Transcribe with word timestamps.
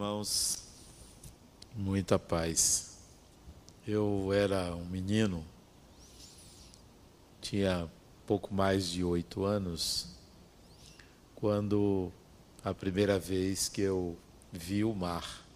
Irmãos, 0.00 0.62
muita 1.76 2.18
paz. 2.18 2.96
Eu 3.86 4.32
era 4.32 4.74
um 4.74 4.86
menino, 4.86 5.44
tinha 7.38 7.86
pouco 8.26 8.54
mais 8.54 8.88
de 8.88 9.04
oito 9.04 9.44
anos, 9.44 10.06
quando 11.34 12.10
a 12.64 12.72
primeira 12.72 13.18
vez 13.18 13.68
que 13.68 13.82
eu 13.82 14.16
vi 14.50 14.84
o 14.84 14.94
mar. 14.94 15.46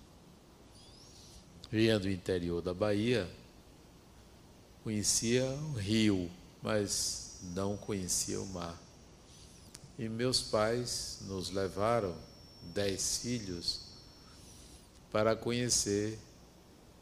Vinha 1.71 1.99
do 1.99 2.11
interior 2.11 2.61
da 2.61 2.75
Bahia, 2.75 3.27
conhecia 4.83 5.47
o 5.47 5.73
rio, 5.73 6.31
mas 6.63 7.41
não 7.55 7.79
conhecia 7.79 8.39
o 8.39 8.47
mar. 8.49 8.79
E 9.99 10.07
meus 10.07 10.43
pais 10.43 11.21
nos 11.23 11.49
levaram, 11.49 12.15
dez 12.75 13.17
filhos, 13.23 13.84
para 15.15 15.35
conhecer 15.37 16.19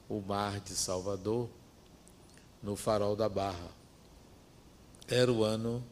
o 0.07 0.21
mar 0.21 0.61
de 0.61 0.75
Salvador 0.75 1.49
no 2.63 2.77
Farol 2.77 3.17
da 3.17 3.27
Barra. 3.27 3.71
Era 5.09 5.33
o 5.33 5.43
ano 5.43 5.83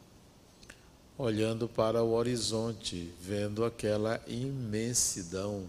olhando 1.16 1.69
para 1.69 2.02
o 2.02 2.12
horizonte, 2.12 3.12
vendo 3.20 3.64
aquela 3.64 4.20
imensidão, 4.27 5.69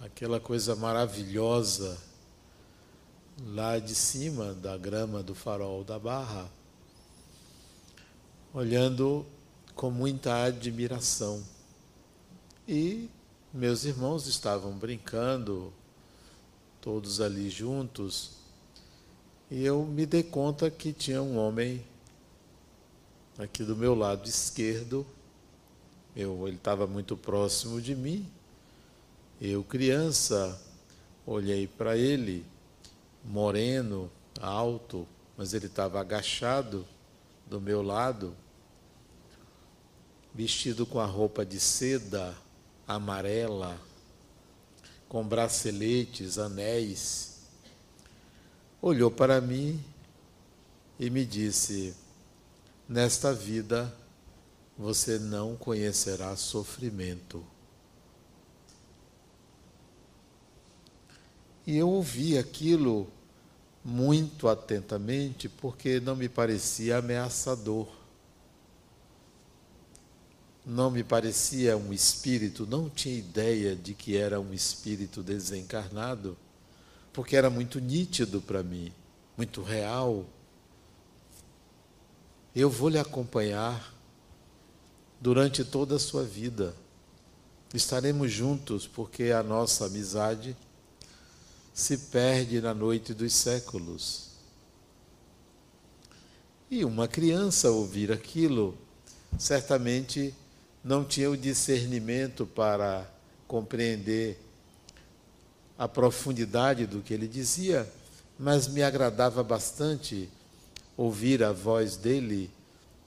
aquela 0.00 0.38
coisa 0.38 0.76
maravilhosa 0.76 1.98
lá 3.48 3.78
de 3.78 3.94
cima 3.94 4.54
da 4.54 4.76
grama 4.76 5.22
do 5.22 5.34
farol 5.34 5.82
da 5.82 5.98
barra, 5.98 6.48
olhando 8.52 9.26
com 9.74 9.90
muita 9.90 10.44
admiração. 10.44 11.42
E 12.68 13.08
meus 13.52 13.84
irmãos 13.84 14.26
estavam 14.26 14.72
brincando, 14.72 15.72
todos 16.80 17.20
ali 17.20 17.50
juntos, 17.50 18.32
e 19.50 19.64
eu 19.64 19.84
me 19.84 20.06
dei 20.06 20.22
conta 20.22 20.70
que 20.70 20.92
tinha 20.92 21.22
um 21.22 21.36
homem 21.36 21.84
aqui 23.38 23.62
do 23.62 23.76
meu 23.76 23.94
lado 23.94 24.28
esquerdo. 24.28 25.06
Eu, 26.16 26.46
ele 26.48 26.56
estava 26.56 26.86
muito 26.86 27.16
próximo 27.16 27.80
de 27.80 27.94
mim. 27.94 28.26
Eu, 29.40 29.62
criança, 29.62 30.60
olhei 31.26 31.66
para 31.66 31.96
ele, 31.96 32.44
moreno, 33.22 34.10
alto, 34.40 35.06
mas 35.36 35.52
ele 35.52 35.66
estava 35.66 36.00
agachado 36.00 36.86
do 37.46 37.60
meu 37.60 37.82
lado, 37.82 38.34
vestido 40.34 40.86
com 40.86 40.98
a 40.98 41.06
roupa 41.06 41.44
de 41.44 41.60
seda 41.60 42.34
amarela, 42.86 43.78
com 45.08 45.26
braceletes, 45.26 46.38
anéis 46.38 47.33
olhou 48.84 49.10
para 49.10 49.40
mim 49.40 49.82
e 51.00 51.08
me 51.08 51.24
disse: 51.24 51.94
Nesta 52.86 53.32
vida 53.32 53.92
você 54.76 55.18
não 55.18 55.56
conhecerá 55.56 56.36
sofrimento. 56.36 57.42
E 61.66 61.78
eu 61.78 61.88
ouvi 61.88 62.36
aquilo 62.36 63.08
muito 63.82 64.48
atentamente 64.48 65.48
porque 65.48 65.98
não 65.98 66.14
me 66.14 66.28
parecia 66.28 66.98
ameaçador. 66.98 67.88
Não 70.66 70.90
me 70.90 71.02
parecia 71.02 71.74
um 71.76 71.90
espírito, 71.90 72.66
não 72.66 72.90
tinha 72.90 73.18
ideia 73.18 73.74
de 73.74 73.94
que 73.94 74.16
era 74.16 74.38
um 74.38 74.52
espírito 74.52 75.22
desencarnado 75.22 76.36
porque 77.14 77.36
era 77.36 77.48
muito 77.48 77.78
nítido 77.78 78.42
para 78.42 78.62
mim, 78.64 78.92
muito 79.36 79.62
real. 79.62 80.26
Eu 82.54 82.68
vou 82.68 82.88
lhe 82.88 82.98
acompanhar 82.98 83.94
durante 85.20 85.64
toda 85.64 85.94
a 85.94 85.98
sua 85.98 86.24
vida. 86.24 86.74
Estaremos 87.72 88.32
juntos 88.32 88.88
porque 88.88 89.30
a 89.30 89.44
nossa 89.44 89.86
amizade 89.86 90.56
se 91.72 91.96
perde 91.96 92.60
na 92.60 92.74
noite 92.74 93.14
dos 93.14 93.32
séculos. 93.32 94.30
E 96.68 96.84
uma 96.84 97.06
criança 97.06 97.70
ouvir 97.70 98.10
aquilo, 98.10 98.76
certamente 99.38 100.34
não 100.82 101.04
tinha 101.04 101.30
o 101.30 101.36
discernimento 101.36 102.44
para 102.44 103.08
compreender 103.46 104.43
a 105.78 105.88
profundidade 105.88 106.86
do 106.86 107.00
que 107.00 107.12
ele 107.12 107.26
dizia, 107.26 107.90
mas 108.38 108.68
me 108.68 108.82
agradava 108.82 109.42
bastante 109.42 110.28
ouvir 110.96 111.42
a 111.42 111.52
voz 111.52 111.96
dele 111.96 112.50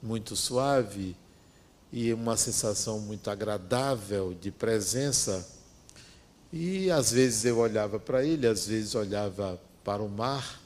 muito 0.02 0.36
suave 0.36 1.16
e 1.92 2.12
uma 2.12 2.36
sensação 2.36 3.00
muito 3.00 3.30
agradável 3.30 4.36
de 4.38 4.50
presença. 4.50 5.46
E 6.52 6.90
às 6.90 7.10
vezes 7.12 7.44
eu 7.44 7.58
olhava 7.58 7.98
para 7.98 8.24
ele, 8.24 8.46
às 8.46 8.66
vezes 8.66 8.94
olhava 8.94 9.60
para 9.82 10.02
o 10.02 10.08
mar. 10.08 10.60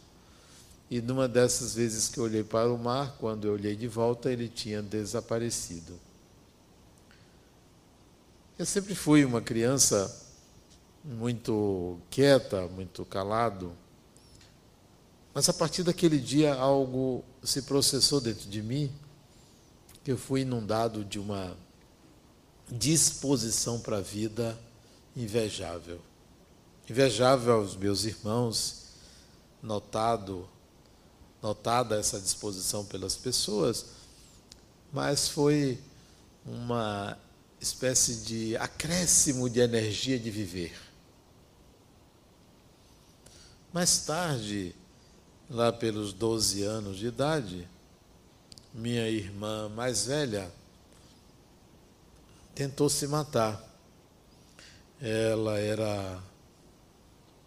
E 0.90 1.00
numa 1.00 1.26
dessas 1.26 1.74
vezes 1.74 2.08
que 2.08 2.18
eu 2.18 2.24
olhei 2.24 2.44
para 2.44 2.70
o 2.70 2.78
mar, 2.78 3.16
quando 3.18 3.46
eu 3.46 3.54
olhei 3.54 3.74
de 3.74 3.88
volta, 3.88 4.30
ele 4.30 4.48
tinha 4.48 4.82
desaparecido. 4.82 5.98
Eu 8.58 8.66
sempre 8.66 8.94
fui 8.94 9.24
uma 9.24 9.40
criança 9.40 10.14
muito 11.04 11.98
quieta, 12.10 12.68
muito 12.68 13.04
calado. 13.04 13.72
Mas 15.34 15.48
a 15.48 15.52
partir 15.52 15.82
daquele 15.82 16.18
dia 16.18 16.54
algo 16.54 17.24
se 17.42 17.62
processou 17.62 18.20
dentro 18.20 18.48
de 18.48 18.62
mim, 18.62 18.92
que 20.04 20.12
eu 20.12 20.18
fui 20.18 20.42
inundado 20.42 21.04
de 21.04 21.18
uma 21.18 21.56
disposição 22.70 23.80
para 23.80 23.98
a 23.98 24.00
vida 24.00 24.58
invejável. 25.16 26.00
Invejável 26.88 27.54
aos 27.54 27.76
meus 27.76 28.04
irmãos, 28.04 28.86
notado, 29.62 30.48
notada 31.40 31.96
essa 31.96 32.20
disposição 32.20 32.84
pelas 32.84 33.16
pessoas, 33.16 33.86
mas 34.92 35.28
foi 35.28 35.78
uma 36.44 37.16
espécie 37.60 38.16
de 38.16 38.56
acréscimo 38.56 39.48
de 39.48 39.60
energia 39.60 40.18
de 40.18 40.30
viver. 40.30 40.91
Mais 43.72 44.04
tarde, 44.04 44.74
lá 45.48 45.72
pelos 45.72 46.12
12 46.12 46.62
anos 46.62 46.98
de 46.98 47.06
idade, 47.06 47.66
minha 48.74 49.08
irmã 49.08 49.68
mais 49.70 50.06
velha 50.06 50.52
tentou 52.54 52.90
se 52.90 53.06
matar. 53.06 53.62
Ela 55.00 55.58
era 55.58 56.22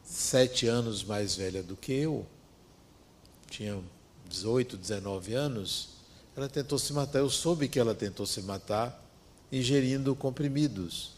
sete 0.03 0.67
anos 0.67 1.03
mais 1.03 1.35
velha 1.35 1.61
do 1.61 1.75
que 1.75 1.93
eu, 1.93 2.25
tinha 3.47 3.79
18, 4.27 4.77
19 4.77 5.33
anos. 5.35 5.89
Ela 6.35 6.49
tentou 6.49 6.77
se 6.77 6.91
matar. 6.91 7.19
Eu 7.19 7.29
soube 7.29 7.67
que 7.69 7.79
ela 7.79 7.95
tentou 7.95 8.25
se 8.25 8.41
matar 8.41 8.99
ingerindo 9.51 10.15
comprimidos. 10.15 11.14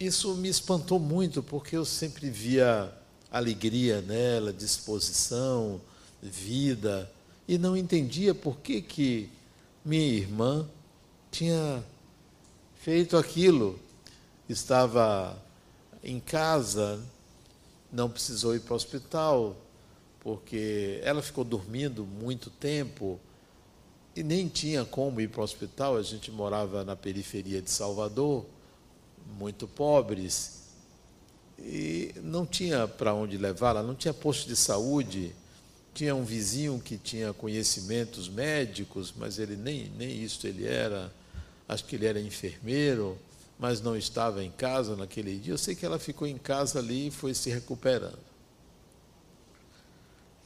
Isso 0.00 0.32
me 0.36 0.48
espantou 0.48 1.00
muito, 1.00 1.42
porque 1.42 1.76
eu 1.76 1.84
sempre 1.84 2.30
via 2.30 2.92
alegria 3.32 4.00
nela, 4.00 4.52
disposição, 4.52 5.80
vida, 6.22 7.10
e 7.48 7.58
não 7.58 7.76
entendia 7.76 8.32
por 8.32 8.58
que, 8.58 8.80
que 8.80 9.28
minha 9.84 10.06
irmã 10.06 10.68
tinha 11.32 11.82
feito 12.76 13.16
aquilo. 13.16 13.76
Estava 14.48 15.36
em 16.02 16.20
casa, 16.20 17.02
não 17.90 18.08
precisou 18.08 18.54
ir 18.54 18.60
para 18.60 18.74
o 18.74 18.76
hospital, 18.76 19.56
porque 20.20 21.00
ela 21.02 21.22
ficou 21.22 21.42
dormindo 21.42 22.06
muito 22.06 22.50
tempo 22.50 23.18
e 24.14 24.22
nem 24.22 24.46
tinha 24.46 24.84
como 24.84 25.20
ir 25.20 25.28
para 25.28 25.40
o 25.40 25.44
hospital. 25.44 25.96
A 25.96 26.02
gente 26.02 26.30
morava 26.30 26.84
na 26.84 26.94
periferia 26.94 27.60
de 27.60 27.70
Salvador 27.70 28.46
muito 29.36 29.66
pobres 29.66 30.58
e 31.58 32.14
não 32.22 32.46
tinha 32.46 32.86
para 32.86 33.12
onde 33.12 33.36
levá-la, 33.36 33.82
não 33.82 33.94
tinha 33.94 34.14
posto 34.14 34.46
de 34.46 34.54
saúde, 34.54 35.34
tinha 35.92 36.14
um 36.14 36.24
vizinho 36.24 36.78
que 36.78 36.96
tinha 36.96 37.32
conhecimentos 37.32 38.28
médicos, 38.28 39.12
mas 39.16 39.38
ele 39.38 39.56
nem, 39.56 39.90
nem 39.96 40.22
isso 40.22 40.46
ele 40.46 40.66
era, 40.66 41.12
acho 41.68 41.84
que 41.84 41.96
ele 41.96 42.06
era 42.06 42.20
enfermeiro, 42.20 43.18
mas 43.58 43.80
não 43.80 43.96
estava 43.96 44.44
em 44.44 44.50
casa 44.50 44.94
naquele 44.94 45.36
dia. 45.36 45.52
Eu 45.52 45.58
sei 45.58 45.74
que 45.74 45.84
ela 45.84 45.98
ficou 45.98 46.28
em 46.28 46.38
casa 46.38 46.78
ali 46.78 47.08
e 47.08 47.10
foi 47.10 47.34
se 47.34 47.50
recuperando. 47.50 48.18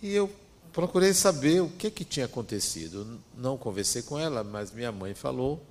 E 0.00 0.12
eu 0.14 0.30
procurei 0.72 1.12
saber 1.12 1.60
o 1.60 1.68
que, 1.68 1.90
que 1.90 2.04
tinha 2.04 2.24
acontecido. 2.24 3.20
Não 3.36 3.58
conversei 3.58 4.00
com 4.00 4.18
ela, 4.18 4.42
mas 4.42 4.72
minha 4.72 4.90
mãe 4.90 5.14
falou 5.14 5.62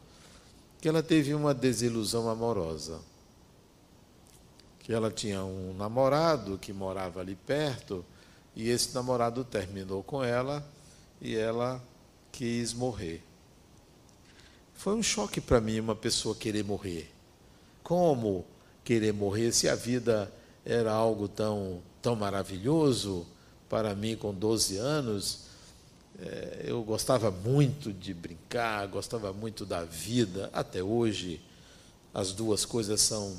que 0.81 0.89
ela 0.89 1.04
teve 1.04 1.36
uma 1.36 1.54
desilusão 1.54 2.28
amorosa. 2.28 3.00
Que 4.80 4.92
ela 4.92 5.12
tinha 5.12 5.44
um 5.44 5.75
namorado 5.75 6.57
que 6.57 6.74
morava 6.74 7.19
ali 7.19 7.36
perto 7.36 8.04
e 8.56 8.68
esse 8.68 8.94
namorado 8.95 9.44
terminou 9.44 10.01
com 10.01 10.24
ela 10.24 10.68
e 11.22 11.36
ela 11.36 11.81
quis 12.31 12.74
morrer. 12.74 13.24
Foi 14.74 14.95
um 14.95 15.04
choque 15.04 15.39
para 15.39 15.62
mim 15.62 15.80
uma 15.80 15.95
pessoa 15.95 16.33
querer 16.33 16.63
morrer. 16.63 17.12
Como 17.84 18.44
querer 18.84 19.13
morrer 19.13 19.51
se 19.51 19.69
a 19.69 19.75
vida 19.75 20.34
era 20.66 20.92
algo 20.92 21.27
tão, 21.27 21.80
tão 22.01 22.16
maravilhoso 22.16 23.27
para 23.69 23.94
mim 23.94 24.16
com 24.16 24.34
12 24.34 24.77
anos? 24.77 25.50
É, 26.21 26.65
eu 26.68 26.83
gostava 26.83 27.31
muito 27.31 27.91
de 27.91 28.13
brincar, 28.13 28.88
gostava 28.88 29.33
muito 29.33 29.65
da 29.65 29.83
vida. 29.83 30.51
Até 30.53 30.83
hoje, 30.83 31.41
as 32.13 32.31
duas 32.31 32.63
coisas 32.63 33.01
são 33.01 33.35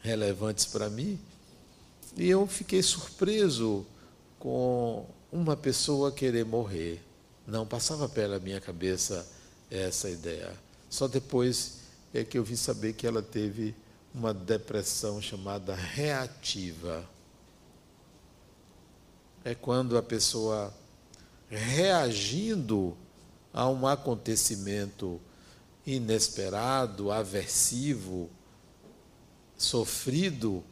relevantes 0.00 0.64
para 0.64 0.88
mim. 0.88 1.20
E 2.16 2.28
eu 2.28 2.46
fiquei 2.46 2.82
surpreso 2.82 3.86
com 4.38 5.06
uma 5.30 5.56
pessoa 5.56 6.10
querer 6.10 6.44
morrer. 6.44 7.02
Não 7.46 7.66
passava 7.66 8.08
pela 8.08 8.38
minha 8.38 8.60
cabeça 8.60 9.26
essa 9.70 10.08
ideia. 10.08 10.52
Só 10.88 11.06
depois 11.08 11.80
é 12.14 12.24
que 12.24 12.38
eu 12.38 12.44
vim 12.44 12.56
saber 12.56 12.94
que 12.94 13.06
ela 13.06 13.22
teve 13.22 13.74
uma 14.14 14.32
depressão 14.32 15.20
chamada 15.20 15.74
reativa. 15.74 17.04
É 19.44 19.54
quando 19.54 19.96
a 19.96 20.02
pessoa 20.02 20.72
reagindo 21.52 22.96
a 23.52 23.68
um 23.68 23.86
acontecimento 23.86 25.20
inesperado, 25.86 27.12
aversivo, 27.12 28.30
sofrido, 29.56 30.64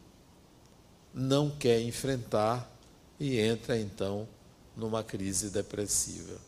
não 1.13 1.51
quer 1.51 1.83
enfrentar 1.83 2.71
e 3.19 3.39
entra 3.39 3.79
então 3.79 4.27
numa 4.75 5.05
crise 5.05 5.51
depressiva. 5.51 6.39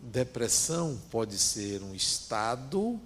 Depressão 0.00 0.98
pode 1.10 1.36
ser 1.36 1.82
um 1.82 1.94
estado, 1.94 2.98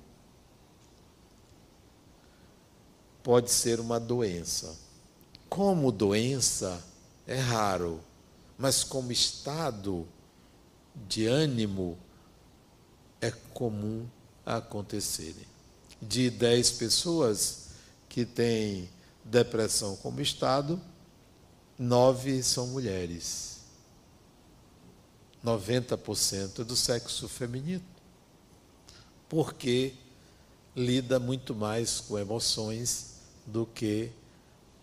pode 3.25 3.51
ser 3.51 3.81
uma 3.81 3.99
doença. 3.99 4.77
Como 5.49 5.91
doença 5.91 6.81
é 7.27 7.37
raro, 7.37 8.01
mas 8.59 8.85
como 8.85 9.13
estado 9.13 10.07
de 11.09 11.27
ânimo 11.27 11.99
é 13.21 13.31
comum 13.53 14.07
acontecerem. 14.45 15.47
De 16.01 16.31
10 16.31 16.73
pessoas 16.73 17.69
que 18.09 18.25
têm 18.25 18.89
depressão 19.25 19.97
como 19.97 20.21
estado, 20.21 20.81
nove 21.79 22.43
são 22.43 22.67
mulheres. 22.69 23.61
90% 25.45 26.65
do 26.65 26.77
sexo 26.77 27.29
feminino. 27.29 27.85
Porque 29.29 29.95
lida 30.77 31.19
muito 31.19 31.55
mais 31.55 32.01
com 32.01 32.19
emoções 32.19 33.15
do 33.47 33.67
que 33.67 34.11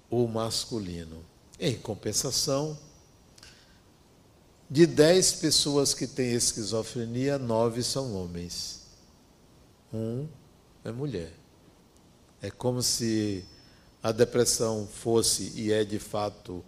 o 0.09 0.27
masculino. 0.27 1.23
Em 1.59 1.75
compensação, 1.77 2.77
de 4.71 4.85
dez 4.85 5.33
pessoas 5.33 5.94
que 5.94 6.07
têm 6.07 6.31
esquizofrenia, 6.31 7.38
nove 7.38 7.83
são 7.83 8.15
homens. 8.15 8.83
Um 9.94 10.25
é 10.85 10.94
mulher. 10.94 11.33
É 12.41 12.50
como 12.50 12.81
se 12.81 13.44
a 14.01 14.13
depressão 14.13 14.88
fosse, 14.88 15.51
e 15.57 15.73
é 15.73 15.83
de 15.83 16.00
fato, 16.00 16.63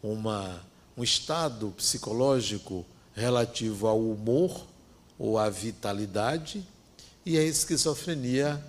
uma, 0.00 0.64
um 0.96 1.02
estado 1.02 1.74
psicológico 1.76 2.86
relativo 3.14 3.88
ao 3.88 3.98
humor 3.98 4.64
ou 5.18 5.36
à 5.36 5.50
vitalidade, 5.50 6.64
e 7.26 7.36
a 7.36 7.42
esquizofrenia 7.42 8.64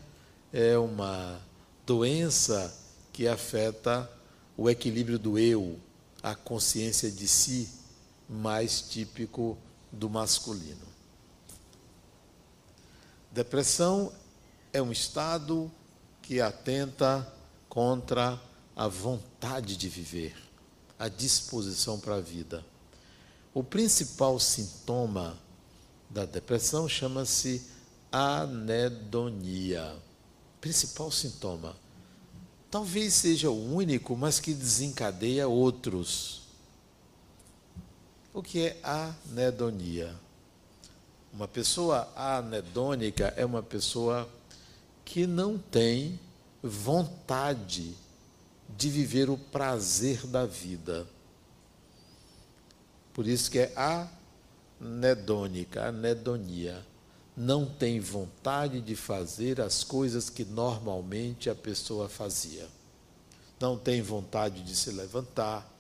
é 0.51 0.75
uma 0.75 1.39
doença 1.85 2.75
que 3.13 3.27
afeta 3.27 4.09
o 4.57 4.67
equilíbrio 4.67 5.19
do 5.19 5.37
eu, 5.37 5.77
a 6.23 6.33
consciência 6.33 7.11
de 7.11 7.27
si, 7.27 7.69
mais 8.31 8.81
típico 8.81 9.57
do 9.91 10.09
masculino. 10.09 10.87
Depressão 13.29 14.11
é 14.71 14.81
um 14.81 14.91
estado 14.91 15.69
que 16.21 16.39
atenta 16.39 17.27
contra 17.67 18.41
a 18.75 18.87
vontade 18.87 19.75
de 19.75 19.89
viver 19.89 20.35
a 20.97 21.09
disposição 21.09 21.99
para 21.99 22.15
a 22.15 22.21
vida. 22.21 22.65
O 23.53 23.63
principal 23.63 24.39
sintoma 24.39 25.37
da 26.09 26.25
depressão 26.25 26.87
chama-se 26.87 27.61
anedonia. 28.11 29.95
Principal 30.61 31.11
sintoma. 31.11 31.75
Talvez 32.69 33.13
seja 33.13 33.49
o 33.49 33.73
único, 33.75 34.15
mas 34.15 34.39
que 34.39 34.53
desencadeia 34.53 35.47
outros. 35.47 36.40
O 38.33 38.41
que 38.41 38.67
é 38.67 38.77
anedonia? 38.81 40.15
Uma 41.33 41.49
pessoa 41.49 42.09
anedônica 42.15 43.33
é 43.35 43.45
uma 43.45 43.61
pessoa 43.61 44.27
que 45.03 45.27
não 45.27 45.57
tem 45.57 46.17
vontade 46.63 47.93
de 48.69 48.89
viver 48.89 49.29
o 49.29 49.37
prazer 49.37 50.25
da 50.27 50.45
vida. 50.45 51.05
Por 53.13 53.27
isso 53.27 53.51
que 53.51 53.59
é 53.59 53.73
anedônica, 54.79 55.87
anedonia. 55.87 56.85
Não 57.35 57.65
tem 57.65 57.99
vontade 57.99 58.79
de 58.79 58.95
fazer 58.95 59.59
as 59.59 59.83
coisas 59.83 60.29
que 60.29 60.45
normalmente 60.45 61.49
a 61.49 61.55
pessoa 61.55 62.07
fazia. 62.07 62.67
Não 63.59 63.77
tem 63.77 64.01
vontade 64.01 64.63
de 64.63 64.75
se 64.75 64.89
levantar, 64.91 65.70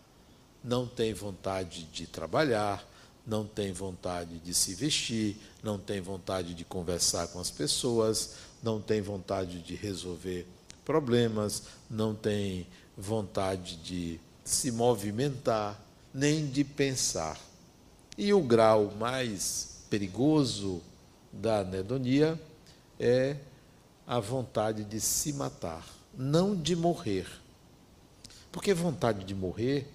não 0.63 0.85
tem 0.85 1.13
vontade 1.13 1.83
de 1.85 2.05
trabalhar, 2.05 2.85
não 3.25 3.45
tem 3.45 3.71
vontade 3.71 4.39
de 4.39 4.53
se 4.53 4.73
vestir, 4.73 5.37
não 5.63 5.77
tem 5.77 6.01
vontade 6.01 6.53
de 6.53 6.65
conversar 6.65 7.27
com 7.27 7.39
as 7.39 7.51
pessoas, 7.51 8.35
não 8.61 8.81
tem 8.81 9.01
vontade 9.01 9.61
de 9.61 9.75
resolver 9.75 10.47
problemas, 10.85 11.63
não 11.89 12.13
tem 12.13 12.67
vontade 12.97 13.77
de 13.77 14.19
se 14.43 14.71
movimentar, 14.71 15.79
nem 16.13 16.47
de 16.47 16.63
pensar. 16.63 17.39
E 18.17 18.33
o 18.33 18.41
grau 18.41 18.91
mais 18.99 19.83
perigoso 19.89 20.81
da 21.31 21.59
anedonia 21.59 22.39
é 22.99 23.37
a 24.05 24.19
vontade 24.19 24.83
de 24.83 24.99
se 24.99 25.31
matar, 25.31 25.87
não 26.17 26.55
de 26.55 26.75
morrer. 26.75 27.27
Porque 28.51 28.73
vontade 28.73 29.23
de 29.23 29.33
morrer 29.33 29.87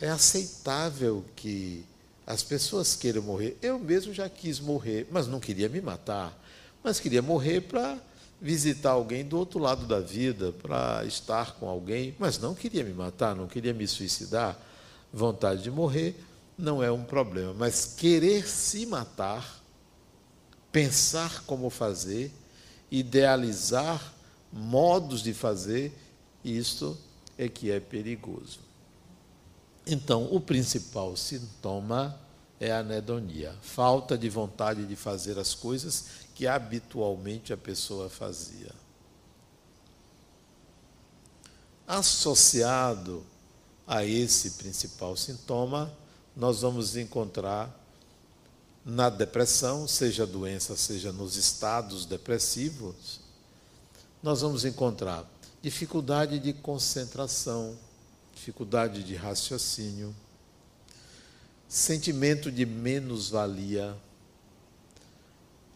é 0.00 0.08
aceitável 0.08 1.24
que 1.36 1.84
as 2.26 2.42
pessoas 2.42 2.96
queiram 2.96 3.22
morrer. 3.22 3.56
Eu 3.60 3.78
mesmo 3.78 4.12
já 4.12 4.28
quis 4.28 4.58
morrer, 4.60 5.06
mas 5.10 5.26
não 5.26 5.40
queria 5.40 5.68
me 5.68 5.80
matar, 5.80 6.36
mas 6.82 7.00
queria 7.00 7.22
morrer 7.22 7.62
para 7.62 7.98
visitar 8.40 8.90
alguém 8.90 9.24
do 9.24 9.38
outro 9.38 9.58
lado 9.58 9.86
da 9.86 10.00
vida, 10.00 10.52
para 10.52 11.04
estar 11.06 11.52
com 11.54 11.68
alguém, 11.68 12.14
mas 12.18 12.38
não 12.38 12.54
queria 12.54 12.84
me 12.84 12.92
matar, 12.92 13.34
não 13.34 13.46
queria 13.46 13.72
me 13.72 13.86
suicidar. 13.86 14.58
Vontade 15.12 15.62
de 15.62 15.70
morrer 15.70 16.16
não 16.58 16.82
é 16.82 16.90
um 16.90 17.04
problema, 17.04 17.54
mas 17.54 17.94
querer 17.96 18.46
se 18.46 18.84
matar, 18.86 19.62
pensar 20.70 21.42
como 21.46 21.70
fazer, 21.70 22.30
idealizar 22.90 24.12
modos 24.52 25.22
de 25.22 25.32
fazer, 25.32 25.92
isto 26.44 26.96
é 27.38 27.48
que 27.48 27.70
é 27.70 27.80
perigoso. 27.80 28.60
Então, 29.86 30.28
o 30.32 30.40
principal 30.40 31.16
sintoma 31.16 32.18
é 32.58 32.72
a 32.72 32.78
anedonia, 32.78 33.54
falta 33.60 34.16
de 34.16 34.28
vontade 34.28 34.86
de 34.86 34.96
fazer 34.96 35.38
as 35.38 35.54
coisas 35.54 36.06
que 36.34 36.46
habitualmente 36.46 37.52
a 37.52 37.56
pessoa 37.56 38.08
fazia. 38.08 38.72
Associado 41.86 43.22
a 43.86 44.04
esse 44.04 44.52
principal 44.52 45.16
sintoma, 45.16 45.92
nós 46.34 46.62
vamos 46.62 46.96
encontrar 46.96 47.80
na 48.84 49.08
depressão, 49.08 49.86
seja 49.86 50.26
doença, 50.26 50.76
seja 50.76 51.12
nos 51.12 51.36
estados 51.36 52.06
depressivos, 52.06 53.20
nós 54.22 54.40
vamos 54.40 54.64
encontrar 54.64 55.24
dificuldade 55.62 56.38
de 56.38 56.52
concentração, 56.52 57.76
dificuldade 58.34 59.02
de 59.02 59.14
raciocínio, 59.14 60.14
sentimento 61.68 62.50
de 62.50 62.66
menos-valia, 62.66 63.96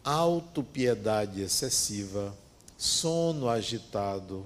autopiedade 0.03 1.41
excessiva, 1.41 2.35
sono 2.77 3.49
agitado, 3.49 4.45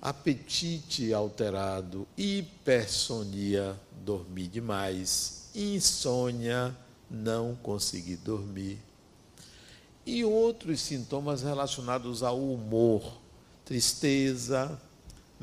apetite 0.00 1.12
alterado, 1.12 2.06
hipersonia, 2.16 3.78
dormir 4.04 4.48
demais, 4.48 5.48
insônia, 5.54 6.76
não 7.10 7.54
conseguir 7.56 8.16
dormir. 8.16 8.78
E 10.06 10.24
outros 10.24 10.80
sintomas 10.80 11.42
relacionados 11.42 12.22
ao 12.22 12.38
humor, 12.38 13.18
tristeza, 13.64 14.78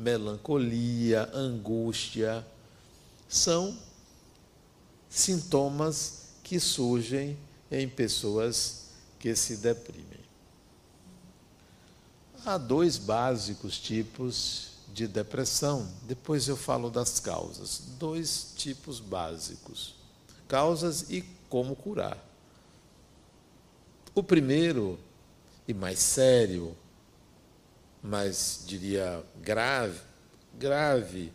melancolia, 0.02 1.30
angústia, 1.32 2.44
são 3.28 3.78
sintomas 5.08 6.26
que 6.42 6.58
surgem 6.58 7.38
em 7.70 7.88
pessoas 7.88 8.88
que 9.18 9.34
se 9.36 9.56
deprimem. 9.56 10.20
Há 12.44 12.58
dois 12.58 12.98
básicos 12.98 13.78
tipos 13.78 14.72
de 14.92 15.06
depressão, 15.06 15.88
depois 16.02 16.48
eu 16.48 16.56
falo 16.56 16.90
das 16.90 17.20
causas. 17.20 17.82
Dois 17.98 18.52
tipos 18.56 18.98
básicos: 18.98 19.94
causas 20.48 21.06
e 21.08 21.22
como 21.48 21.76
curar. 21.76 22.18
O 24.14 24.22
primeiro, 24.22 24.98
e 25.66 25.72
mais 25.72 26.00
sério, 26.00 26.76
mais 28.02 28.64
diria 28.66 29.22
grave, 29.40 30.00
grave, 30.58 31.32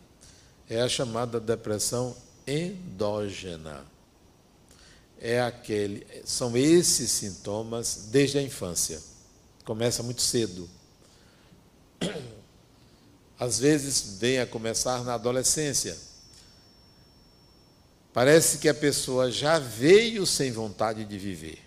é 0.69 0.81
a 0.81 0.89
chamada 0.89 1.39
depressão 1.39 2.15
endógena. 2.45 3.85
É 5.19 5.41
aquele, 5.41 6.05
são 6.25 6.55
esses 6.55 7.09
sintomas 7.09 8.09
desde 8.11 8.37
a 8.37 8.41
infância. 8.41 9.01
Começa 9.65 10.03
muito 10.03 10.21
cedo. 10.21 10.69
Às 13.39 13.59
vezes 13.59 14.17
vem 14.19 14.39
a 14.39 14.45
começar 14.45 15.03
na 15.03 15.13
adolescência 15.13 15.97
Parece 18.17 18.57
que 18.57 18.67
a 18.67 18.73
pessoa 18.73 19.29
já 19.29 19.59
veio 19.59 20.25
sem 20.25 20.51
vontade 20.51 21.05
de 21.05 21.19
viver, 21.19 21.59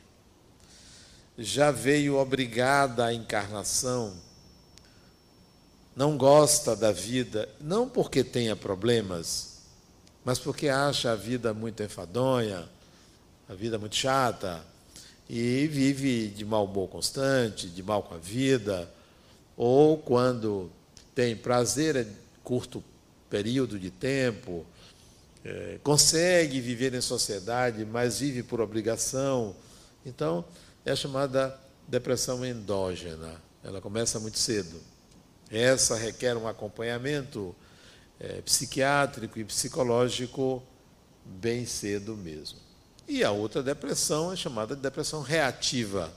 já 1.39 1.71
veio 1.71 2.17
obrigada 2.17 3.05
à 3.05 3.15
encarnação, 3.15 4.17
não 5.95 6.17
gosta 6.17 6.77
da 6.77 6.93
vida, 6.93 7.49
não 7.61 7.89
porque 7.89 8.23
tenha 8.23 8.55
problemas, 8.55 9.59
mas 10.25 10.39
porque 10.39 10.69
acha 10.69 11.13
a 11.13 11.17
vida 11.17 11.53
muito 11.53 11.83
enfadonha, 11.83 12.69
a 13.49 13.55
vida 13.55 13.79
muito 13.79 13.97
chata, 13.97 14.65
e 15.29 15.67
vive 15.67 16.29
de 16.29 16.45
mau 16.45 16.65
humor 16.65 16.89
constante, 16.89 17.69
de 17.69 17.83
mal 17.83 18.03
com 18.03 18.15
a 18.15 18.19
vida, 18.19 18.91
ou 19.57 19.97
quando 19.99 20.71
tem 21.15 21.37
prazer 21.37 21.97
é 21.97 22.07
curto 22.43 22.83
período 23.29 23.79
de 23.79 23.91
tempo, 23.91 24.67
é, 25.45 25.79
consegue 25.83 26.61
viver 26.61 26.95
em 26.95 27.01
sociedade, 27.01 27.85
mas 27.85 28.21
vive 28.21 28.43
por 28.43 28.61
obrigação. 28.61 29.55
Então, 30.05 30.45
é 30.85 30.95
chamada 30.97 31.59
depressão 31.87 32.45
endógena. 32.45 33.41
Ela 33.63 33.81
começa 33.81 34.19
muito 34.19 34.39
cedo. 34.39 34.81
Essa 35.51 35.97
requer 35.97 36.37
um 36.37 36.47
acompanhamento 36.47 37.55
é, 38.21 38.41
psiquiátrico 38.43 39.39
e 39.39 39.45
psicológico 39.45 40.63
bem 41.25 41.67
cedo 41.67 42.17
mesmo. 42.17 42.59
E 43.09 43.25
a 43.25 43.33
outra 43.33 43.63
depressão 43.63 44.33
é 44.33 44.37
chamada 44.37 44.77
de 44.77 44.83
depressão 44.83 45.23
reativa, 45.23 46.13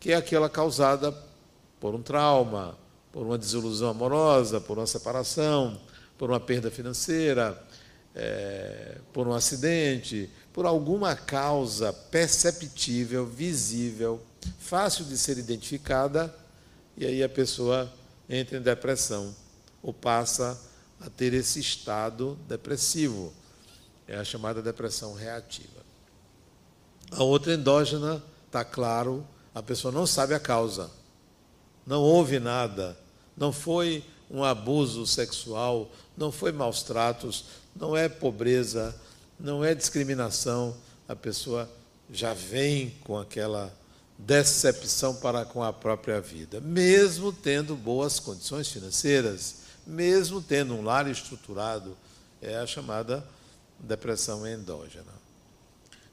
que 0.00 0.12
é 0.12 0.16
aquela 0.16 0.48
causada 0.48 1.16
por 1.78 1.94
um 1.94 2.02
trauma, 2.02 2.76
por 3.12 3.24
uma 3.24 3.38
desilusão 3.38 3.90
amorosa, 3.90 4.60
por 4.60 4.76
uma 4.76 4.86
separação, 4.86 5.80
por 6.18 6.30
uma 6.30 6.40
perda 6.40 6.70
financeira, 6.70 7.56
é, 8.14 8.98
por 9.12 9.28
um 9.28 9.32
acidente, 9.32 10.28
por 10.52 10.66
alguma 10.66 11.14
causa 11.14 11.92
perceptível, 11.92 13.26
visível, 13.26 14.20
fácil 14.58 15.04
de 15.04 15.16
ser 15.16 15.38
identificada, 15.38 16.34
e 16.96 17.06
aí 17.06 17.22
a 17.22 17.28
pessoa 17.28 17.92
entra 18.28 18.58
em 18.58 18.62
depressão 18.62 19.34
ou 19.82 19.92
passa 19.92 20.60
a 21.00 21.10
ter 21.10 21.34
esse 21.34 21.60
estado 21.60 22.38
depressivo. 22.48 23.32
É 24.06 24.16
a 24.16 24.24
chamada 24.24 24.62
depressão 24.62 25.14
reativa. 25.14 25.82
A 27.10 27.22
outra 27.22 27.54
endógena, 27.54 28.22
está 28.46 28.64
claro, 28.64 29.26
a 29.54 29.62
pessoa 29.62 29.92
não 29.92 30.06
sabe 30.06 30.34
a 30.34 30.40
causa, 30.40 30.90
não 31.86 32.00
houve 32.00 32.38
nada, 32.38 32.96
não 33.36 33.52
foi 33.52 34.04
um 34.30 34.42
abuso 34.42 35.06
sexual, 35.06 35.90
não 36.16 36.32
foi 36.32 36.52
maus 36.52 36.82
tratos, 36.82 37.44
não 37.74 37.96
é 37.96 38.08
pobreza, 38.08 38.94
não 39.38 39.64
é 39.64 39.74
discriminação. 39.74 40.76
A 41.08 41.14
pessoa 41.14 41.68
já 42.10 42.32
vem 42.32 42.90
com 43.04 43.18
aquela 43.18 43.72
decepção 44.18 45.14
para 45.16 45.44
com 45.44 45.62
a 45.62 45.72
própria 45.72 46.20
vida, 46.20 46.60
mesmo 46.60 47.32
tendo 47.32 47.76
boas 47.76 48.20
condições 48.20 48.68
financeiras, 48.68 49.56
mesmo 49.86 50.40
tendo 50.40 50.74
um 50.74 50.82
lar 50.82 51.08
estruturado, 51.08 51.96
é 52.40 52.56
a 52.56 52.66
chamada 52.66 53.26
depressão 53.78 54.46
endógena. 54.46 55.12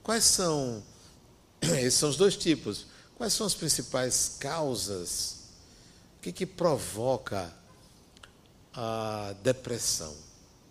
Quais 0.04 0.24
são 0.24 0.84
esses 1.62 1.96
são 1.96 2.10
os 2.10 2.18
dois 2.18 2.36
tipos? 2.36 2.88
Quais 3.16 3.34
são 3.34 3.46
as 3.46 3.54
principais 3.54 4.36
causas? 4.40 5.42
O 6.18 6.22
que, 6.22 6.32
que 6.32 6.46
provoca 6.46 7.54
a 8.74 9.34
depressão, 9.44 10.16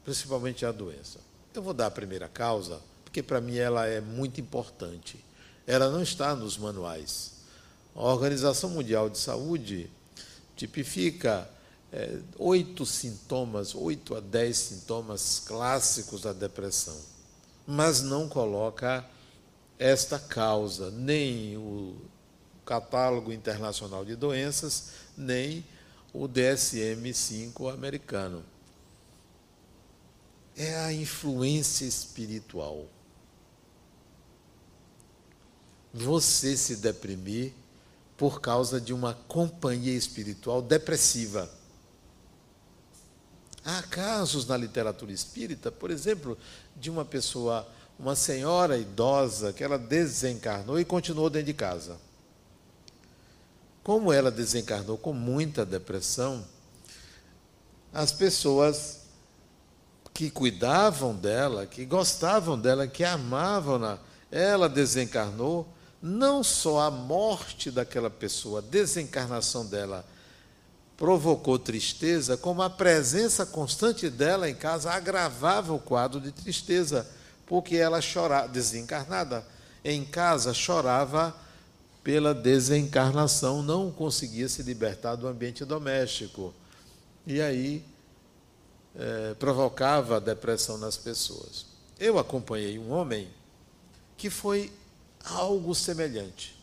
principalmente 0.04 0.64
a 0.64 0.72
doença. 0.72 1.18
Eu 1.52 1.62
vou 1.62 1.74
dar 1.74 1.86
a 1.86 1.90
primeira 1.90 2.28
causa, 2.28 2.80
porque 3.04 3.22
para 3.22 3.40
mim 3.40 3.56
ela 3.56 3.86
é 3.86 4.00
muito 4.00 4.40
importante. 4.40 5.22
Ela 5.70 5.88
não 5.88 6.02
está 6.02 6.34
nos 6.34 6.58
manuais. 6.58 7.30
A 7.94 8.02
Organização 8.02 8.70
Mundial 8.70 9.08
de 9.08 9.18
Saúde 9.18 9.88
tipifica 10.56 11.48
é, 11.92 12.18
oito 12.40 12.84
sintomas, 12.84 13.72
oito 13.76 14.16
a 14.16 14.20
dez 14.20 14.58
sintomas 14.58 15.40
clássicos 15.46 16.22
da 16.22 16.32
depressão, 16.32 17.00
mas 17.64 18.02
não 18.02 18.28
coloca 18.28 19.04
esta 19.78 20.18
causa, 20.18 20.90
nem 20.90 21.56
o 21.56 21.94
catálogo 22.66 23.32
internacional 23.32 24.04
de 24.04 24.16
doenças, 24.16 24.88
nem 25.16 25.64
o 26.12 26.26
DSM-5 26.26 27.72
americano. 27.72 28.44
É 30.56 30.76
a 30.80 30.92
influência 30.92 31.84
espiritual. 31.84 32.88
Você 35.92 36.56
se 36.56 36.76
deprimir 36.76 37.52
por 38.16 38.40
causa 38.40 38.80
de 38.80 38.92
uma 38.92 39.14
companhia 39.14 39.94
espiritual 39.94 40.60
depressiva. 40.60 41.50
Há 43.64 43.82
casos 43.82 44.46
na 44.46 44.56
literatura 44.56 45.12
espírita, 45.12 45.72
por 45.72 45.90
exemplo, 45.90 46.36
de 46.76 46.90
uma 46.90 47.04
pessoa, 47.04 47.66
uma 47.98 48.14
senhora 48.14 48.78
idosa, 48.78 49.52
que 49.52 49.64
ela 49.64 49.78
desencarnou 49.78 50.78
e 50.78 50.84
continuou 50.84 51.28
dentro 51.28 51.46
de 51.46 51.54
casa. 51.54 51.98
Como 53.82 54.12
ela 54.12 54.30
desencarnou 54.30 54.96
com 54.96 55.12
muita 55.12 55.64
depressão, 55.64 56.46
as 57.92 58.12
pessoas 58.12 59.00
que 60.12 60.30
cuidavam 60.30 61.14
dela, 61.14 61.66
que 61.66 61.84
gostavam 61.84 62.58
dela, 62.58 62.86
que 62.86 63.04
amavam-na, 63.04 63.98
ela 64.30 64.68
desencarnou, 64.68 65.66
não 66.02 66.42
só 66.42 66.80
a 66.80 66.90
morte 66.90 67.70
daquela 67.70 68.08
pessoa, 68.08 68.60
a 68.60 68.62
desencarnação 68.62 69.66
dela 69.66 70.04
provocou 70.96 71.58
tristeza, 71.58 72.36
como 72.36 72.62
a 72.62 72.68
presença 72.68 73.46
constante 73.46 74.10
dela 74.10 74.48
em 74.48 74.54
casa 74.54 74.92
agravava 74.92 75.72
o 75.72 75.78
quadro 75.78 76.20
de 76.20 76.30
tristeza, 76.30 77.08
porque 77.46 77.76
ela 77.76 78.00
chorava, 78.00 78.48
desencarnada, 78.48 79.46
em 79.82 80.04
casa 80.04 80.52
chorava 80.52 81.34
pela 82.04 82.34
desencarnação, 82.34 83.62
não 83.62 83.90
conseguia 83.90 84.48
se 84.48 84.62
libertar 84.62 85.16
do 85.16 85.26
ambiente 85.26 85.64
doméstico. 85.64 86.52
E 87.26 87.40
aí 87.40 87.84
é, 88.94 89.34
provocava 89.34 90.20
depressão 90.20 90.76
nas 90.78 90.96
pessoas. 90.96 91.66
Eu 91.98 92.18
acompanhei 92.18 92.78
um 92.78 92.90
homem 92.92 93.28
que 94.16 94.28
foi 94.28 94.72
algo 95.24 95.74
semelhante. 95.74 96.58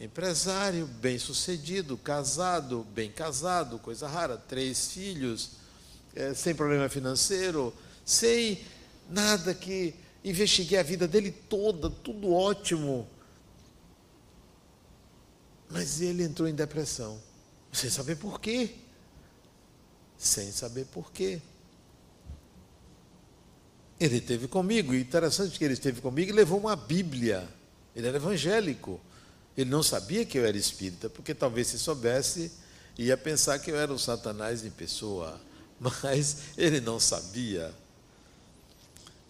Empresário, 0.00 0.86
bem 0.86 1.18
sucedido, 1.18 1.96
casado, 1.96 2.84
bem 2.92 3.10
casado, 3.10 3.78
coisa 3.78 4.08
rara, 4.08 4.36
três 4.36 4.90
filhos, 4.90 5.50
é, 6.14 6.34
sem 6.34 6.54
problema 6.54 6.88
financeiro, 6.88 7.72
sem 8.04 8.60
nada 9.08 9.54
que 9.54 9.94
investiguei 10.24 10.78
a 10.78 10.82
vida 10.82 11.06
dele 11.06 11.30
toda, 11.30 11.88
tudo 11.88 12.32
ótimo. 12.32 13.08
Mas 15.70 16.00
ele 16.00 16.24
entrou 16.24 16.48
em 16.48 16.54
depressão, 16.54 17.20
sem 17.72 17.88
saber 17.88 18.16
por 18.16 18.40
quê. 18.40 18.74
Sem 20.18 20.52
saber 20.52 20.84
por 20.86 21.10
quê. 21.12 21.40
Ele 24.02 24.16
esteve 24.16 24.48
comigo, 24.48 24.92
e 24.92 25.00
interessante 25.00 25.56
que 25.56 25.64
ele 25.64 25.74
esteve 25.74 26.00
comigo 26.00 26.28
e 26.28 26.34
levou 26.34 26.58
uma 26.58 26.74
Bíblia. 26.74 27.48
Ele 27.94 28.08
era 28.08 28.16
evangélico. 28.16 29.00
Ele 29.56 29.70
não 29.70 29.80
sabia 29.80 30.24
que 30.24 30.36
eu 30.36 30.44
era 30.44 30.56
espírita, 30.56 31.08
porque 31.08 31.32
talvez 31.32 31.68
se 31.68 31.78
soubesse, 31.78 32.50
ia 32.98 33.16
pensar 33.16 33.60
que 33.60 33.70
eu 33.70 33.76
era 33.76 33.92
o 33.92 33.98
Satanás 34.00 34.64
em 34.64 34.70
pessoa. 34.70 35.40
Mas 35.78 36.36
ele 36.58 36.80
não 36.80 36.98
sabia. 36.98 37.72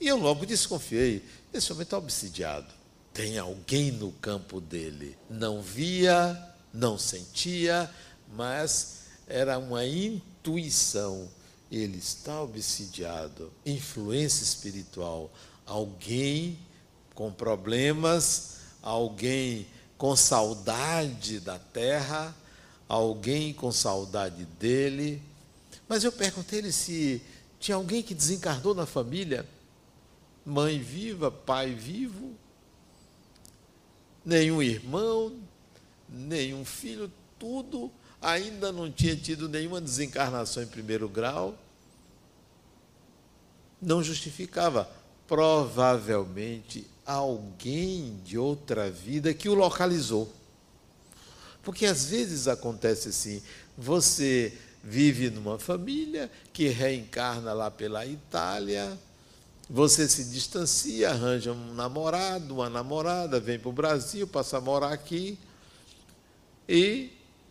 E 0.00 0.08
eu 0.08 0.16
logo 0.16 0.46
desconfiei. 0.46 1.22
Esse 1.52 1.70
homem 1.70 1.82
está 1.82 1.98
obsidiado. 1.98 2.72
Tem 3.12 3.36
alguém 3.36 3.92
no 3.92 4.10
campo 4.10 4.58
dele. 4.58 5.18
Não 5.28 5.60
via, 5.60 6.48
não 6.72 6.96
sentia, 6.96 7.90
mas 8.34 9.02
era 9.26 9.58
uma 9.58 9.84
intuição 9.84 11.28
ele 11.72 11.96
está 11.96 12.42
obsidiado, 12.42 13.50
influência 13.64 14.44
espiritual, 14.44 15.32
alguém 15.64 16.58
com 17.14 17.32
problemas, 17.32 18.58
alguém 18.82 19.66
com 19.96 20.14
saudade 20.14 21.40
da 21.40 21.58
terra, 21.58 22.36
alguém 22.86 23.54
com 23.54 23.72
saudade 23.72 24.44
dele. 24.44 25.22
Mas 25.88 26.04
eu 26.04 26.12
perguntei 26.12 26.58
ele 26.58 26.72
se 26.72 27.22
tinha 27.58 27.76
alguém 27.76 28.02
que 28.02 28.14
desencarnou 28.14 28.74
na 28.74 28.84
família, 28.84 29.48
mãe 30.44 30.78
viva, 30.78 31.30
pai 31.30 31.74
vivo, 31.74 32.34
nenhum 34.22 34.62
irmão, 34.62 35.40
nenhum 36.06 36.66
filho, 36.66 37.10
tudo. 37.38 37.90
Ainda 38.20 38.70
não 38.70 38.90
tinha 38.90 39.16
tido 39.16 39.48
nenhuma 39.48 39.80
desencarnação 39.80 40.62
em 40.62 40.66
primeiro 40.66 41.08
grau, 41.08 41.58
não 43.82 44.02
justificava. 44.02 44.88
Provavelmente 45.26 46.86
alguém 47.04 48.20
de 48.24 48.38
outra 48.38 48.90
vida 48.90 49.34
que 49.34 49.48
o 49.48 49.54
localizou. 49.54 50.32
Porque 51.62 51.86
às 51.86 52.06
vezes 52.06 52.46
acontece 52.48 53.08
assim: 53.08 53.42
você 53.76 54.56
vive 54.82 55.30
numa 55.30 55.58
família 55.58 56.30
que 56.52 56.68
reencarna 56.68 57.52
lá 57.52 57.70
pela 57.70 58.04
Itália, 58.04 58.98
você 59.70 60.08
se 60.08 60.24
distancia, 60.24 61.10
arranja 61.10 61.52
um 61.52 61.74
namorado, 61.74 62.54
uma 62.54 62.68
namorada, 62.68 63.40
vem 63.40 63.58
para 63.58 63.68
o 63.68 63.72
Brasil, 63.72 64.26
passa 64.26 64.58
a 64.58 64.60
morar 64.60 64.92
aqui 64.92 65.38
e 66.68 67.10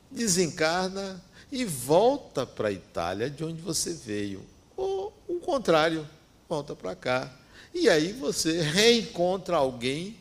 desencarna 0.09 1.21
e 1.51 1.65
volta 1.65 2.45
para 2.45 2.67
a 2.69 2.71
Itália, 2.71 3.29
de 3.29 3.43
onde 3.43 3.61
você 3.61 3.93
veio. 3.93 4.45
Ou 4.75 5.13
o 5.27 5.39
contrário, 5.39 6.07
volta 6.51 6.75
para 6.75 6.93
cá. 6.93 7.31
E 7.73 7.87
aí 7.87 8.11
você 8.11 8.59
reencontra 8.61 9.55
alguém 9.55 10.17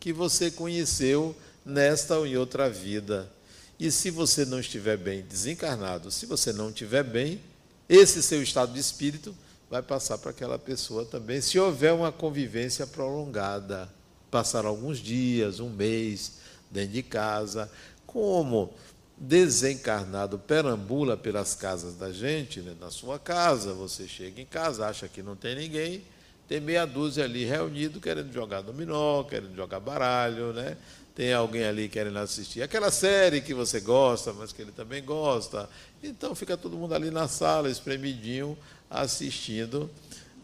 que 0.00 0.12
você 0.12 0.50
conheceu 0.50 1.36
nesta 1.64 2.18
ou 2.18 2.26
em 2.26 2.36
outra 2.36 2.68
vida. 2.68 3.30
E 3.78 3.88
se 3.92 4.10
você 4.10 4.44
não 4.44 4.58
estiver 4.58 4.96
bem 4.96 5.22
desencarnado, 5.22 6.10
se 6.10 6.26
você 6.26 6.52
não 6.52 6.70
estiver 6.70 7.04
bem, 7.04 7.40
esse 7.88 8.20
seu 8.24 8.42
estado 8.42 8.72
de 8.72 8.80
espírito 8.80 9.32
vai 9.70 9.80
passar 9.80 10.18
para 10.18 10.32
aquela 10.32 10.58
pessoa 10.58 11.04
também, 11.04 11.40
se 11.40 11.60
houver 11.60 11.92
uma 11.92 12.10
convivência 12.10 12.84
prolongada. 12.84 13.88
Passar 14.32 14.66
alguns 14.66 14.98
dias, 14.98 15.60
um 15.60 15.70
mês 15.70 16.32
dentro 16.70 16.92
de 16.92 17.04
casa. 17.04 17.70
Como 18.04 18.74
desencarnado 19.20 20.38
perambula 20.38 21.16
pelas 21.16 21.54
casas 21.54 21.94
da 21.96 22.12
gente, 22.12 22.60
né? 22.60 22.74
na 22.80 22.90
sua 22.90 23.18
casa, 23.18 23.72
você 23.72 24.06
chega 24.06 24.40
em 24.40 24.46
casa, 24.46 24.86
acha 24.86 25.08
que 25.08 25.22
não 25.22 25.34
tem 25.34 25.56
ninguém, 25.56 26.02
tem 26.48 26.60
meia 26.60 26.86
dúzia 26.86 27.24
ali 27.24 27.44
reunido 27.44 28.00
querendo 28.00 28.32
jogar 28.32 28.62
dominó, 28.62 29.24
querendo 29.24 29.54
jogar 29.54 29.80
baralho, 29.80 30.52
né? 30.52 30.76
Tem 31.14 31.32
alguém 31.32 31.64
ali 31.64 31.88
querendo 31.88 32.16
assistir 32.20 32.62
aquela 32.62 32.92
série 32.92 33.40
que 33.40 33.52
você 33.52 33.80
gosta, 33.80 34.32
mas 34.32 34.52
que 34.52 34.62
ele 34.62 34.70
também 34.70 35.04
gosta. 35.04 35.68
Então 36.02 36.34
fica 36.34 36.56
todo 36.56 36.76
mundo 36.76 36.94
ali 36.94 37.10
na 37.10 37.26
sala, 37.26 37.68
espremidinho, 37.68 38.56
assistindo 38.88 39.90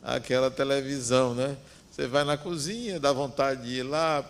aquela 0.03 0.51
televisão, 0.51 1.33
né? 1.33 1.57
Você 1.91 2.09
vai 2.09 2.25
na 2.25 2.37
cozinha, 2.37 2.99
dá 2.99 3.13
vontade 3.13 3.63
de 3.63 3.77
ir 3.77 3.83
lá, 3.85 4.29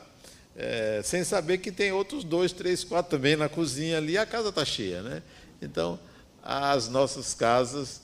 é, 0.56 1.00
sem 1.02 1.24
saber 1.24 1.58
que 1.58 1.72
tem 1.72 1.92
outros 1.92 2.22
dois, 2.22 2.52
três, 2.52 2.84
quatro 2.84 3.16
também 3.16 3.36
na 3.36 3.48
cozinha 3.48 3.98
ali, 3.98 4.16
a 4.16 4.24
casa 4.24 4.50
está 4.50 4.64
cheia, 4.64 5.02
né? 5.02 5.22
Então, 5.60 5.98
as 6.42 6.88
nossas 6.88 7.34
casas 7.34 8.02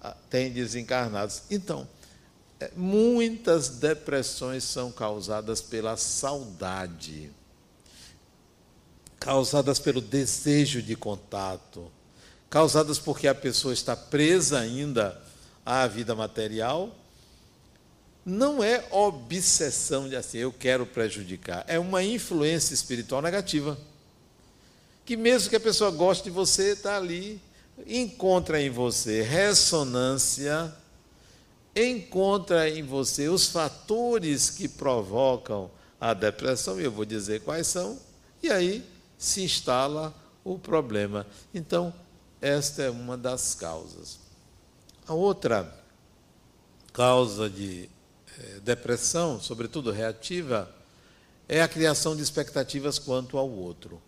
ah, 0.00 0.16
têm 0.30 0.50
desencarnados. 0.50 1.42
Então, 1.50 1.86
é, 2.58 2.70
muitas 2.74 3.68
depressões 3.68 4.64
são 4.64 4.90
causadas 4.90 5.60
pela 5.60 5.96
saudade, 5.96 7.30
causadas 9.18 9.78
pelo 9.78 10.00
desejo 10.00 10.80
de 10.80 10.96
contato, 10.96 11.90
causadas 12.48 12.98
porque 12.98 13.28
a 13.28 13.34
pessoa 13.34 13.74
está 13.74 13.94
presa 13.94 14.58
ainda 14.58 15.20
à 15.66 15.86
vida 15.86 16.14
material 16.14 16.96
não 18.30 18.62
é 18.62 18.86
obsessão 18.90 20.08
de 20.08 20.16
assim, 20.16 20.38
eu 20.38 20.52
quero 20.52 20.86
prejudicar, 20.86 21.64
é 21.66 21.78
uma 21.78 22.02
influência 22.02 22.72
espiritual 22.72 23.20
negativa. 23.20 23.76
Que 25.04 25.16
mesmo 25.16 25.50
que 25.50 25.56
a 25.56 25.60
pessoa 25.60 25.90
goste 25.90 26.24
de 26.24 26.30
você, 26.30 26.72
está 26.72 26.96
ali, 26.96 27.40
encontra 27.86 28.62
em 28.62 28.70
você 28.70 29.22
ressonância, 29.22 30.72
encontra 31.74 32.68
em 32.68 32.82
você 32.82 33.28
os 33.28 33.48
fatores 33.48 34.50
que 34.50 34.68
provocam 34.68 35.70
a 36.00 36.14
depressão, 36.14 36.80
e 36.80 36.84
eu 36.84 36.92
vou 36.92 37.04
dizer 37.04 37.40
quais 37.40 37.66
são, 37.66 37.98
e 38.42 38.50
aí 38.50 38.84
se 39.18 39.42
instala 39.42 40.14
o 40.44 40.58
problema. 40.58 41.26
Então, 41.52 41.92
esta 42.40 42.82
é 42.82 42.90
uma 42.90 43.16
das 43.16 43.54
causas. 43.54 44.18
A 45.06 45.12
outra 45.12 45.76
causa 46.92 47.50
de 47.50 47.88
depressão, 48.62 49.40
sobretudo 49.40 49.90
reativa, 49.90 50.72
é 51.48 51.62
a 51.62 51.68
criação 51.68 52.14
de 52.14 52.22
expectativas 52.22 52.98
quanto 52.98 53.36
ao 53.36 53.48
outro. 53.50 54.00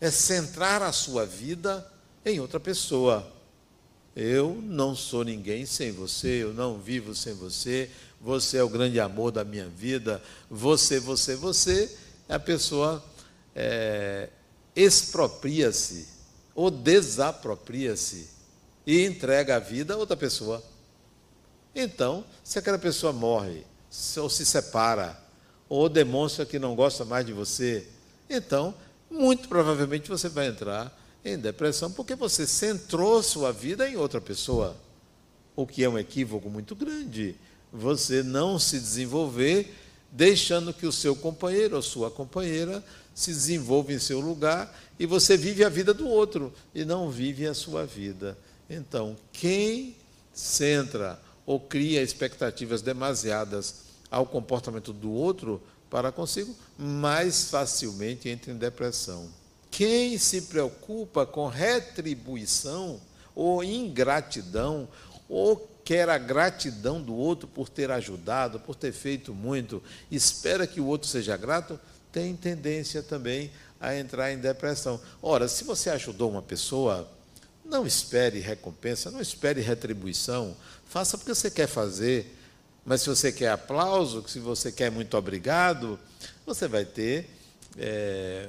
É 0.00 0.10
centrar 0.10 0.82
a 0.82 0.92
sua 0.92 1.24
vida 1.24 1.90
em 2.24 2.40
outra 2.40 2.60
pessoa. 2.60 3.26
Eu 4.14 4.60
não 4.62 4.94
sou 4.94 5.24
ninguém 5.24 5.64
sem 5.64 5.92
você, 5.92 6.42
eu 6.42 6.52
não 6.52 6.78
vivo 6.78 7.14
sem 7.14 7.34
você, 7.34 7.90
você 8.20 8.58
é 8.58 8.62
o 8.62 8.68
grande 8.68 8.98
amor 8.98 9.30
da 9.30 9.44
minha 9.44 9.68
vida, 9.68 10.22
você, 10.50 10.98
você, 10.98 11.36
você. 11.36 11.96
A 12.28 12.38
pessoa 12.38 13.02
é, 13.54 14.28
expropria-se 14.74 16.08
ou 16.54 16.70
desapropria-se 16.70 18.28
e 18.86 19.06
entrega 19.06 19.56
a 19.56 19.60
vida 19.60 19.94
a 19.94 19.96
outra 19.96 20.16
pessoa. 20.16 20.62
Então, 21.80 22.24
se 22.42 22.58
aquela 22.58 22.76
pessoa 22.76 23.12
morre, 23.12 23.62
ou 24.16 24.28
se 24.28 24.44
separa, 24.44 25.16
ou 25.68 25.88
demonstra 25.88 26.44
que 26.44 26.58
não 26.58 26.74
gosta 26.74 27.04
mais 27.04 27.24
de 27.24 27.32
você, 27.32 27.86
então, 28.28 28.74
muito 29.08 29.48
provavelmente 29.48 30.08
você 30.08 30.28
vai 30.28 30.48
entrar 30.48 30.92
em 31.24 31.38
depressão, 31.38 31.88
porque 31.92 32.16
você 32.16 32.48
centrou 32.48 33.22
sua 33.22 33.52
vida 33.52 33.88
em 33.88 33.96
outra 33.96 34.20
pessoa, 34.20 34.76
o 35.54 35.64
que 35.64 35.84
é 35.84 35.88
um 35.88 35.96
equívoco 35.96 36.50
muito 36.50 36.74
grande. 36.74 37.36
Você 37.72 38.24
não 38.24 38.58
se 38.58 38.80
desenvolver 38.80 39.72
deixando 40.10 40.74
que 40.74 40.84
o 40.84 40.90
seu 40.90 41.14
companheiro 41.14 41.76
ou 41.76 41.82
sua 41.82 42.10
companheira 42.10 42.82
se 43.14 43.30
desenvolva 43.30 43.92
em 43.92 44.00
seu 44.00 44.18
lugar 44.18 44.76
e 44.98 45.06
você 45.06 45.36
vive 45.36 45.62
a 45.62 45.68
vida 45.68 45.94
do 45.94 46.08
outro 46.08 46.52
e 46.74 46.84
não 46.84 47.08
vive 47.08 47.46
a 47.46 47.54
sua 47.54 47.86
vida. 47.86 48.36
Então, 48.68 49.16
quem 49.32 49.94
centra 50.32 51.20
ou 51.48 51.58
cria 51.58 52.02
expectativas 52.02 52.82
demasiadas 52.82 53.76
ao 54.10 54.26
comportamento 54.26 54.92
do 54.92 55.10
outro 55.10 55.62
para 55.88 56.12
consigo, 56.12 56.54
mais 56.76 57.48
facilmente 57.48 58.28
entra 58.28 58.52
em 58.52 58.58
depressão. 58.58 59.30
Quem 59.70 60.18
se 60.18 60.42
preocupa 60.42 61.24
com 61.24 61.46
retribuição 61.46 63.00
ou 63.34 63.64
ingratidão 63.64 64.86
ou 65.26 65.56
quer 65.82 66.10
a 66.10 66.18
gratidão 66.18 67.00
do 67.00 67.14
outro 67.14 67.48
por 67.48 67.70
ter 67.70 67.90
ajudado, 67.90 68.60
por 68.60 68.74
ter 68.74 68.92
feito 68.92 69.32
muito, 69.32 69.82
espera 70.10 70.66
que 70.66 70.82
o 70.82 70.86
outro 70.86 71.08
seja 71.08 71.34
grato, 71.34 71.80
tem 72.12 72.36
tendência 72.36 73.02
também 73.02 73.50
a 73.80 73.96
entrar 73.96 74.30
em 74.30 74.38
depressão. 74.38 75.00
Ora, 75.22 75.48
se 75.48 75.64
você 75.64 75.88
ajudou 75.88 76.30
uma 76.30 76.42
pessoa, 76.42 77.10
não 77.68 77.86
espere 77.86 78.40
recompensa, 78.40 79.10
não 79.10 79.20
espere 79.20 79.60
retribuição, 79.60 80.56
faça 80.86 81.18
porque 81.18 81.34
você 81.34 81.50
quer 81.50 81.66
fazer. 81.66 82.34
Mas 82.84 83.02
se 83.02 83.08
você 83.10 83.30
quer 83.30 83.50
aplauso, 83.50 84.26
se 84.26 84.40
você 84.40 84.72
quer 84.72 84.90
muito 84.90 85.16
obrigado, 85.16 85.98
você 86.46 86.66
vai 86.66 86.86
ter. 86.86 87.28
É, 87.76 88.48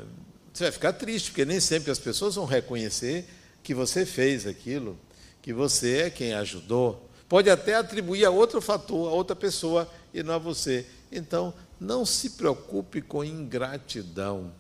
você 0.54 0.64
vai 0.64 0.72
ficar 0.72 0.94
triste, 0.94 1.32
porque 1.32 1.44
nem 1.44 1.60
sempre 1.60 1.92
as 1.92 2.00
pessoas 2.00 2.36
vão 2.36 2.46
reconhecer 2.46 3.26
que 3.62 3.74
você 3.74 4.06
fez 4.06 4.48
aquilo, 4.48 4.98
que 5.42 5.52
você 5.54 5.98
é 6.04 6.10
quem 6.10 6.34
ajudou. 6.34 7.10
Pode 7.28 7.50
até 7.50 7.76
atribuir 7.76 8.26
a 8.26 8.32
outro 8.32 8.62
fator, 8.62 9.10
a 9.10 9.12
outra 9.12 9.36
pessoa 9.36 9.90
e 10.14 10.24
não 10.24 10.34
a 10.34 10.38
você. 10.38 10.86
Então, 11.12 11.54
não 11.80 12.06
se 12.06 12.32
preocupe 12.32 13.02
com 13.02 13.24
ingratidão. 13.24 14.52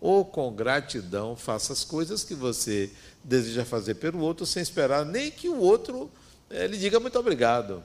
Ou 0.00 0.24
com 0.24 0.52
gratidão, 0.52 1.36
faça 1.36 1.72
as 1.72 1.84
coisas 1.84 2.24
que 2.24 2.34
você 2.34 2.90
deseja 3.22 3.64
fazer 3.64 3.94
pelo 3.94 4.20
outro 4.20 4.44
sem 4.44 4.62
esperar 4.62 5.04
nem 5.04 5.30
que 5.30 5.48
o 5.48 5.58
outro 5.58 6.10
é, 6.50 6.66
lhe 6.66 6.76
diga 6.76 7.00
muito 7.00 7.18
obrigado. 7.18 7.82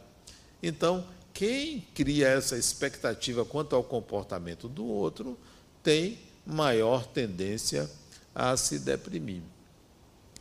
Então, 0.62 1.06
quem 1.34 1.88
cria 1.94 2.28
essa 2.28 2.58
expectativa 2.58 3.46
quanto 3.46 3.76
ao 3.76 3.84
comportamento 3.84 4.68
do 4.68 4.86
outro 4.86 5.38
tem 5.82 6.20
maior 6.46 7.06
tendência 7.06 7.90
a 8.36 8.58
se 8.58 8.80
deprimir. 8.80 9.42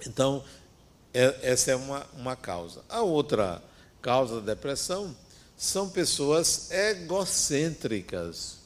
Então, 0.06 0.42
é, 1.12 1.38
essa 1.42 1.70
é 1.70 1.76
uma, 1.76 2.06
uma 2.16 2.36
causa. 2.36 2.82
A 2.88 3.02
outra 3.02 3.62
causa 4.00 4.40
da 4.40 4.54
depressão 4.54 5.16
são 5.56 5.88
pessoas 5.88 6.70
egocêntricas. 6.70 8.58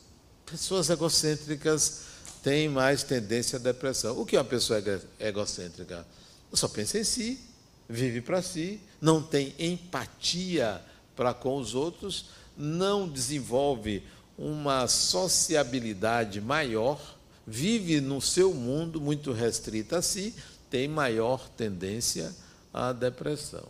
Pessoas 0.44 0.90
egocêntricas 0.90 2.02
têm 2.42 2.68
mais 2.68 3.02
tendência 3.02 3.58
à 3.58 3.60
depressão. 3.60 4.18
O 4.18 4.26
que 4.26 4.36
é 4.36 4.38
uma 4.38 4.44
pessoa 4.44 4.82
egocêntrica? 5.18 6.06
Só 6.52 6.68
pensa 6.68 6.98
em 6.98 7.04
si, 7.04 7.40
vive 7.88 8.20
para 8.20 8.42
si, 8.42 8.80
não 9.00 9.22
tem 9.22 9.54
empatia 9.58 10.82
para 11.14 11.32
com 11.32 11.56
os 11.56 11.74
outros, 11.74 12.26
não 12.56 13.08
desenvolve 13.08 14.02
uma 14.36 14.88
sociabilidade 14.88 16.40
maior, 16.40 17.16
vive 17.46 18.00
no 18.00 18.20
seu 18.20 18.52
mundo 18.52 19.00
muito 19.00 19.32
restrito 19.32 19.94
a 19.94 20.02
si, 20.02 20.34
tem 20.68 20.88
maior 20.88 21.48
tendência 21.50 22.34
à 22.72 22.92
depressão. 22.92 23.68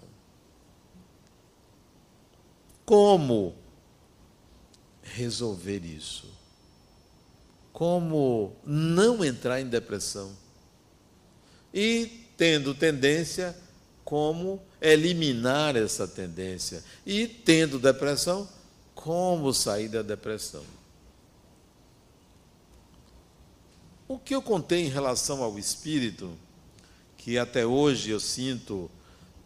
Como 2.84 3.54
resolver 5.02 5.84
isso? 5.84 6.31
Como 7.72 8.54
não 8.64 9.24
entrar 9.24 9.60
em 9.60 9.66
depressão? 9.66 10.32
E 11.72 12.26
tendo 12.36 12.74
tendência, 12.74 13.56
como 14.04 14.62
eliminar 14.80 15.76
essa 15.76 16.06
tendência? 16.06 16.84
E 17.06 17.26
tendo 17.26 17.78
depressão, 17.78 18.48
como 18.94 19.52
sair 19.54 19.88
da 19.88 20.02
depressão? 20.02 20.62
O 24.06 24.18
que 24.18 24.34
eu 24.34 24.42
contei 24.42 24.84
em 24.84 24.90
relação 24.90 25.42
ao 25.42 25.58
espírito, 25.58 26.36
que 27.16 27.38
até 27.38 27.64
hoje 27.64 28.10
eu 28.10 28.20
sinto 28.20 28.90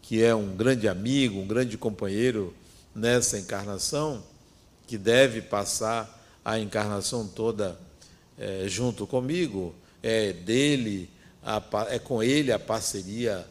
que 0.01 0.21
é 0.21 0.35
um 0.35 0.55
grande 0.55 0.89
amigo, 0.89 1.39
um 1.39 1.47
grande 1.47 1.77
companheiro 1.77 2.53
nessa 2.93 3.39
encarnação, 3.39 4.23
que 4.85 4.97
deve 4.97 5.41
passar 5.41 6.13
a 6.43 6.59
encarnação 6.59 7.27
toda 7.27 7.79
é, 8.37 8.65
junto 8.67 9.07
comigo, 9.07 9.73
é 10.01 10.33
dele, 10.33 11.09
a, 11.43 11.61
é 11.89 11.99
com 11.99 12.21
ele 12.21 12.51
a 12.51 12.59
parceria, 12.59 13.47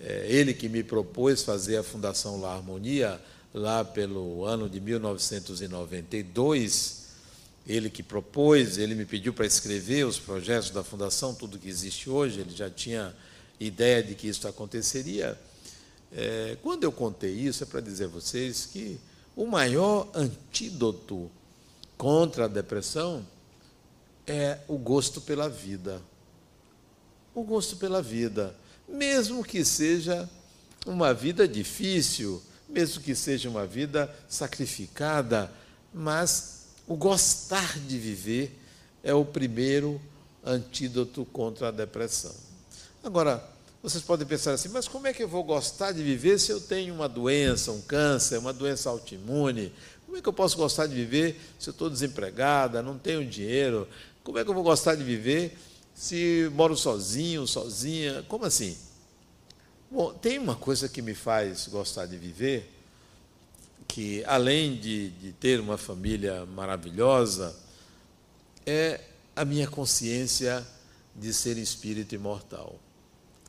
é 0.00 0.26
ele 0.28 0.52
que 0.54 0.68
me 0.68 0.82
propôs 0.82 1.42
fazer 1.42 1.76
a 1.78 1.82
Fundação 1.82 2.40
La 2.40 2.54
Harmonia, 2.54 3.20
lá 3.54 3.84
pelo 3.84 4.44
ano 4.44 4.68
de 4.68 4.80
1992, 4.80 6.98
ele 7.66 7.90
que 7.90 8.02
propôs, 8.02 8.78
ele 8.78 8.94
me 8.94 9.04
pediu 9.04 9.32
para 9.32 9.46
escrever 9.46 10.06
os 10.06 10.18
projetos 10.18 10.70
da 10.70 10.84
Fundação, 10.84 11.34
tudo 11.34 11.58
que 11.58 11.68
existe 11.68 12.08
hoje, 12.08 12.40
ele 12.40 12.54
já 12.54 12.70
tinha 12.70 13.14
ideia 13.60 14.02
de 14.02 14.14
que 14.14 14.28
isso 14.28 14.48
aconteceria. 14.48 15.38
É, 16.12 16.56
quando 16.62 16.84
eu 16.84 16.92
contei 16.92 17.32
isso, 17.32 17.62
é 17.62 17.66
para 17.66 17.80
dizer 17.80 18.04
a 18.04 18.08
vocês 18.08 18.66
que 18.72 18.98
o 19.36 19.46
maior 19.46 20.08
antídoto 20.14 21.30
contra 21.96 22.46
a 22.46 22.48
depressão 22.48 23.24
é 24.28 24.60
o 24.68 24.76
gosto 24.76 25.20
pela 25.20 25.48
vida. 25.48 26.00
O 27.34 27.42
gosto 27.42 27.76
pela 27.76 28.02
vida. 28.02 28.54
Mesmo 28.86 29.42
que 29.42 29.64
seja 29.64 30.28
uma 30.86 31.14
vida 31.14 31.48
difícil, 31.48 32.42
mesmo 32.68 33.02
que 33.02 33.14
seja 33.14 33.48
uma 33.48 33.66
vida 33.66 34.14
sacrificada, 34.28 35.50
mas 35.92 36.66
o 36.86 36.94
gostar 36.94 37.78
de 37.80 37.98
viver 37.98 38.58
é 39.02 39.14
o 39.14 39.24
primeiro 39.24 40.00
antídoto 40.44 41.24
contra 41.26 41.68
a 41.68 41.70
depressão. 41.70 42.34
Agora, 43.02 43.42
vocês 43.82 44.02
podem 44.02 44.26
pensar 44.26 44.52
assim, 44.52 44.68
mas 44.68 44.88
como 44.88 45.06
é 45.06 45.12
que 45.12 45.22
eu 45.22 45.28
vou 45.28 45.44
gostar 45.44 45.92
de 45.92 46.02
viver 46.02 46.38
se 46.38 46.50
eu 46.50 46.60
tenho 46.60 46.94
uma 46.94 47.08
doença, 47.08 47.70
um 47.70 47.80
câncer, 47.80 48.38
uma 48.38 48.52
doença 48.52 48.90
autoimune? 48.90 49.72
Como 50.04 50.16
é 50.16 50.22
que 50.22 50.28
eu 50.28 50.32
posso 50.32 50.56
gostar 50.56 50.86
de 50.86 50.94
viver 50.94 51.38
se 51.58 51.68
eu 51.68 51.72
estou 51.72 51.88
desempregada, 51.88 52.82
não 52.82 52.98
tenho 52.98 53.24
dinheiro? 53.24 53.86
Como 54.28 54.38
é 54.38 54.44
que 54.44 54.50
eu 54.50 54.54
vou 54.54 54.62
gostar 54.62 54.94
de 54.94 55.02
viver 55.02 55.56
se 55.94 56.50
moro 56.52 56.76
sozinho, 56.76 57.46
sozinha? 57.46 58.22
Como 58.28 58.44
assim? 58.44 58.76
Bom, 59.90 60.12
tem 60.12 60.38
uma 60.38 60.54
coisa 60.54 60.86
que 60.86 61.00
me 61.00 61.14
faz 61.14 61.66
gostar 61.66 62.04
de 62.04 62.18
viver, 62.18 62.70
que 63.88 64.22
além 64.26 64.76
de, 64.76 65.08
de 65.12 65.32
ter 65.32 65.58
uma 65.58 65.78
família 65.78 66.44
maravilhosa, 66.44 67.56
é 68.66 69.00
a 69.34 69.46
minha 69.46 69.66
consciência 69.66 70.62
de 71.16 71.32
ser 71.32 71.56
espírito 71.56 72.14
imortal. 72.14 72.78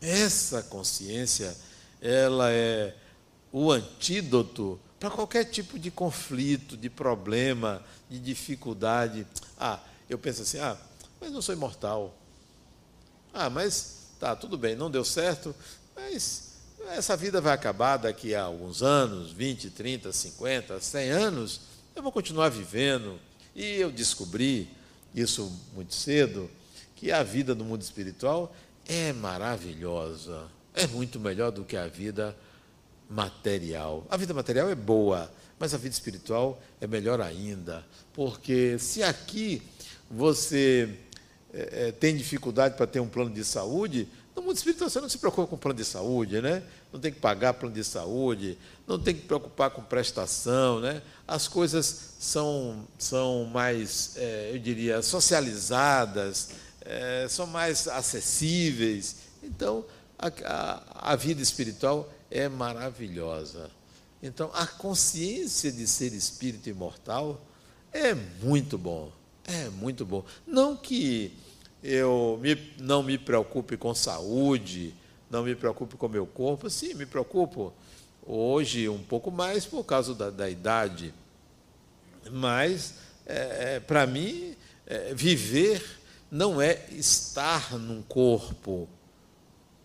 Essa 0.02 0.64
consciência, 0.64 1.58
ela 2.02 2.54
é 2.54 2.96
o 3.52 3.70
antídoto 3.70 4.80
para 4.98 5.10
qualquer 5.10 5.44
tipo 5.44 5.78
de 5.78 5.92
conflito, 5.92 6.78
de 6.78 6.90
problema, 6.90 7.84
de 8.10 8.18
dificuldade. 8.18 9.28
Ah, 9.60 9.84
eu 10.10 10.18
penso 10.18 10.42
assim: 10.42 10.60
ah, 10.60 10.78
mas 11.22 11.34
eu 11.34 11.42
sou 11.42 11.54
imortal. 11.54 12.16
Ah, 13.34 13.50
mas 13.50 14.08
tá, 14.20 14.36
tudo 14.36 14.58
bem, 14.58 14.76
não 14.76 14.90
deu 14.90 15.06
certo, 15.06 15.56
mas 15.96 16.50
essa 16.90 17.16
vida 17.16 17.40
vai 17.40 17.54
acabar 17.54 17.98
daqui 17.98 18.34
a 18.34 18.44
alguns 18.44 18.82
anos 18.82 19.32
20, 19.32 19.70
30, 19.70 20.12
50, 20.12 20.80
100 20.80 21.10
anos 21.12 21.62
eu 21.96 22.04
vou 22.04 22.12
continuar 22.12 22.50
vivendo. 22.50 23.20
E 23.56 23.76
eu 23.76 23.92
descobri 23.92 24.70
isso 25.14 25.52
muito 25.74 25.94
cedo 25.94 26.50
que 26.96 27.12
a 27.12 27.24
vida 27.24 27.54
no 27.54 27.66
mundo 27.66 27.82
espiritual 27.82 28.56
é 28.88 29.12
maravilhosa, 29.12 30.48
é 30.74 30.88
muito 30.88 31.20
melhor 31.20 31.52
do 31.52 31.64
que 31.64 31.76
a 31.76 31.88
vida 31.88 32.36
material. 33.10 34.06
A 34.10 34.16
vida 34.16 34.34
material 34.34 34.70
é 34.70 34.76
boa, 34.76 35.32
mas 35.60 35.74
a 35.74 35.78
vida 35.78 35.94
espiritual 35.94 36.62
é 36.80 36.88
melhor 36.88 37.20
ainda, 37.20 37.86
porque 38.14 38.80
se 38.80 39.04
aqui 39.04 39.62
você 40.10 40.90
é, 41.54 41.92
tem 41.92 42.16
dificuldade 42.16 42.76
para 42.76 42.88
ter 42.88 43.00
um 43.00 43.08
plano 43.08 43.30
de 43.30 43.44
saúde, 43.44 44.08
no 44.36 44.46
mundo 44.46 44.56
espiritual 44.56 44.90
você 44.90 45.02
não 45.02 45.10
se 45.10 45.18
preocupa 45.18 45.48
com 45.48 45.58
plano 45.58 45.78
de 45.78 45.84
saúde, 45.84 46.42
né? 46.42 46.64
Não 46.94 47.00
tem 47.00 47.12
que 47.12 47.20
pagar 47.20 47.54
plano 47.56 47.76
de 47.76 47.84
saúde, 47.84 48.58
não 48.88 48.98
tem 48.98 49.14
que 49.14 49.24
preocupar 49.24 49.70
com 49.70 49.82
prestação, 49.82 50.80
né? 50.80 51.02
As 51.28 51.48
coisas 51.48 52.16
são, 52.20 52.88
são 52.98 53.44
mais, 53.46 54.14
é, 54.16 54.52
eu 54.54 54.60
diria, 54.60 55.02
socializadas, 55.02 56.52
é, 56.82 57.28
são 57.30 57.46
mais 57.46 57.88
acessíveis. 57.88 59.18
Então, 59.44 59.84
a, 60.18 60.32
a, 60.46 61.14
a 61.14 61.16
vida 61.18 61.42
espiritual 61.42 62.10
é 62.32 62.48
maravilhosa. 62.48 63.70
Então, 64.24 64.50
a 64.54 64.66
consciência 64.66 65.70
de 65.70 65.86
ser 65.86 66.14
espírito 66.14 66.70
imortal 66.70 67.42
é 67.92 68.14
muito 68.14 68.78
bom. 68.78 69.12
É 69.50 69.70
muito 69.70 70.06
bom. 70.06 70.24
Não 70.46 70.78
que 70.78 71.34
eu 71.84 72.40
me, 72.42 72.56
não 72.78 73.02
me 73.02 73.18
preocupe 73.18 73.76
com 73.78 73.96
saúde, 73.96 74.94
não 75.30 75.44
me 75.44 75.56
preocupe 75.56 75.98
com 75.98 76.08
meu 76.08 76.28
corpo. 76.28 76.70
Sim, 76.70 76.94
me 76.94 77.06
preocupo 77.06 77.74
hoje 78.26 78.88
um 78.88 79.02
pouco 79.02 79.32
mais 79.32 79.66
por 79.66 79.84
causa 79.84 80.14
da, 80.14 80.30
da 80.30 80.48
idade. 80.48 81.14
Mas, 82.32 82.94
é, 83.26 83.76
é 83.76 83.80
para 83.80 84.06
mim, 84.06 84.56
é, 84.86 85.14
viver 85.16 86.00
não 86.32 86.62
é 86.62 86.86
estar 86.92 87.74
num 87.78 88.04
corpo. 88.04 88.88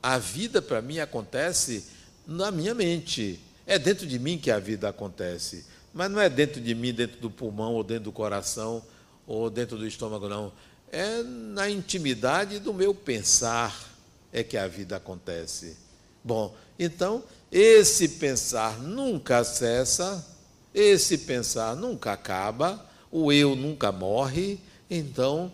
A 0.03 0.18
vida 0.18 0.61
para 0.61 0.83
mim 0.83 0.98
acontece 0.98 1.87
na 2.27 2.50
minha 2.50 2.74
mente. 2.74 3.40
É 3.66 3.79
dentro 3.79 4.07
de 4.07 4.18
mim 4.18 4.37
que 4.37 4.50
a 4.50 4.59
vida 4.59 4.90
acontece. 4.90 5.64
Mas 5.94 6.11
não 6.11 6.20
é 6.20 6.29
dentro 6.29 6.61
de 6.61 6.74
mim, 6.74 6.92
dentro 6.92 7.18
do 7.18 7.31
pulmão, 7.31 7.72
ou 7.72 7.83
dentro 7.83 8.05
do 8.05 8.12
coração, 8.12 8.83
ou 9.26 9.48
dentro 9.50 9.76
do 9.76 9.87
estômago, 9.87 10.28
não. 10.28 10.52
É 10.90 11.22
na 11.22 11.68
intimidade 11.68 12.58
do 12.58 12.72
meu 12.72 12.94
pensar 12.94 13.92
é 14.32 14.42
que 14.42 14.56
a 14.56 14.66
vida 14.66 14.96
acontece. 14.96 15.76
Bom, 16.22 16.54
então, 16.78 17.22
esse 17.50 18.08
pensar 18.08 18.78
nunca 18.80 19.44
cessa, 19.44 20.26
esse 20.74 21.18
pensar 21.18 21.76
nunca 21.76 22.12
acaba, 22.12 22.84
o 23.10 23.30
eu 23.32 23.54
nunca 23.54 23.92
morre, 23.92 24.58
então, 24.90 25.52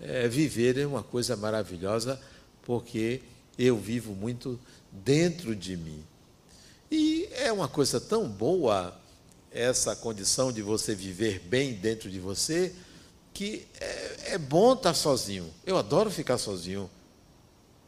é, 0.00 0.26
viver 0.28 0.78
é 0.78 0.86
uma 0.86 1.02
coisa 1.02 1.36
maravilhosa, 1.36 2.20
porque 2.62 3.20
eu 3.58 3.76
vivo 3.76 4.14
muito 4.14 4.58
dentro 4.90 5.54
de 5.54 5.76
mim. 5.76 6.02
E 6.90 7.28
é 7.32 7.52
uma 7.52 7.68
coisa 7.68 8.00
tão 8.00 8.28
boa 8.28 8.99
essa 9.52 9.96
condição 9.96 10.52
de 10.52 10.62
você 10.62 10.94
viver 10.94 11.40
bem 11.40 11.74
dentro 11.74 12.10
de 12.10 12.20
você, 12.20 12.72
que 13.32 13.66
é, 13.80 14.34
é 14.34 14.38
bom 14.38 14.74
estar 14.74 14.94
sozinho. 14.94 15.48
Eu 15.66 15.76
adoro 15.76 16.10
ficar 16.10 16.38
sozinho. 16.38 16.90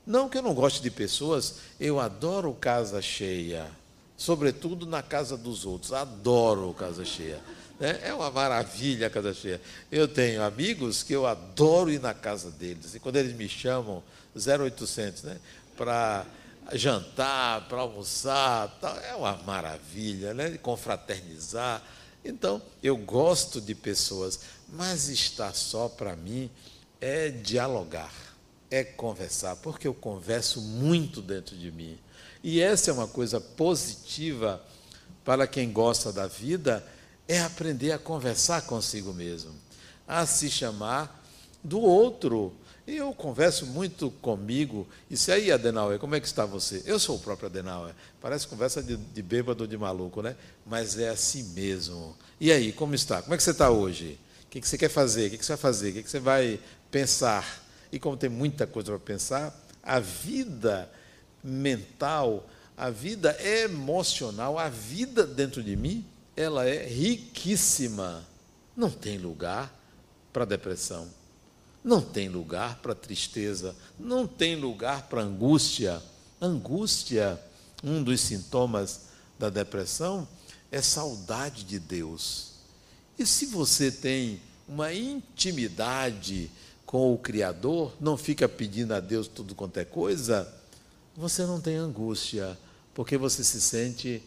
Não 0.06 0.28
que 0.28 0.38
eu 0.38 0.42
não 0.42 0.54
goste 0.54 0.82
de 0.82 0.90
pessoas, 0.90 1.56
eu 1.78 2.00
adoro 2.00 2.52
casa 2.54 3.00
cheia, 3.00 3.70
sobretudo 4.16 4.86
na 4.86 5.02
casa 5.02 5.36
dos 5.36 5.64
outros. 5.64 5.92
Adoro 5.92 6.74
casa 6.74 7.04
cheia. 7.04 7.40
É, 7.80 8.08
é 8.08 8.14
uma 8.14 8.30
maravilha 8.30 9.06
a 9.06 9.10
casa 9.10 9.32
cheia. 9.32 9.60
Eu 9.90 10.06
tenho 10.08 10.42
amigos 10.42 11.02
que 11.02 11.12
eu 11.12 11.26
adoro 11.26 11.90
ir 11.90 12.00
na 12.00 12.14
casa 12.14 12.50
deles. 12.50 12.94
E 12.94 13.00
quando 13.00 13.16
eles 13.16 13.34
me 13.34 13.48
chamam, 13.48 14.02
0800, 14.36 15.22
né? 15.24 15.36
Para 15.76 16.26
jantar, 16.74 17.68
para 17.68 17.80
almoçar, 17.80 18.68
tal, 18.80 18.96
é 18.98 19.14
uma 19.14 19.36
maravilha, 19.38 20.34
né? 20.34 20.56
confraternizar. 20.58 21.82
Então, 22.24 22.62
eu 22.82 22.96
gosto 22.96 23.60
de 23.60 23.74
pessoas, 23.74 24.40
mas 24.68 25.08
estar 25.08 25.54
só 25.54 25.88
para 25.88 26.14
mim 26.14 26.50
é 27.00 27.30
dialogar, 27.30 28.12
é 28.70 28.84
conversar, 28.84 29.56
porque 29.56 29.88
eu 29.88 29.94
converso 29.94 30.60
muito 30.60 31.20
dentro 31.20 31.56
de 31.56 31.70
mim. 31.72 31.98
E 32.42 32.60
essa 32.60 32.90
é 32.90 32.94
uma 32.94 33.08
coisa 33.08 33.40
positiva 33.40 34.62
para 35.24 35.46
quem 35.46 35.72
gosta 35.72 36.12
da 36.12 36.26
vida, 36.26 36.84
é 37.28 37.40
aprender 37.40 37.92
a 37.92 37.98
conversar 37.98 38.62
consigo 38.62 39.12
mesmo, 39.12 39.52
a 40.06 40.26
se 40.26 40.50
chamar 40.50 41.24
do 41.62 41.80
outro, 41.80 42.52
e 42.86 42.96
eu 42.96 43.12
converso 43.14 43.64
muito 43.66 44.10
comigo. 44.10 44.88
E 45.08 45.16
se 45.16 45.30
aí, 45.30 45.52
Adenauer, 45.52 45.98
como 45.98 46.16
é 46.16 46.20
que 46.20 46.26
está 46.26 46.44
você? 46.44 46.82
Eu 46.84 46.98
sou 46.98 47.16
o 47.16 47.18
próprio 47.20 47.46
Adenauer. 47.46 47.94
Parece 48.20 48.46
conversa 48.46 48.82
de, 48.82 48.96
de 48.96 49.22
bêbado 49.22 49.68
de 49.68 49.78
maluco, 49.78 50.20
né? 50.20 50.36
Mas 50.66 50.98
é 50.98 51.08
assim 51.08 51.44
mesmo. 51.54 52.16
E 52.40 52.50
aí, 52.50 52.72
como 52.72 52.94
está? 52.94 53.22
Como 53.22 53.34
é 53.34 53.36
que 53.36 53.42
você 53.42 53.52
está 53.52 53.70
hoje? 53.70 54.18
O 54.44 54.46
que, 54.50 54.60
que 54.60 54.66
você 54.66 54.76
quer 54.76 54.88
fazer? 54.88 55.28
O 55.28 55.30
que, 55.30 55.38
que 55.38 55.46
você 55.46 55.52
vai 55.52 55.60
fazer? 55.60 55.90
O 55.90 55.92
que, 55.92 56.02
que 56.02 56.10
você 56.10 56.18
vai 56.18 56.60
pensar? 56.90 57.62
E 57.92 58.00
como 58.00 58.16
tem 58.16 58.28
muita 58.28 58.66
coisa 58.66 58.90
para 58.90 58.98
pensar, 58.98 59.56
a 59.80 60.00
vida 60.00 60.90
mental, 61.42 62.48
a 62.76 62.90
vida 62.90 63.36
emocional, 63.40 64.58
a 64.58 64.68
vida 64.68 65.24
dentro 65.24 65.62
de 65.62 65.76
mim, 65.76 66.04
ela 66.36 66.66
é 66.66 66.84
riquíssima. 66.84 68.26
Não 68.76 68.90
tem 68.90 69.18
lugar 69.18 69.72
para 70.32 70.44
depressão 70.44 71.21
não 71.84 72.00
tem 72.00 72.28
lugar 72.28 72.76
para 72.76 72.94
tristeza, 72.94 73.74
não 73.98 74.26
tem 74.26 74.56
lugar 74.56 75.08
para 75.08 75.22
angústia. 75.22 76.02
Angústia, 76.40 77.40
um 77.82 78.02
dos 78.02 78.20
sintomas 78.20 79.02
da 79.38 79.50
depressão, 79.50 80.26
é 80.70 80.80
saudade 80.80 81.64
de 81.64 81.78
Deus. 81.78 82.52
E 83.18 83.26
se 83.26 83.46
você 83.46 83.90
tem 83.90 84.40
uma 84.68 84.92
intimidade 84.92 86.50
com 86.86 87.12
o 87.12 87.18
Criador, 87.18 87.92
não 88.00 88.16
fica 88.16 88.48
pedindo 88.48 88.92
a 88.94 89.00
Deus 89.00 89.26
tudo 89.26 89.54
quanto 89.54 89.78
é 89.78 89.84
coisa, 89.84 90.52
você 91.16 91.44
não 91.44 91.60
tem 91.60 91.76
angústia, 91.76 92.56
porque 92.94 93.16
você 93.16 93.42
se 93.42 93.60
sente 93.60 94.22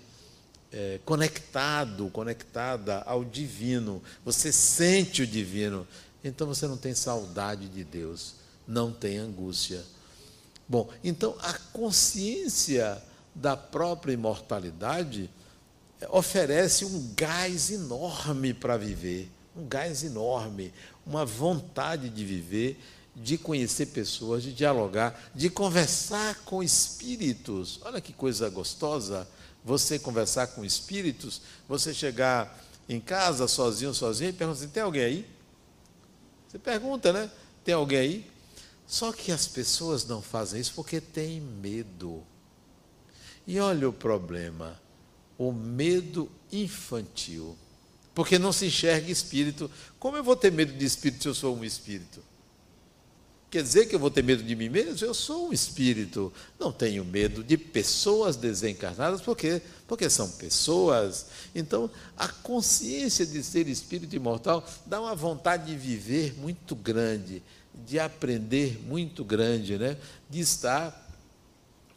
é, 0.71 0.99
conectado, 1.05 2.09
conectada 2.09 3.01
ao 3.03 3.23
divino, 3.23 4.01
você 4.23 4.51
sente 4.51 5.21
o 5.21 5.27
divino. 5.27 5.87
Então 6.27 6.47
você 6.47 6.67
não 6.67 6.75
tem 6.75 6.95
saudade 6.95 7.69
de 7.69 7.83
Deus, 7.83 8.33
não 8.67 8.91
tem 8.91 9.19
angústia. 9.19 9.83
Bom, 10.67 10.89
então 11.03 11.35
a 11.39 11.53
consciência 11.53 12.99
da 13.35 13.55
própria 13.55 14.13
imortalidade 14.13 15.29
oferece 16.09 16.83
um 16.83 17.13
gás 17.15 17.69
enorme 17.69 18.55
para 18.55 18.75
viver, 18.75 19.29
um 19.55 19.67
gás 19.67 20.03
enorme, 20.03 20.73
uma 21.05 21.23
vontade 21.23 22.09
de 22.09 22.25
viver, 22.25 22.79
de 23.15 23.37
conhecer 23.37 23.87
pessoas, 23.87 24.41
de 24.41 24.51
dialogar, 24.51 25.29
de 25.35 25.47
conversar 25.49 26.39
com 26.43 26.63
espíritos. 26.63 27.79
Olha 27.83 28.01
que 28.01 28.11
coisa 28.11 28.49
gostosa 28.49 29.27
você 29.63 29.99
conversar 29.99 30.47
com 30.47 30.65
espíritos, 30.65 31.41
você 31.67 31.93
chegar 31.93 32.59
em 32.89 32.99
casa 32.99 33.47
sozinho, 33.47 33.93
sozinho 33.93 34.31
e 34.31 34.33
perguntar 34.33 34.59
assim: 34.59 34.69
tem 34.69 34.81
alguém 34.81 35.03
aí? 35.03 35.34
Você 36.55 36.59
pergunta, 36.59 37.11
né? 37.11 37.29
Tem 37.65 37.73
alguém 37.73 37.99
aí? 37.99 38.31
Só 38.87 39.11
que 39.11 39.29
as 39.29 39.45
pessoas 39.45 40.05
não 40.05 40.21
fazem 40.21 40.61
isso 40.61 40.71
porque 40.73 41.01
têm 41.01 41.41
medo. 41.41 42.23
E 43.45 43.59
olha 43.59 43.89
o 43.89 43.91
problema: 43.91 44.79
o 45.37 45.51
medo 45.51 46.31
infantil. 46.49 47.57
Porque 48.13 48.39
não 48.39 48.53
se 48.53 48.67
enxerga 48.67 49.11
espírito. 49.11 49.69
Como 49.99 50.15
eu 50.15 50.23
vou 50.23 50.33
ter 50.33 50.49
medo 50.49 50.71
de 50.71 50.85
espírito 50.85 51.23
se 51.23 51.27
eu 51.27 51.33
sou 51.33 51.57
um 51.57 51.65
espírito? 51.65 52.23
Quer 53.55 53.63
dizer 53.63 53.85
que 53.85 53.95
eu 53.95 53.99
vou 53.99 54.11
ter 54.11 54.21
medo 54.21 54.43
de 54.43 54.53
mim 54.53 54.67
mesmo? 54.67 55.07
Eu 55.07 55.13
sou 55.13 55.47
um 55.47 55.53
espírito. 55.53 56.33
Não 56.59 56.73
tenho 56.73 57.05
medo 57.05 57.41
de 57.41 57.57
pessoas 57.57 58.35
desencarnadas, 58.35 59.21
porque, 59.21 59.61
porque 59.87 60.09
são 60.09 60.29
pessoas. 60.29 61.27
Então, 61.55 61.89
a 62.17 62.27
consciência 62.27 63.25
de 63.25 63.41
ser 63.41 63.69
espírito 63.69 64.13
imortal 64.13 64.61
dá 64.85 64.99
uma 64.99 65.15
vontade 65.15 65.67
de 65.67 65.77
viver 65.77 66.37
muito 66.37 66.75
grande, 66.75 67.41
de 67.73 67.97
aprender 67.97 68.77
muito 68.85 69.23
grande, 69.23 69.77
né? 69.77 69.95
de 70.29 70.41
estar 70.41 71.09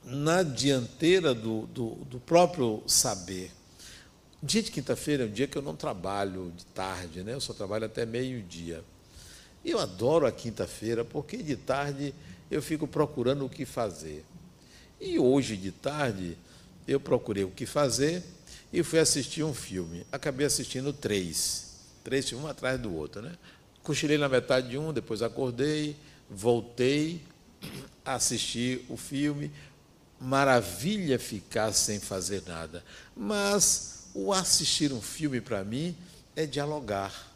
na 0.04 0.44
dianteira 0.44 1.34
do, 1.34 1.66
do, 1.66 1.96
do 2.04 2.20
próprio 2.20 2.84
saber. 2.86 3.50
Dia 4.40 4.62
de 4.62 4.70
quinta-feira 4.70 5.24
é 5.24 5.26
um 5.26 5.32
dia 5.32 5.48
que 5.48 5.58
eu 5.58 5.62
não 5.62 5.74
trabalho 5.74 6.52
de 6.56 6.64
tarde, 6.66 7.24
né? 7.24 7.34
eu 7.34 7.40
só 7.40 7.52
trabalho 7.52 7.86
até 7.86 8.06
meio-dia. 8.06 8.84
Eu 9.68 9.78
adoro 9.78 10.26
a 10.26 10.32
quinta-feira 10.32 11.04
porque 11.04 11.36
de 11.36 11.54
tarde 11.54 12.14
eu 12.50 12.62
fico 12.62 12.88
procurando 12.88 13.44
o 13.44 13.50
que 13.50 13.66
fazer. 13.66 14.24
E 14.98 15.18
hoje 15.18 15.58
de 15.58 15.70
tarde 15.70 16.38
eu 16.86 16.98
procurei 16.98 17.44
o 17.44 17.50
que 17.50 17.66
fazer 17.66 18.22
e 18.72 18.82
fui 18.82 18.98
assistir 18.98 19.42
um 19.42 19.52
filme. 19.52 20.06
Acabei 20.10 20.46
assistindo 20.46 20.90
três. 20.90 21.66
Três 22.02 22.32
um 22.32 22.46
atrás 22.46 22.80
do 22.80 22.94
outro, 22.94 23.20
né? 23.20 23.36
Cochilei 23.82 24.16
na 24.16 24.26
metade 24.26 24.70
de 24.70 24.78
um, 24.78 24.90
depois 24.90 25.20
acordei, 25.20 25.94
voltei, 26.30 27.20
assisti 28.02 28.82
o 28.88 28.96
filme. 28.96 29.52
Maravilha 30.18 31.18
ficar 31.18 31.72
sem 31.72 32.00
fazer 32.00 32.42
nada. 32.46 32.82
Mas 33.14 34.08
o 34.14 34.32
assistir 34.32 34.94
um 34.94 35.02
filme 35.02 35.42
para 35.42 35.62
mim 35.62 35.94
é 36.34 36.46
dialogar 36.46 37.27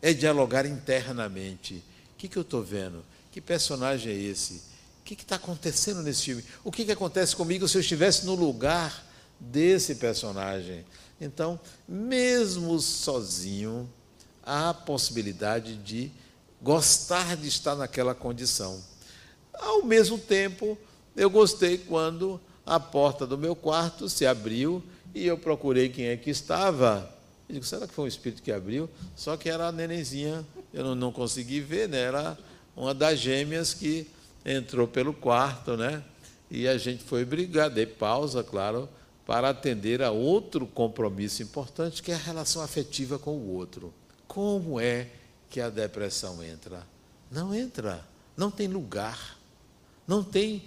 é 0.00 0.12
dialogar 0.12 0.66
internamente. 0.66 1.82
O 2.14 2.18
que, 2.18 2.28
que 2.28 2.36
eu 2.36 2.42
estou 2.42 2.62
vendo? 2.62 3.04
Que 3.30 3.40
personagem 3.40 4.12
é 4.12 4.16
esse? 4.16 4.62
O 5.00 5.04
que 5.04 5.14
está 5.14 5.36
acontecendo 5.36 6.02
nesse 6.02 6.24
filme? 6.24 6.44
O 6.64 6.72
que, 6.72 6.84
que 6.84 6.92
acontece 6.92 7.36
comigo 7.36 7.68
se 7.68 7.76
eu 7.76 7.80
estivesse 7.80 8.24
no 8.26 8.34
lugar 8.34 9.04
desse 9.38 9.96
personagem? 9.96 10.84
Então, 11.20 11.58
mesmo 11.88 12.78
sozinho, 12.80 13.88
há 14.42 14.70
a 14.70 14.74
possibilidade 14.74 15.76
de 15.76 16.10
gostar 16.60 17.36
de 17.36 17.48
estar 17.48 17.74
naquela 17.74 18.14
condição. 18.14 18.82
Ao 19.54 19.82
mesmo 19.82 20.18
tempo, 20.18 20.78
eu 21.16 21.30
gostei 21.30 21.78
quando 21.78 22.40
a 22.64 22.78
porta 22.80 23.26
do 23.26 23.38
meu 23.38 23.54
quarto 23.54 24.08
se 24.08 24.26
abriu 24.26 24.82
e 25.14 25.26
eu 25.26 25.38
procurei 25.38 25.88
quem 25.88 26.06
é 26.06 26.16
que 26.16 26.30
estava 26.30 27.15
eu 27.48 27.54
digo, 27.54 27.64
será 27.64 27.86
que 27.86 27.94
foi 27.94 28.04
um 28.04 28.08
espírito 28.08 28.42
que 28.42 28.50
abriu? 28.50 28.90
Só 29.14 29.36
que 29.36 29.48
era 29.48 29.68
a 29.68 29.72
nenenzinha, 29.72 30.44
eu 30.74 30.84
não, 30.84 30.94
não 30.94 31.12
consegui 31.12 31.60
ver, 31.60 31.88
né? 31.88 31.98
Era 31.98 32.36
uma 32.74 32.92
das 32.92 33.18
gêmeas 33.18 33.72
que 33.72 34.08
entrou 34.44 34.88
pelo 34.88 35.14
quarto, 35.14 35.76
né? 35.76 36.02
E 36.50 36.66
a 36.66 36.76
gente 36.76 37.04
foi 37.04 37.24
brigar, 37.24 37.70
dei 37.70 37.86
pausa, 37.86 38.42
claro, 38.42 38.88
para 39.24 39.48
atender 39.48 40.02
a 40.02 40.10
outro 40.10 40.66
compromisso 40.66 41.42
importante, 41.42 42.02
que 42.02 42.12
é 42.12 42.14
a 42.14 42.18
relação 42.18 42.62
afetiva 42.62 43.18
com 43.18 43.32
o 43.32 43.54
outro. 43.54 43.92
Como 44.26 44.80
é 44.80 45.08
que 45.48 45.60
a 45.60 45.70
depressão 45.70 46.42
entra? 46.42 46.86
Não 47.30 47.54
entra, 47.54 48.04
não 48.36 48.50
tem 48.50 48.68
lugar, 48.68 49.38
não 50.06 50.22
tem, 50.22 50.64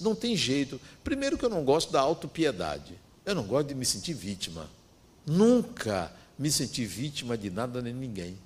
não 0.00 0.14
tem 0.14 0.36
jeito. 0.36 0.80
Primeiro 1.02 1.38
que 1.38 1.44
eu 1.44 1.50
não 1.50 1.64
gosto 1.64 1.92
da 1.92 2.00
autopiedade. 2.00 2.94
Eu 3.24 3.34
não 3.34 3.44
gosto 3.44 3.68
de 3.68 3.74
me 3.74 3.84
sentir 3.84 4.14
vítima. 4.14 4.68
Nunca 5.26 6.12
me 6.38 6.50
senti 6.50 6.84
vítima 6.84 7.36
de 7.36 7.50
nada 7.50 7.82
nem 7.82 7.92
ninguém. 7.92 8.38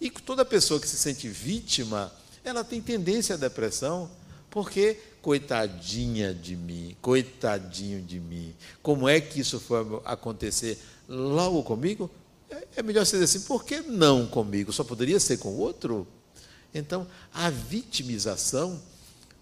E 0.00 0.10
toda 0.10 0.44
pessoa 0.44 0.80
que 0.80 0.88
se 0.88 0.96
sente 0.96 1.28
vítima, 1.28 2.12
ela 2.44 2.62
tem 2.62 2.80
tendência 2.80 3.34
à 3.34 3.38
depressão, 3.38 4.10
porque 4.50 4.98
coitadinha 5.20 6.32
de 6.32 6.56
mim, 6.56 6.96
coitadinho 7.02 8.00
de 8.02 8.18
mim. 8.20 8.54
Como 8.82 9.08
é 9.08 9.20
que 9.20 9.40
isso 9.40 9.60
foi 9.60 9.78
acontecer 10.04 10.78
logo 11.08 11.62
comigo? 11.62 12.10
É, 12.50 12.66
é 12.76 12.82
melhor 12.82 13.04
ser 13.04 13.22
assim, 13.22 13.40
por 13.40 13.64
que 13.64 13.80
não 13.80 14.26
comigo? 14.26 14.72
Só 14.72 14.84
poderia 14.84 15.20
ser 15.20 15.38
com 15.38 15.54
outro? 15.56 16.06
Então, 16.72 17.06
a 17.32 17.50
vitimização 17.50 18.80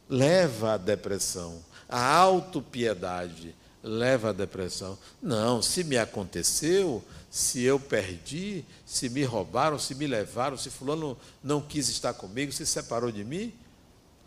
leva 0.08 0.74
à 0.74 0.76
depressão. 0.76 1.62
A 1.88 2.16
autopiedade 2.16 3.54
leva 3.87 4.31
à 4.31 4.33
depressão. 4.33 4.99
Não, 5.22 5.62
se 5.62 5.85
me 5.85 5.96
aconteceu, 5.96 7.03
se 7.31 7.62
eu 7.62 7.79
perdi, 7.79 8.64
se 8.85 9.09
me 9.09 9.22
roubaram, 9.22 9.79
se 9.79 9.94
me 9.94 10.07
levaram, 10.07 10.59
se 10.59 10.70
fulano 10.70 11.16
não 11.42 11.61
quis 11.61 11.88
estar 11.88 12.12
comigo, 12.12 12.53
se 12.53 12.66
separou 12.66 13.12
de 13.12 13.22
mim, 13.22 13.55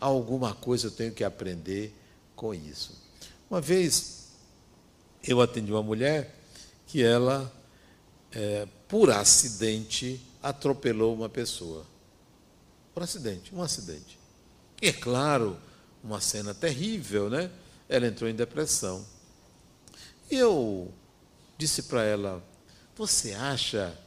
alguma 0.00 0.54
coisa 0.54 0.86
eu 0.86 0.90
tenho 0.90 1.12
que 1.12 1.22
aprender 1.22 1.94
com 2.34 2.54
isso. 2.54 2.98
Uma 3.50 3.60
vez 3.60 4.28
eu 5.22 5.40
atendi 5.42 5.70
uma 5.70 5.82
mulher 5.82 6.34
que 6.86 7.02
ela, 7.02 7.52
é, 8.32 8.66
por 8.88 9.10
acidente, 9.10 10.20
atropelou 10.42 11.14
uma 11.14 11.28
pessoa. 11.28 11.84
Por 12.94 13.02
acidente, 13.02 13.54
um 13.54 13.62
acidente. 13.62 14.18
E 14.80 14.88
é 14.88 14.92
claro, 14.92 15.58
uma 16.02 16.20
cena 16.20 16.54
terrível, 16.54 17.28
né? 17.28 17.50
Ela 17.88 18.06
entrou 18.06 18.30
em 18.30 18.34
depressão. 18.34 19.04
Eu 20.30 20.92
disse 21.58 21.82
para 21.82 22.04
ela: 22.04 22.42
Você 22.96 23.32
acha 23.32 23.98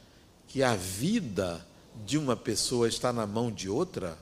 que 0.48 0.62
a 0.62 0.74
vida 0.74 1.64
de 2.06 2.16
uma 2.16 2.36
pessoa 2.36 2.88
está 2.88 3.12
na 3.12 3.26
mão 3.26 3.52
de 3.52 3.68
outra? 3.68 4.16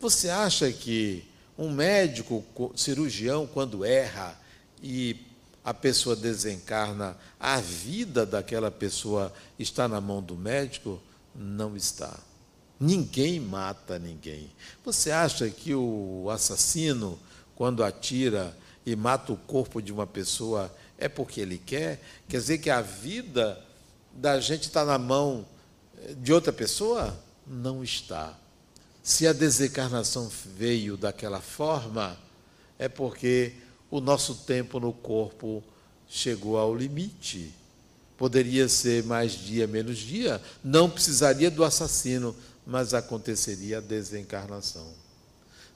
Você 0.00 0.30
acha 0.30 0.72
que 0.72 1.24
um 1.56 1.70
médico 1.70 2.44
cirurgião, 2.74 3.46
quando 3.46 3.84
erra 3.84 4.38
e 4.82 5.16
a 5.64 5.72
pessoa 5.72 6.16
desencarna, 6.16 7.16
a 7.38 7.60
vida 7.60 8.26
daquela 8.26 8.70
pessoa 8.70 9.32
está 9.58 9.86
na 9.86 10.00
mão 10.00 10.22
do 10.22 10.34
médico? 10.34 11.00
Não 11.34 11.76
está. 11.76 12.18
Ninguém 12.78 13.38
mata 13.40 13.98
ninguém. 13.98 14.50
Você 14.84 15.10
acha 15.10 15.48
que 15.48 15.74
o 15.74 16.28
assassino, 16.30 17.18
quando 17.54 17.84
atira 17.84 18.56
e 18.86 18.94
mata 18.94 19.32
o 19.32 19.36
corpo 19.36 19.80
de 19.80 19.92
uma 19.92 20.06
pessoa, 20.06 20.74
é 20.98 21.08
porque 21.08 21.40
ele 21.40 21.58
quer? 21.58 22.02
Quer 22.28 22.38
dizer 22.38 22.58
que 22.58 22.70
a 22.70 22.80
vida 22.80 23.60
da 24.12 24.38
gente 24.40 24.64
está 24.64 24.84
na 24.84 24.98
mão 24.98 25.46
de 26.18 26.32
outra 26.32 26.52
pessoa? 26.52 27.18
Não 27.46 27.82
está. 27.82 28.38
Se 29.02 29.26
a 29.26 29.32
desencarnação 29.32 30.30
veio 30.56 30.96
daquela 30.96 31.40
forma, 31.40 32.16
é 32.78 32.88
porque 32.88 33.54
o 33.90 34.00
nosso 34.00 34.34
tempo 34.34 34.80
no 34.80 34.92
corpo 34.92 35.62
chegou 36.08 36.56
ao 36.56 36.74
limite. 36.74 37.52
Poderia 38.16 38.68
ser 38.68 39.04
mais 39.04 39.32
dia, 39.32 39.66
menos 39.66 39.98
dia, 39.98 40.40
não 40.62 40.88
precisaria 40.88 41.50
do 41.50 41.64
assassino, 41.64 42.34
mas 42.66 42.94
aconteceria 42.94 43.78
a 43.78 43.80
desencarnação. 43.80 44.92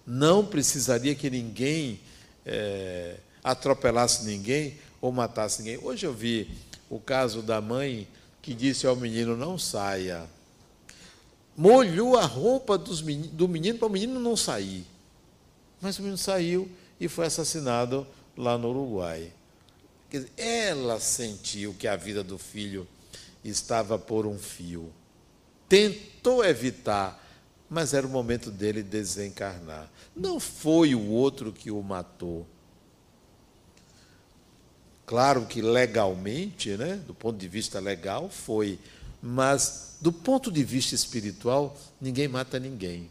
Não 0.06 0.46
precisaria 0.46 1.14
que 1.14 1.28
ninguém 1.28 2.00
é, 2.48 3.16
atropelasse 3.44 4.24
ninguém 4.24 4.78
ou 5.00 5.12
matasse 5.12 5.62
ninguém. 5.62 5.78
Hoje 5.82 6.06
eu 6.06 6.12
vi 6.12 6.50
o 6.88 6.98
caso 6.98 7.42
da 7.42 7.60
mãe 7.60 8.08
que 8.40 8.54
disse 8.54 8.86
ao 8.86 8.96
menino: 8.96 9.36
não 9.36 9.58
saia. 9.58 10.26
Molhou 11.56 12.16
a 12.16 12.24
roupa 12.24 12.80
meninos, 13.04 13.30
do 13.32 13.46
menino 13.46 13.78
para 13.78 13.88
o 13.88 13.90
menino 13.90 14.18
não 14.18 14.36
sair. 14.36 14.86
Mas 15.80 15.98
o 15.98 16.02
menino 16.02 16.18
saiu 16.18 16.70
e 16.98 17.08
foi 17.08 17.26
assassinado 17.26 18.06
lá 18.36 18.56
no 18.56 18.70
Uruguai. 18.70 19.32
Dizer, 20.10 20.30
ela 20.36 20.98
sentiu 20.98 21.74
que 21.74 21.86
a 21.86 21.96
vida 21.96 22.24
do 22.24 22.38
filho 22.38 22.88
estava 23.44 23.98
por 23.98 24.24
um 24.24 24.38
fio 24.38 24.92
tentou 25.68 26.44
evitar, 26.44 27.22
mas 27.68 27.94
era 27.94 28.06
o 28.06 28.10
momento 28.10 28.50
dele 28.50 28.82
desencarnar. 28.82 29.90
Não 30.14 30.40
foi 30.40 30.94
o 30.94 31.08
outro 31.08 31.52
que 31.52 31.70
o 31.70 31.82
matou. 31.82 32.46
Claro 35.06 35.46
que 35.46 35.62
legalmente, 35.62 36.76
né, 36.76 36.96
do 37.06 37.14
ponto 37.14 37.38
de 37.38 37.48
vista 37.48 37.80
legal, 37.80 38.28
foi, 38.28 38.78
mas 39.22 39.96
do 40.00 40.12
ponto 40.12 40.52
de 40.52 40.62
vista 40.62 40.94
espiritual, 40.94 41.76
ninguém 42.00 42.28
mata 42.28 42.58
ninguém. 42.58 43.10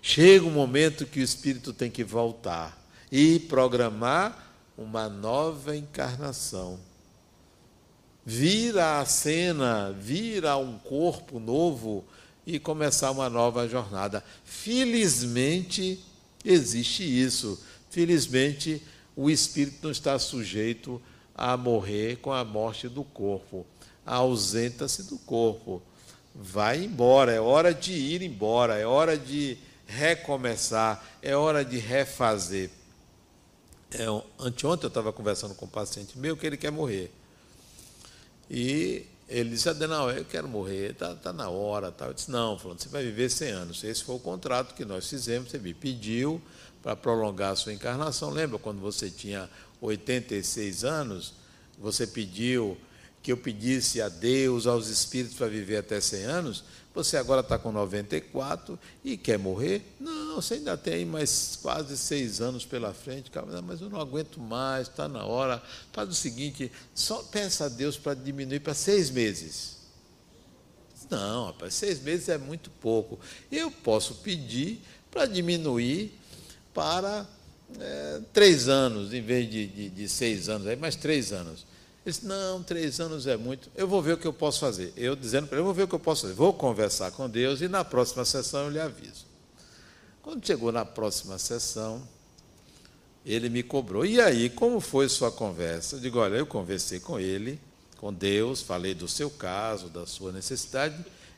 Chega 0.00 0.44
um 0.44 0.50
momento 0.50 1.06
que 1.06 1.20
o 1.20 1.22
espírito 1.22 1.72
tem 1.72 1.90
que 1.90 2.02
voltar 2.02 2.78
e 3.10 3.38
programar 3.38 4.52
uma 4.76 5.08
nova 5.08 5.76
encarnação 5.76 6.80
vir 8.24 8.78
à 8.78 9.04
cena, 9.04 9.92
vir 9.92 10.46
a 10.46 10.56
um 10.56 10.78
corpo 10.78 11.40
novo 11.40 12.04
e 12.46 12.58
começar 12.58 13.10
uma 13.10 13.30
nova 13.30 13.68
jornada. 13.68 14.24
Felizmente 14.44 16.02
existe 16.44 17.02
isso. 17.02 17.62
Felizmente 17.90 18.82
o 19.16 19.30
espírito 19.30 19.78
não 19.82 19.90
está 19.90 20.18
sujeito 20.18 21.00
a 21.34 21.56
morrer 21.56 22.16
com 22.16 22.32
a 22.32 22.44
morte 22.44 22.88
do 22.88 23.04
corpo. 23.04 23.66
Ausenta-se 24.04 25.04
do 25.04 25.18
corpo. 25.18 25.82
Vai 26.34 26.84
embora, 26.84 27.32
é 27.32 27.40
hora 27.40 27.74
de 27.74 27.92
ir 27.92 28.22
embora, 28.22 28.78
é 28.78 28.86
hora 28.86 29.18
de 29.18 29.58
recomeçar, 29.86 31.04
é 31.20 31.36
hora 31.36 31.64
de 31.64 31.78
refazer. 31.78 32.70
É, 33.90 34.04
anteontem 34.38 34.84
eu 34.84 34.88
estava 34.88 35.12
conversando 35.12 35.54
com 35.54 35.66
um 35.66 35.68
paciente 35.68 36.18
meu 36.18 36.36
que 36.36 36.46
ele 36.46 36.56
quer 36.56 36.72
morrer. 36.72 37.12
E 38.50 39.06
ele 39.32 39.50
disse, 39.50 39.68
Adenal, 39.68 40.10
eu 40.10 40.24
quero 40.26 40.46
morrer, 40.46 40.90
está 40.90 41.14
tá 41.14 41.32
na 41.32 41.48
hora. 41.48 41.90
Tá. 41.90 42.06
Eu 42.06 42.14
disse, 42.14 42.30
não, 42.30 42.58
falando, 42.58 42.80
você 42.80 42.88
vai 42.88 43.02
viver 43.02 43.30
100 43.30 43.50
anos. 43.50 43.82
Esse 43.82 44.04
foi 44.04 44.16
o 44.16 44.18
contrato 44.18 44.74
que 44.74 44.84
nós 44.84 45.08
fizemos, 45.08 45.50
você 45.50 45.58
me 45.58 45.72
pediu 45.72 46.40
para 46.82 46.94
prolongar 46.94 47.52
a 47.52 47.56
sua 47.56 47.72
encarnação. 47.72 48.30
Lembra 48.30 48.58
quando 48.58 48.80
você 48.80 49.10
tinha 49.10 49.48
86 49.80 50.84
anos, 50.84 51.32
você 51.78 52.06
pediu 52.06 52.76
que 53.22 53.30
eu 53.30 53.36
pedisse 53.36 54.02
a 54.02 54.08
Deus, 54.08 54.66
aos 54.66 54.88
espíritos 54.88 55.36
para 55.36 55.46
viver 55.46 55.76
até 55.76 56.00
100 56.00 56.24
anos? 56.24 56.64
Você 56.94 57.16
agora 57.16 57.40
está 57.40 57.58
com 57.58 57.72
94 57.72 58.78
e 59.02 59.16
quer 59.16 59.38
morrer? 59.38 59.82
Não, 59.98 60.34
você 60.34 60.54
ainda 60.54 60.76
tem 60.76 60.94
aí 60.94 61.04
mais 61.06 61.58
quase 61.62 61.96
seis 61.96 62.40
anos 62.40 62.66
pela 62.66 62.92
frente, 62.92 63.30
mas 63.64 63.80
eu 63.80 63.88
não 63.88 63.98
aguento 63.98 64.38
mais, 64.38 64.88
está 64.88 65.08
na 65.08 65.24
hora. 65.24 65.62
Faz 65.90 66.10
o 66.10 66.14
seguinte, 66.14 66.70
só 66.94 67.22
peça 67.22 67.64
a 67.64 67.68
Deus 67.68 67.96
para 67.96 68.12
diminuir 68.12 68.60
para 68.60 68.74
seis 68.74 69.08
meses. 69.08 69.78
Não, 71.08 71.46
rapaz, 71.46 71.74
seis 71.74 72.00
meses 72.02 72.28
é 72.28 72.36
muito 72.36 72.70
pouco. 72.70 73.18
Eu 73.50 73.70
posso 73.70 74.16
pedir 74.16 74.82
para 75.10 75.24
diminuir 75.24 76.12
para 76.74 77.26
é, 77.80 78.20
três 78.34 78.68
anos, 78.68 79.14
em 79.14 79.22
vez 79.22 79.50
de, 79.50 79.66
de, 79.66 79.88
de 79.90 80.08
seis 80.08 80.48
anos, 80.48 80.66
aí 80.66 80.76
mais 80.76 80.96
três 80.96 81.32
anos. 81.32 81.64
Ele 82.04 82.12
disse, 82.12 82.26
não, 82.26 82.62
três 82.62 82.98
anos 82.98 83.26
é 83.26 83.36
muito. 83.36 83.70
Eu 83.76 83.86
vou 83.86 84.02
ver 84.02 84.14
o 84.14 84.18
que 84.18 84.26
eu 84.26 84.32
posso 84.32 84.58
fazer. 84.58 84.92
Eu 84.96 85.14
dizendo 85.14 85.46
para 85.46 85.56
ele, 85.56 85.60
eu 85.60 85.64
vou 85.66 85.74
ver 85.74 85.84
o 85.84 85.88
que 85.88 85.94
eu 85.94 86.00
posso 86.00 86.22
fazer. 86.22 86.34
Vou 86.34 86.52
conversar 86.52 87.12
com 87.12 87.28
Deus 87.28 87.60
e 87.60 87.68
na 87.68 87.84
próxima 87.84 88.24
sessão 88.24 88.64
eu 88.64 88.70
lhe 88.70 88.80
aviso. 88.80 89.24
Quando 90.20 90.44
chegou 90.44 90.72
na 90.72 90.84
próxima 90.84 91.38
sessão, 91.38 92.02
ele 93.24 93.48
me 93.48 93.62
cobrou. 93.62 94.04
E 94.04 94.20
aí, 94.20 94.50
como 94.50 94.80
foi 94.80 95.08
sua 95.08 95.30
conversa? 95.30 95.96
Eu 95.96 96.00
digo, 96.00 96.18
olha, 96.18 96.36
eu 96.36 96.46
conversei 96.46 96.98
com 96.98 97.20
ele, 97.20 97.60
com 97.98 98.12
Deus, 98.12 98.60
falei 98.60 98.94
do 98.94 99.06
seu 99.06 99.30
caso, 99.30 99.88
da 99.88 100.04
sua 100.04 100.32
necessidade. 100.32 100.96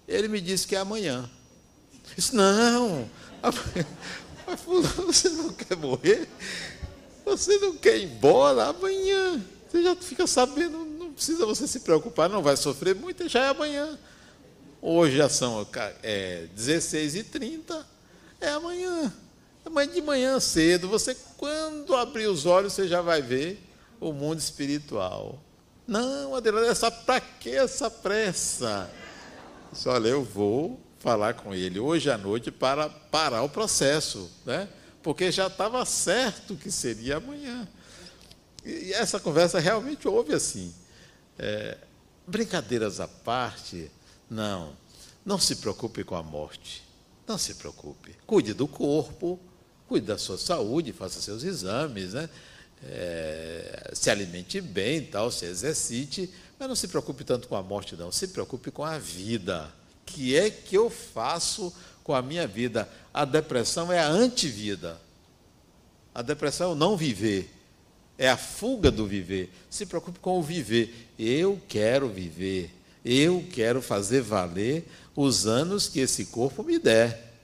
Ele 0.09 0.29
me 0.29 0.41
disse 0.41 0.67
que 0.67 0.75
é 0.75 0.79
amanhã. 0.79 1.29
Eu 1.93 2.15
disse, 2.17 2.35
não, 2.35 3.09
você 5.07 5.29
não 5.29 5.53
quer 5.53 5.77
morrer? 5.77 6.29
Você 7.25 7.59
não 7.59 7.77
quer 7.77 7.99
ir 7.99 8.05
embora 8.05 8.65
amanhã? 8.65 9.43
Você 9.75 9.83
já 9.83 9.97
fica 9.97 10.25
sabendo, 10.25 10.85
não 10.85 11.13
precisa 11.13 11.45
você 11.45 11.67
se 11.67 11.81
preocupar, 11.81 12.31
não 12.31 12.41
vai 12.41 12.57
sofrer 12.57 12.95
muito, 12.95 13.29
já 13.29 13.47
é 13.47 13.49
amanhã. 13.49 13.99
Hoje 14.81 15.17
já 15.17 15.29
são 15.29 15.67
é, 16.01 16.47
16h30, 16.57 17.85
é 18.41 18.51
amanhã. 18.51 19.13
Amanhã 19.67 19.93
de 19.93 20.01
manhã 20.01 20.39
cedo, 20.39 20.89
você 20.89 21.17
quando 21.37 21.93
abrir 21.97 22.29
os 22.29 22.47
olhos, 22.47 22.73
você 22.73 22.87
já 22.87 23.01
vai 23.01 23.21
ver 23.21 23.61
o 24.01 24.13
mundo 24.13 24.39
espiritual. 24.39 25.43
Não, 25.89 26.37
Adelaide, 26.37 26.71
essa, 26.71 26.89
para 26.89 27.21
que 27.21 27.51
essa 27.51 27.91
pressa? 27.91 28.89
Disse, 29.73 29.89
olha, 29.89 30.07
eu 30.07 30.23
vou 30.23 30.79
falar 31.01 31.35
com 31.35 31.53
ele 31.53 31.81
hoje 31.81 32.09
à 32.09 32.17
noite 32.17 32.53
para 32.53 32.89
parar 32.89 33.43
o 33.43 33.49
processo, 33.49 34.31
né? 34.47 34.69
porque 35.03 35.33
já 35.33 35.49
estava 35.49 35.85
certo 35.85 36.55
que 36.55 36.71
seria 36.71 37.17
amanhã. 37.17 37.69
E 38.65 38.93
essa 38.93 39.21
conversa 39.21 39.59
realmente 39.59 40.09
houve 40.09 40.35
assim. 40.35 40.73
É, 41.39 41.77
brincadeiras 42.27 43.01
à 43.01 43.07
parte, 43.07 43.91
não. 44.31 44.73
Não 45.25 45.39
se 45.39 45.57
preocupe 45.57 46.05
com 46.05 46.15
a 46.15 46.23
morte. 46.23 46.83
Não 47.27 47.39
se 47.39 47.55
preocupe. 47.55 48.15
Cuide 48.27 48.55
do 48.55 48.67
corpo, 48.67 49.39
cuide 49.89 50.07
da 50.07 50.19
sua 50.19 50.39
saúde, 50.39 50.93
faça 50.93 51.21
seus 51.21 51.43
exames, 51.43 52.13
né? 52.15 52.29
É, 52.83 53.93
se 53.95 54.11
alimente 54.11 54.61
bem, 54.61 55.03
tal, 55.07 55.31
se 55.31 55.47
exercite, 55.47 56.31
mas 56.59 56.69
não 56.69 56.77
se 56.77 56.89
preocupe 56.89 57.25
tanto 57.25 57.49
com 57.49 57.57
a 57.57 57.63
morte, 57.63 57.97
não. 57.97 58.13
Se 58.13 58.29
preocupe 58.29 58.71
com 58.71 58.85
a 58.85 58.99
vida. 58.99 59.73
O 60.03 60.05
que 60.05 60.37
é 60.37 60.51
que 60.51 60.77
eu 60.77 60.91
faço 60.91 61.73
com 62.03 62.15
a 62.15 62.21
minha 62.21 62.47
vida? 62.47 62.89
A 63.13 63.25
depressão 63.25 63.91
é 63.91 63.99
a 63.99 64.09
antivida. 64.09 65.01
A 66.15 66.21
depressão 66.21 66.71
é 66.71 66.73
o 66.73 66.77
não 66.77 66.97
viver. 66.97 67.51
É 68.17 68.29
a 68.29 68.37
fuga 68.37 68.91
do 68.91 69.07
viver. 69.07 69.51
Se 69.69 69.87
preocupe 69.87 70.19
com 70.21 70.39
o 70.39 70.43
viver. 70.43 71.09
Eu 71.19 71.61
quero 71.69 72.09
viver. 72.09 72.71
Eu 73.05 73.45
quero 73.53 73.83
fazer 73.83 74.23
valer 74.23 74.89
os 75.15 75.47
anos 75.47 75.89
que 75.89 76.01
esse 76.01 76.27
corpo 76.27 76.63
me 76.63 76.79
der. 76.79 77.35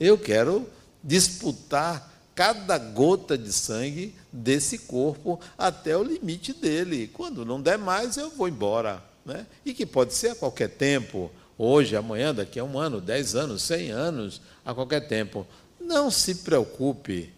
Eu 0.00 0.18
quero 0.18 0.68
disputar 1.02 2.14
cada 2.34 2.78
gota 2.78 3.36
de 3.36 3.52
sangue 3.52 4.14
desse 4.32 4.78
corpo 4.78 5.40
até 5.56 5.96
o 5.96 6.02
limite 6.02 6.52
dele. 6.52 7.10
Quando 7.12 7.44
não 7.44 7.60
der 7.60 7.78
mais, 7.78 8.16
eu 8.16 8.30
vou 8.30 8.48
embora. 8.48 9.02
Né? 9.24 9.46
E 9.64 9.74
que 9.74 9.84
pode 9.84 10.14
ser 10.14 10.30
a 10.30 10.34
qualquer 10.34 10.70
tempo, 10.70 11.30
hoje, 11.56 11.96
amanhã, 11.96 12.34
daqui 12.34 12.58
a 12.58 12.64
um 12.64 12.78
ano, 12.78 13.00
dez 13.00 13.34
anos, 13.34 13.62
cem 13.62 13.90
anos, 13.90 14.40
a 14.64 14.72
qualquer 14.72 15.06
tempo. 15.08 15.46
Não 15.80 16.10
se 16.10 16.36
preocupe 16.36 17.32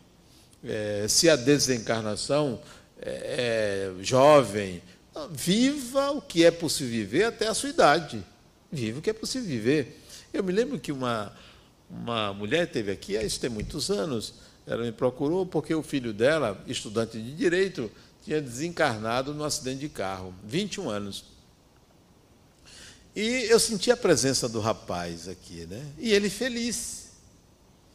é, 0.64 1.06
se 1.08 1.28
a 1.28 1.36
desencarnação 1.36 2.60
é, 3.00 3.90
é 3.98 4.04
jovem. 4.04 4.82
Viva 5.30 6.12
o 6.12 6.22
que 6.22 6.44
é 6.44 6.50
possível 6.50 6.92
viver 6.92 7.24
até 7.24 7.48
a 7.48 7.54
sua 7.54 7.68
idade. 7.68 8.24
Viva 8.70 9.00
o 9.00 9.02
que 9.02 9.10
é 9.10 9.12
possível 9.12 9.48
viver. 9.48 10.00
Eu 10.32 10.44
me 10.44 10.52
lembro 10.52 10.78
que 10.78 10.92
uma, 10.92 11.32
uma 11.90 12.32
mulher 12.32 12.70
teve 12.70 12.92
aqui, 12.92 13.16
isso 13.16 13.40
tem 13.40 13.50
muitos 13.50 13.90
anos, 13.90 14.34
ela 14.66 14.84
me 14.84 14.92
procurou 14.92 15.44
porque 15.44 15.74
o 15.74 15.82
filho 15.82 16.12
dela, 16.12 16.62
estudante 16.66 17.20
de 17.20 17.34
direito, 17.34 17.90
tinha 18.24 18.40
desencarnado 18.40 19.34
num 19.34 19.44
acidente 19.44 19.80
de 19.80 19.88
carro, 19.88 20.32
21 20.44 20.88
anos. 20.88 21.24
E 23.16 23.46
eu 23.50 23.58
senti 23.58 23.90
a 23.90 23.96
presença 23.96 24.48
do 24.48 24.60
rapaz 24.60 25.26
aqui, 25.26 25.66
né? 25.66 25.84
E 25.98 26.12
ele 26.12 26.30
feliz. 26.30 26.99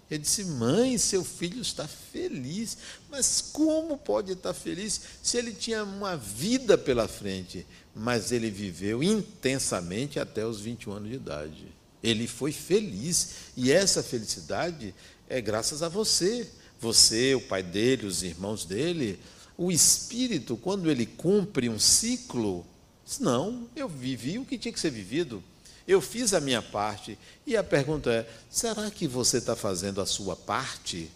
Ele 0.10 0.22
disse: 0.22 0.46
Mãe, 0.46 0.98
seu 0.98 1.24
filho 1.24 1.62
está 1.62 1.88
feliz. 1.88 2.78
Mas 3.10 3.42
como 3.42 3.98
pode 3.98 4.34
estar 4.34 4.54
feliz 4.54 5.02
se 5.22 5.38
ele 5.38 5.54
tinha 5.54 5.84
uma 5.84 6.16
vida 6.16 6.78
pela 6.78 7.08
frente? 7.08 7.66
Mas 7.96 8.32
ele 8.32 8.50
viveu 8.50 9.02
intensamente 9.02 10.20
até 10.20 10.46
os 10.46 10.60
21 10.60 10.92
anos 10.94 11.10
de 11.10 11.16
idade. 11.16 11.68
Ele 12.04 12.28
foi 12.28 12.52
feliz. 12.52 13.30
E 13.58 13.72
essa 13.72 14.04
felicidade 14.04 14.94
é 15.28 15.42
graças 15.42 15.82
a 15.82 15.90
você 15.90 16.48
você, 16.80 17.36
o 17.36 17.42
pai 17.42 17.64
dele, 17.64 18.06
os 18.06 18.24
irmãos 18.24 18.66
dele, 18.66 19.20
o 19.58 19.72
espírito, 19.72 20.58
quando 20.58 20.92
ele 20.92 21.06
cumpre 21.06 21.70
um 21.70 21.80
ciclo, 21.80 22.66
diz, 23.06 23.20
não, 23.20 23.68
eu 23.76 23.88
vivi 23.88 24.38
o 24.38 24.46
que 24.46 24.58
tinha 24.58 24.74
que 24.74 24.80
ser 24.80 24.92
vivido, 24.92 25.44
eu 25.88 26.02
fiz 26.02 26.34
a 26.34 26.42
minha 26.42 26.62
parte. 26.62 27.18
E 27.46 27.56
a 27.56 27.64
pergunta 27.64 28.12
é: 28.12 28.28
será 28.50 28.90
que 28.90 29.08
você 29.08 29.38
está 29.38 29.56
fazendo 29.56 30.02
a 30.02 30.06
sua 30.06 30.36
parte? 30.36 31.12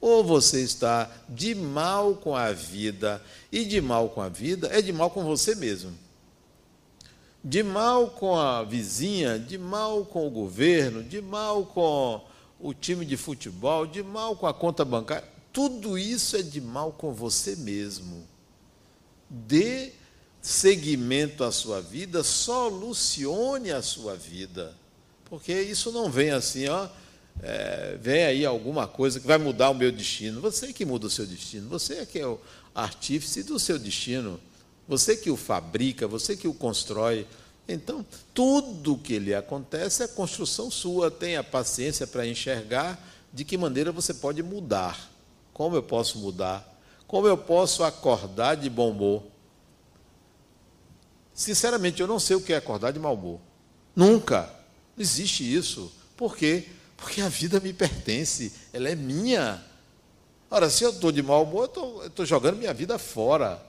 Ou 0.00 0.24
você 0.24 0.60
está 0.62 1.10
de 1.28 1.54
mal 1.54 2.16
com 2.16 2.34
a 2.34 2.52
vida? 2.52 3.22
E 3.50 3.64
de 3.64 3.80
mal 3.80 4.08
com 4.08 4.20
a 4.20 4.28
vida 4.28 4.68
é 4.72 4.82
de 4.82 4.92
mal 4.92 5.10
com 5.10 5.24
você 5.24 5.54
mesmo. 5.54 5.96
De 7.42 7.62
mal 7.62 8.10
com 8.10 8.36
a 8.36 8.62
vizinha, 8.62 9.38
de 9.38 9.56
mal 9.56 10.04
com 10.04 10.26
o 10.26 10.30
governo, 10.30 11.02
de 11.02 11.20
mal 11.20 11.64
com 11.66 12.20
o 12.60 12.74
time 12.74 13.04
de 13.04 13.16
futebol, 13.16 13.86
de 13.86 14.02
mal 14.02 14.36
com 14.36 14.46
a 14.46 14.54
conta 14.54 14.84
bancária. 14.84 15.26
Tudo 15.52 15.98
isso 15.98 16.36
é 16.36 16.42
de 16.42 16.60
mal 16.60 16.92
com 16.92 17.12
você 17.12 17.56
mesmo. 17.56 18.26
Dê 19.28 19.92
seguimento 20.42 21.44
à 21.44 21.52
sua 21.52 21.80
vida, 21.80 22.24
solucione 22.24 23.70
a 23.70 23.80
sua 23.80 24.16
vida. 24.16 24.74
Porque 25.26 25.52
isso 25.62 25.92
não 25.92 26.10
vem 26.10 26.32
assim, 26.32 26.68
ó. 26.68 26.88
É, 27.40 27.96
vem 28.00 28.24
aí 28.24 28.44
alguma 28.44 28.86
coisa 28.86 29.18
que 29.18 29.26
vai 29.26 29.38
mudar 29.38 29.70
o 29.70 29.74
meu 29.74 29.90
destino. 29.92 30.40
Você 30.40 30.72
que 30.72 30.84
muda 30.84 31.06
o 31.06 31.10
seu 31.10 31.24
destino, 31.24 31.68
você 31.68 32.00
é 32.00 32.06
que 32.06 32.18
é 32.18 32.26
o 32.26 32.38
artífice 32.74 33.42
do 33.42 33.58
seu 33.58 33.78
destino, 33.78 34.38
você 34.86 35.16
que 35.16 35.30
o 35.30 35.36
fabrica, 35.36 36.08
você 36.08 36.36
que 36.36 36.48
o 36.48 36.52
constrói. 36.52 37.26
Então, 37.68 38.04
tudo 38.34 38.98
que 38.98 39.18
lhe 39.18 39.34
acontece 39.34 40.02
é 40.02 40.08
construção 40.08 40.70
sua. 40.70 41.10
Tenha 41.10 41.44
paciência 41.44 42.06
para 42.06 42.26
enxergar 42.26 42.98
de 43.32 43.44
que 43.44 43.56
maneira 43.56 43.92
você 43.92 44.12
pode 44.12 44.42
mudar. 44.42 45.08
Como 45.54 45.76
eu 45.76 45.82
posso 45.82 46.18
mudar? 46.18 46.68
Como 47.06 47.28
eu 47.28 47.38
posso 47.38 47.84
acordar 47.84 48.56
de 48.56 48.68
bom 48.68 48.90
humor? 48.90 49.31
Sinceramente, 51.34 52.00
eu 52.00 52.06
não 52.06 52.18
sei 52.18 52.36
o 52.36 52.40
que 52.40 52.52
é 52.52 52.56
acordar 52.56 52.92
de 52.92 52.98
mau 52.98 53.14
humor. 53.14 53.40
Nunca. 53.94 54.42
Não 54.96 55.02
existe 55.02 55.42
isso. 55.42 55.92
Por 56.16 56.36
quê? 56.36 56.68
Porque 56.96 57.20
a 57.20 57.28
vida 57.28 57.58
me 57.58 57.72
pertence, 57.72 58.52
ela 58.72 58.88
é 58.88 58.94
minha. 58.94 59.62
Ora, 60.50 60.70
se 60.70 60.84
eu 60.84 60.90
estou 60.90 61.10
de 61.10 61.22
mau 61.22 61.42
humor, 61.42 61.70
eu 61.74 62.06
estou 62.06 62.24
jogando 62.24 62.58
minha 62.58 62.74
vida 62.74 62.98
fora. 62.98 63.60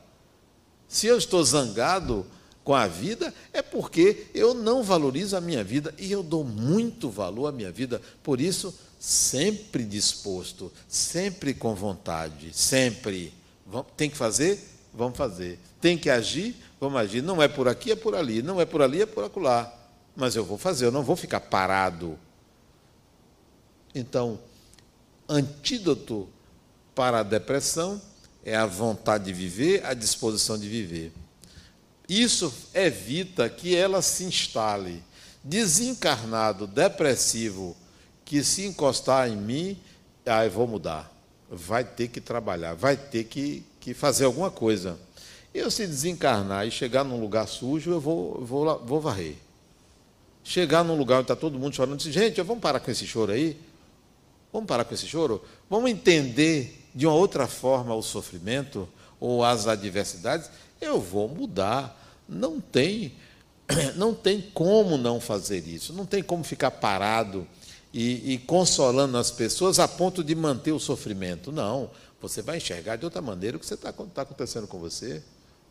Se 0.88 1.08
eu 1.08 1.18
estou 1.18 1.44
zangado, 1.44 2.26
com 2.64 2.74
a 2.74 2.88
vida 2.88 3.34
é 3.52 3.62
porque 3.62 4.28
eu 4.34 4.54
não 4.54 4.84
valorizo 4.84 5.36
a 5.36 5.42
minha 5.42 5.64
vida 5.64 5.94
e 5.98 6.12
eu 6.12 6.24
dou 6.24 6.44
muito 6.44 7.10
valor 7.10 7.48
à 7.48 7.52
minha 7.52 7.72
vida. 7.72 8.02
Por 8.24 8.40
isso, 8.40 8.74
sempre 9.00 9.84
disposto, 9.84 10.72
sempre 10.88 11.54
com 11.54 11.76
vontade, 11.76 12.52
sempre. 12.54 13.34
Tem 13.98 14.10
que 14.10 14.18
fazer? 14.18 14.60
Vamos 14.94 15.18
fazer. 15.18 15.60
Tem 15.84 15.98
que 15.98 16.10
agir? 16.10 16.56
Vamos 16.80 16.98
agir. 17.02 17.22
Não 17.22 17.44
é 17.44 17.50
por 17.50 17.68
aqui, 17.68 17.92
é 17.92 17.96
por 17.98 18.16
ali. 18.16 18.42
Não 18.42 18.62
é 18.62 18.64
por 18.64 18.82
ali, 18.82 19.02
é 19.02 19.06
por 19.06 19.26
acolá. 19.26 19.70
Mas 20.16 20.34
eu 20.34 20.46
vou 20.46 20.58
fazer, 20.58 20.86
eu 20.86 20.94
não 20.94 21.04
vou 21.04 21.18
ficar 21.18 21.42
parado. 21.42 22.18
Então, 23.94 24.40
antídoto 25.28 26.30
para 26.96 27.20
a 27.20 27.24
depressão 27.24 28.02
é 28.46 28.56
a 28.56 28.66
vontade 28.66 29.26
de 29.26 29.34
viver, 29.34 29.86
a 29.86 29.94
disposição 29.94 30.58
de 30.58 30.70
viver. 30.70 31.12
Isso 32.08 32.54
evita 32.74 33.50
que 33.50 33.76
ela 33.76 34.02
se 34.02 34.24
instale. 34.24 35.04
Desencarnado, 35.44 36.66
depressivo, 36.66 37.76
que 38.24 38.42
se 38.42 38.66
encostar 38.66 39.28
em 39.28 39.36
mim, 39.36 39.78
ah, 40.26 40.46
eu 40.46 40.52
vou 40.52 40.66
mudar. 40.66 41.12
Vai 41.50 41.84
ter 41.84 42.08
que 42.08 42.22
trabalhar, 42.22 42.74
vai 42.74 42.96
ter 42.96 43.26
que, 43.26 43.66
que 43.82 43.94
fazer 43.94 44.24
alguma 44.24 44.50
coisa. 44.50 44.98
Eu, 45.54 45.70
se 45.70 45.86
desencarnar 45.86 46.68
e 46.68 46.72
chegar 46.72 47.04
num 47.04 47.20
lugar 47.20 47.48
sujo, 47.48 47.92
eu 47.92 48.00
vou, 48.00 48.44
vou, 48.44 48.80
vou 48.80 49.00
varrer. 49.00 49.36
Chegar 50.44 50.84
num 50.84 50.98
lugar 50.98 51.18
onde 51.18 51.26
está 51.26 51.36
todo 51.36 51.60
mundo 51.60 51.76
chorando, 51.76 51.98
dizer, 51.98 52.12
gente, 52.12 52.42
vamos 52.42 52.62
parar 52.62 52.80
com 52.80 52.90
esse 52.90 53.06
choro 53.06 53.32
aí? 53.32 53.58
Vamos 54.52 54.68
parar 54.68 54.84
com 54.84 54.94
esse 54.94 55.08
choro? 55.08 55.44
Vamos 55.70 55.92
entender 55.92 56.88
de 56.94 57.06
uma 57.06 57.16
outra 57.16 57.48
forma 57.48 57.94
o 57.94 58.02
sofrimento 58.02 58.90
ou 59.20 59.44
as 59.44 59.68
adversidades? 59.68 60.50
Eu 60.82 61.00
vou 61.00 61.28
mudar. 61.28 62.00
Não 62.28 62.60
tem, 62.60 63.14
não 63.96 64.14
tem 64.14 64.42
como 64.54 64.98
não 64.98 65.22
fazer 65.22 65.68
isso. 65.68 65.94
Não 65.94 66.06
tem 66.06 66.24
como 66.24 66.44
ficar 66.44 66.72
parado 66.72 67.48
e, 67.94 68.34
e 68.34 68.38
consolando 68.40 69.18
as 69.18 69.30
pessoas 69.30 69.80
a 69.80 69.88
ponto 69.88 70.24
de 70.24 70.34
manter 70.34 70.72
o 70.72 70.80
sofrimento. 70.80 71.52
Não. 71.52 71.92
Você 72.22 72.42
vai 72.42 72.58
enxergar 72.58 72.96
de 72.96 73.06
outra 73.06 73.22
maneira 73.22 73.58
o 73.58 73.60
que 73.60 73.66
está 73.66 73.92
tá 73.92 74.22
acontecendo 74.22 74.68
com 74.68 74.80
você. 74.80 75.22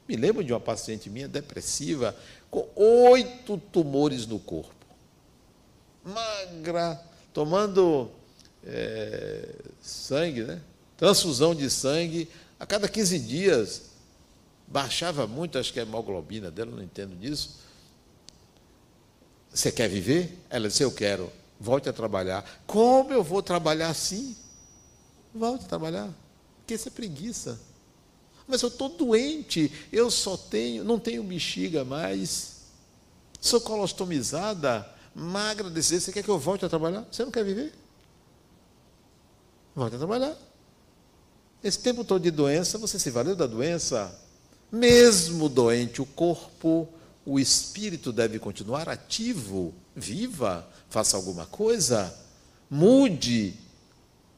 Me 0.08 0.16
lembro 0.16 0.42
de 0.42 0.52
uma 0.52 0.60
paciente 0.60 1.08
minha 1.08 1.28
depressiva 1.28 2.16
com 2.50 2.68
oito 2.74 3.56
tumores 3.56 4.26
no 4.26 4.38
corpo. 4.38 4.74
Magra, 6.04 7.00
tomando 7.32 8.10
é, 8.64 9.48
sangue, 9.80 10.42
né? 10.42 10.60
transfusão 10.96 11.54
de 11.54 11.70
sangue 11.70 12.28
a 12.58 12.66
cada 12.66 12.88
15 12.88 13.18
dias 13.18 13.82
baixava 14.68 15.26
muito, 15.26 15.58
acho 15.58 15.72
que 15.72 15.80
a 15.80 15.82
hemoglobina 15.82 16.50
dela, 16.50 16.70
não 16.70 16.82
entendo 16.82 17.14
disso. 17.16 17.58
Você 19.52 19.70
quer 19.70 19.88
viver? 19.88 20.38
Ela 20.48 20.68
disse: 20.68 20.82
Eu 20.82 20.92
quero. 20.92 21.30
Volte 21.60 21.88
a 21.88 21.92
trabalhar. 21.92 22.44
Como 22.66 23.12
eu 23.12 23.22
vou 23.22 23.42
trabalhar 23.42 23.88
assim? 23.88 24.36
Volte 25.34 25.64
a 25.64 25.68
trabalhar. 25.68 26.08
Porque 26.58 26.74
isso 26.74 26.88
é 26.88 26.90
preguiça. 26.90 27.60
Mas 28.46 28.62
eu 28.62 28.68
estou 28.68 28.88
doente, 28.88 29.70
eu 29.92 30.10
só 30.10 30.36
tenho, 30.36 30.84
não 30.84 30.98
tenho 30.98 31.22
bexiga 31.22 31.84
mais, 31.84 32.62
sou 33.40 33.60
colostomizada, 33.60 34.88
magra 35.14 35.70
desse. 35.70 36.00
Você 36.00 36.12
quer 36.12 36.22
que 36.22 36.28
eu 36.28 36.38
volte 36.38 36.64
a 36.64 36.68
trabalhar? 36.68 37.06
Você 37.10 37.24
não 37.24 37.30
quer 37.30 37.44
viver? 37.44 37.72
Volte 39.74 39.94
a 39.96 39.98
trabalhar. 39.98 40.36
Esse 41.62 41.78
tempo 41.78 42.04
todo 42.04 42.22
de 42.22 42.30
doença, 42.30 42.76
você 42.78 42.98
se 42.98 43.10
valeu 43.10 43.36
da 43.36 43.46
doença? 43.46 44.12
Mesmo 44.70 45.48
doente, 45.48 46.02
o 46.02 46.06
corpo, 46.06 46.88
o 47.24 47.38
espírito 47.38 48.12
deve 48.12 48.38
continuar 48.38 48.88
ativo, 48.88 49.72
viva, 49.94 50.66
faça 50.90 51.16
alguma 51.16 51.46
coisa, 51.46 52.12
mude 52.68 53.54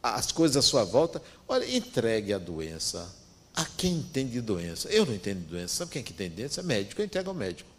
as 0.02 0.30
coisas 0.30 0.58
à 0.58 0.62
sua 0.62 0.84
volta. 0.84 1.22
Olha, 1.48 1.74
entregue 1.74 2.34
a 2.34 2.38
doença 2.38 3.23
a 3.54 3.64
quem 3.64 3.92
entende 3.92 4.32
de 4.32 4.40
doença. 4.40 4.88
Eu 4.88 5.06
não 5.06 5.14
entendo 5.14 5.40
de 5.40 5.46
doença. 5.46 5.76
Sabe 5.76 5.92
quem 5.92 6.00
é 6.00 6.02
que 6.02 6.12
entende 6.12 6.30
de 6.30 6.36
doença? 6.42 6.60
É 6.60 6.64
médico. 6.64 7.00
Eu 7.00 7.04
entrego 7.04 7.30
ao 7.30 7.36
médico. 7.36 7.70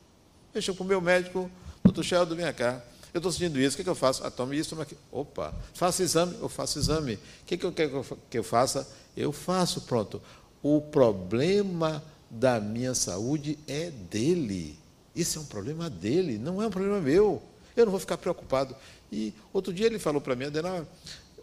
Eu 0.53 0.61
chego 0.61 0.77
para 0.77 0.85
o 0.85 0.87
meu 0.87 1.01
médico, 1.01 1.51
doutor 1.83 2.03
Sheldon, 2.03 2.35
vem 2.35 2.53
cá. 2.53 2.81
Eu 3.13 3.19
estou 3.19 3.31
sentindo 3.31 3.59
isso, 3.59 3.75
o 3.75 3.77
que, 3.77 3.83
que 3.83 3.89
eu 3.89 3.95
faço? 3.95 4.25
Ah, 4.25 4.31
tome 4.31 4.57
isso, 4.57 4.69
tome 4.69 4.81
aquilo. 4.81 4.99
Opa, 5.11 5.53
faça 5.73 6.01
exame, 6.01 6.37
eu 6.41 6.49
faço 6.49 6.79
exame. 6.79 7.15
O 7.15 7.19
que, 7.45 7.57
que 7.57 7.65
eu 7.65 7.71
quero 7.71 8.05
que 8.29 8.37
eu 8.37 8.43
faça? 8.43 8.87
Eu 9.15 9.31
faço, 9.31 9.81
pronto. 9.81 10.21
O 10.63 10.79
problema 10.81 12.03
da 12.29 12.59
minha 12.59 12.93
saúde 12.93 13.59
é 13.67 13.89
dele. 13.89 14.77
Isso 15.15 15.39
é 15.39 15.41
um 15.41 15.45
problema 15.45 15.89
dele, 15.89 16.37
não 16.37 16.61
é 16.61 16.67
um 16.67 16.69
problema 16.69 16.99
meu. 16.99 17.41
Eu 17.75 17.85
não 17.85 17.91
vou 17.91 17.99
ficar 17.99 18.17
preocupado. 18.17 18.75
E 19.11 19.33
outro 19.53 19.73
dia 19.73 19.85
ele 19.85 19.99
falou 19.99 20.21
para 20.21 20.35
mim, 20.35 20.45
Adenal, 20.45 20.85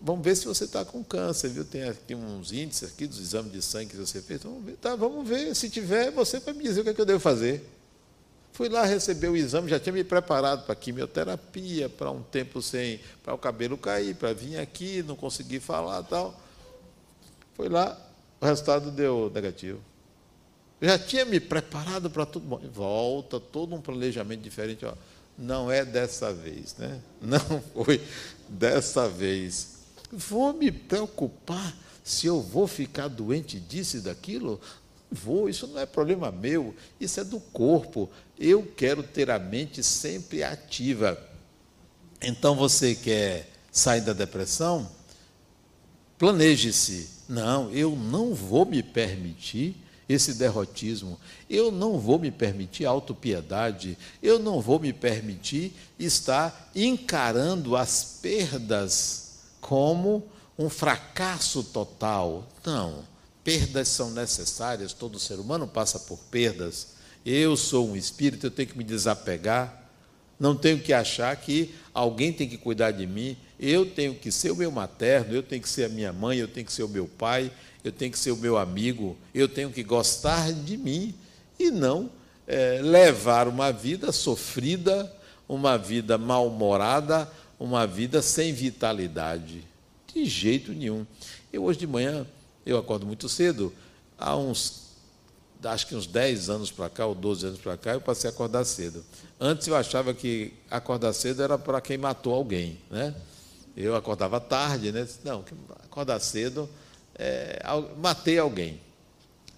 vamos 0.03 0.25
ver 0.25 0.37
se 0.37 0.47
você 0.47 0.65
está 0.65 0.85
com 0.85 1.03
câncer, 1.05 1.49
viu? 1.49 1.65
Tem 1.65 1.85
aqui 1.85 2.15
uns 2.15 2.53
índices 2.53 2.91
aqui 2.93 3.07
dos 3.07 3.21
exames 3.21 3.53
de 3.53 3.63
sangue 3.63 3.91
que 3.91 3.97
você 3.97 4.21
fez. 4.21 4.43
Vamos 4.43 4.65
ver, 4.65 4.77
tá, 4.77 4.97
vamos 4.97 5.27
ver. 5.27 5.55
Se 5.55 5.71
tiver, 5.71 6.11
você 6.11 6.41
vai 6.41 6.53
me 6.55 6.65
dizer 6.65 6.81
o 6.81 6.85
que, 6.85 6.91
é 6.91 6.95
que 6.95 7.01
eu 7.01 7.07
devo 7.07 7.21
fazer. 7.21 7.65
Fui 8.53 8.69
lá 8.69 8.85
receber 8.85 9.29
o 9.29 9.37
exame, 9.37 9.71
já 9.71 9.81
tinha 9.81 9.95
me 9.95 10.05
preparado 10.05 10.67
para 10.67 10.75
quimioterapia, 10.75 11.89
para 11.89 12.11
um 12.11 12.23
tempo 12.23 12.61
sem, 12.61 13.01
para 13.23 13.33
o 13.33 13.39
cabelo 13.39 13.79
cair, 13.79 14.15
para 14.15 14.35
vir 14.35 14.59
aqui, 14.59 15.03
não 15.03 15.17
conseguir 15.17 15.61
falar 15.61 16.03
tal. 16.03 16.39
Foi 17.55 17.69
lá, 17.71 17.99
o 18.41 18.45
resultado 18.45 18.91
deu 18.91 19.31
negativo. 19.35 19.81
Já 20.83 20.99
tinha 20.99 21.25
me 21.25 21.39
preparado 21.39 22.11
para 22.11 22.27
tudo. 22.27 22.45
Bom, 22.45 22.61
volta, 22.75 23.39
todo 23.39 23.75
um 23.75 23.81
planejamento 23.81 24.41
diferente. 24.41 24.85
Ó. 24.85 24.93
Não 25.39 25.71
é 25.71 25.85
dessa 25.85 26.33
vez, 26.33 26.77
né? 26.77 27.01
Não 27.23 27.41
foi 27.73 28.03
dessa 28.49 29.09
vez. 29.09 29.72
Vou 30.13 30.53
me 30.53 30.71
preocupar 30.71 31.75
se 32.05 32.27
eu 32.27 32.43
vou 32.43 32.67
ficar 32.67 33.09
doente 33.09 33.59
disso 33.59 33.97
e 33.97 34.01
daquilo? 34.01 34.61
Vou, 35.11 35.49
isso 35.49 35.67
não 35.67 35.79
é 35.81 35.87
problema 35.87 36.31
meu, 36.31 36.75
isso 37.01 37.19
é 37.19 37.25
do 37.25 37.41
corpo. 37.41 38.11
Eu 38.39 38.71
quero 38.77 39.03
ter 39.03 39.31
a 39.31 39.39
mente 39.39 39.83
sempre 39.83 40.43
ativa. 40.43 41.19
Então 42.21 42.55
você 42.55 42.95
quer 42.95 43.51
sair 43.71 44.03
da 44.03 44.13
depressão? 44.13 44.87
Planeje-se. 46.19 47.09
Não, 47.27 47.71
eu 47.71 47.97
não 47.97 48.35
vou 48.35 48.67
me 48.67 48.83
permitir 48.83 49.77
esse 50.07 50.35
derrotismo. 50.35 51.19
Eu 51.49 51.73
não 51.73 51.99
vou 51.99 52.19
me 52.19 52.31
permitir 52.31 52.85
autopiedade, 52.85 53.97
eu 54.23 54.39
não 54.39 54.61
vou 54.61 54.79
me 54.79 54.93
permitir 54.93 55.73
estar 55.99 56.71
encarando 56.75 57.77
as 57.77 58.19
perdas 58.21 59.22
como 59.63 60.29
um 60.59 60.69
fracasso 60.69 61.63
total. 61.63 62.47
Não, 62.67 63.05
perdas 63.43 63.89
são 63.89 64.11
necessárias, 64.11 64.93
todo 64.93 65.19
ser 65.19 65.39
humano 65.39 65.67
passa 65.67 65.99
por 65.99 66.19
perdas. 66.31 66.89
Eu 67.25 67.57
sou 67.57 67.89
um 67.89 67.97
espírito, 67.97 68.47
eu 68.47 68.51
tenho 68.51 68.69
que 68.69 68.77
me 68.77 68.85
desapegar, 68.85 69.89
não 70.39 70.57
tenho 70.57 70.81
que 70.81 70.93
achar 70.93 71.35
que 71.37 71.73
alguém 71.95 72.33
tem 72.33 72.49
que 72.49 72.59
cuidar 72.59 72.91
de 72.91 73.07
mim, 73.07 73.37
eu 73.61 73.87
tenho 73.87 74.15
que 74.15 74.33
ser 74.33 74.51
o 74.51 74.57
meu 74.57 74.73
materno, 74.73 75.33
eu 75.33 75.43
tenho 75.43 75.63
que 75.63 75.69
ser 75.69 75.85
a 75.85 75.89
minha 75.89 76.13
mãe, 76.13 76.39
eu 76.39 76.49
tenho 76.49 76.67
que 76.67 76.73
ser 76.73 76.83
o 76.83 76.89
meu 76.89 77.07
pai, 77.07 77.51
eu 77.85 77.93
tenho 77.93 78.11
que 78.11 78.19
ser 78.19 78.33
o 78.33 78.37
meu 78.37 78.59
amigo, 78.59 79.17
eu 79.33 79.49
tenho 79.49 79.71
que 79.71 79.85
gostar 79.85 80.53
de 80.53 80.77
mim 80.77 81.15
e 81.59 81.71
não 81.71 82.11
é, 82.47 82.81
levar 82.83 83.47
uma 83.47 83.71
vida 83.71 84.11
sofrida, 84.11 85.13
uma 85.49 85.79
vida 85.79 86.19
mal-humorada, 86.19 87.31
uma 87.63 87.87
vida 87.87 88.21
sem 88.21 88.53
vitalidade. 88.53 89.65
De 90.13 90.25
jeito 90.25 90.73
nenhum. 90.73 91.07
Eu 91.53 91.65
hoje 91.65 91.79
de 91.79 91.87
manhã, 91.87 92.27
eu 92.67 92.77
acordo 92.77 93.07
muito 93.07 93.29
cedo, 93.29 93.73
há 94.19 94.37
uns, 94.37 94.91
acho 95.65 95.87
que 95.87 95.95
uns 95.95 96.07
10 96.07 96.51
anos 96.51 96.71
para 96.71 96.91
cá, 96.91 97.07
ou 97.07 97.15
12 97.15 97.47
anos 97.47 97.61
para 97.61 97.77
cá, 97.77 97.93
eu 97.93 98.01
passei 98.01 98.29
a 98.29 98.33
acordar 98.33 98.65
cedo. 98.65 99.05
Antes 99.41 99.67
eu 99.67 99.77
achava 99.77 100.13
que 100.13 100.53
acordar 100.71 101.13
cedo 101.13 101.43
era 101.43 101.57
para 101.57 101.81
quem 101.81 101.97
matou 101.97 102.35
alguém, 102.35 102.79
né? 102.91 103.15
Eu 103.77 103.97
acordava 103.97 104.39
tarde, 104.39 104.93
né? 104.93 105.07
Não, 105.25 105.45
acordar 105.85 106.21
cedo 106.21 106.69
é, 107.15 107.63
matei 107.99 108.39
alguém. 108.39 108.81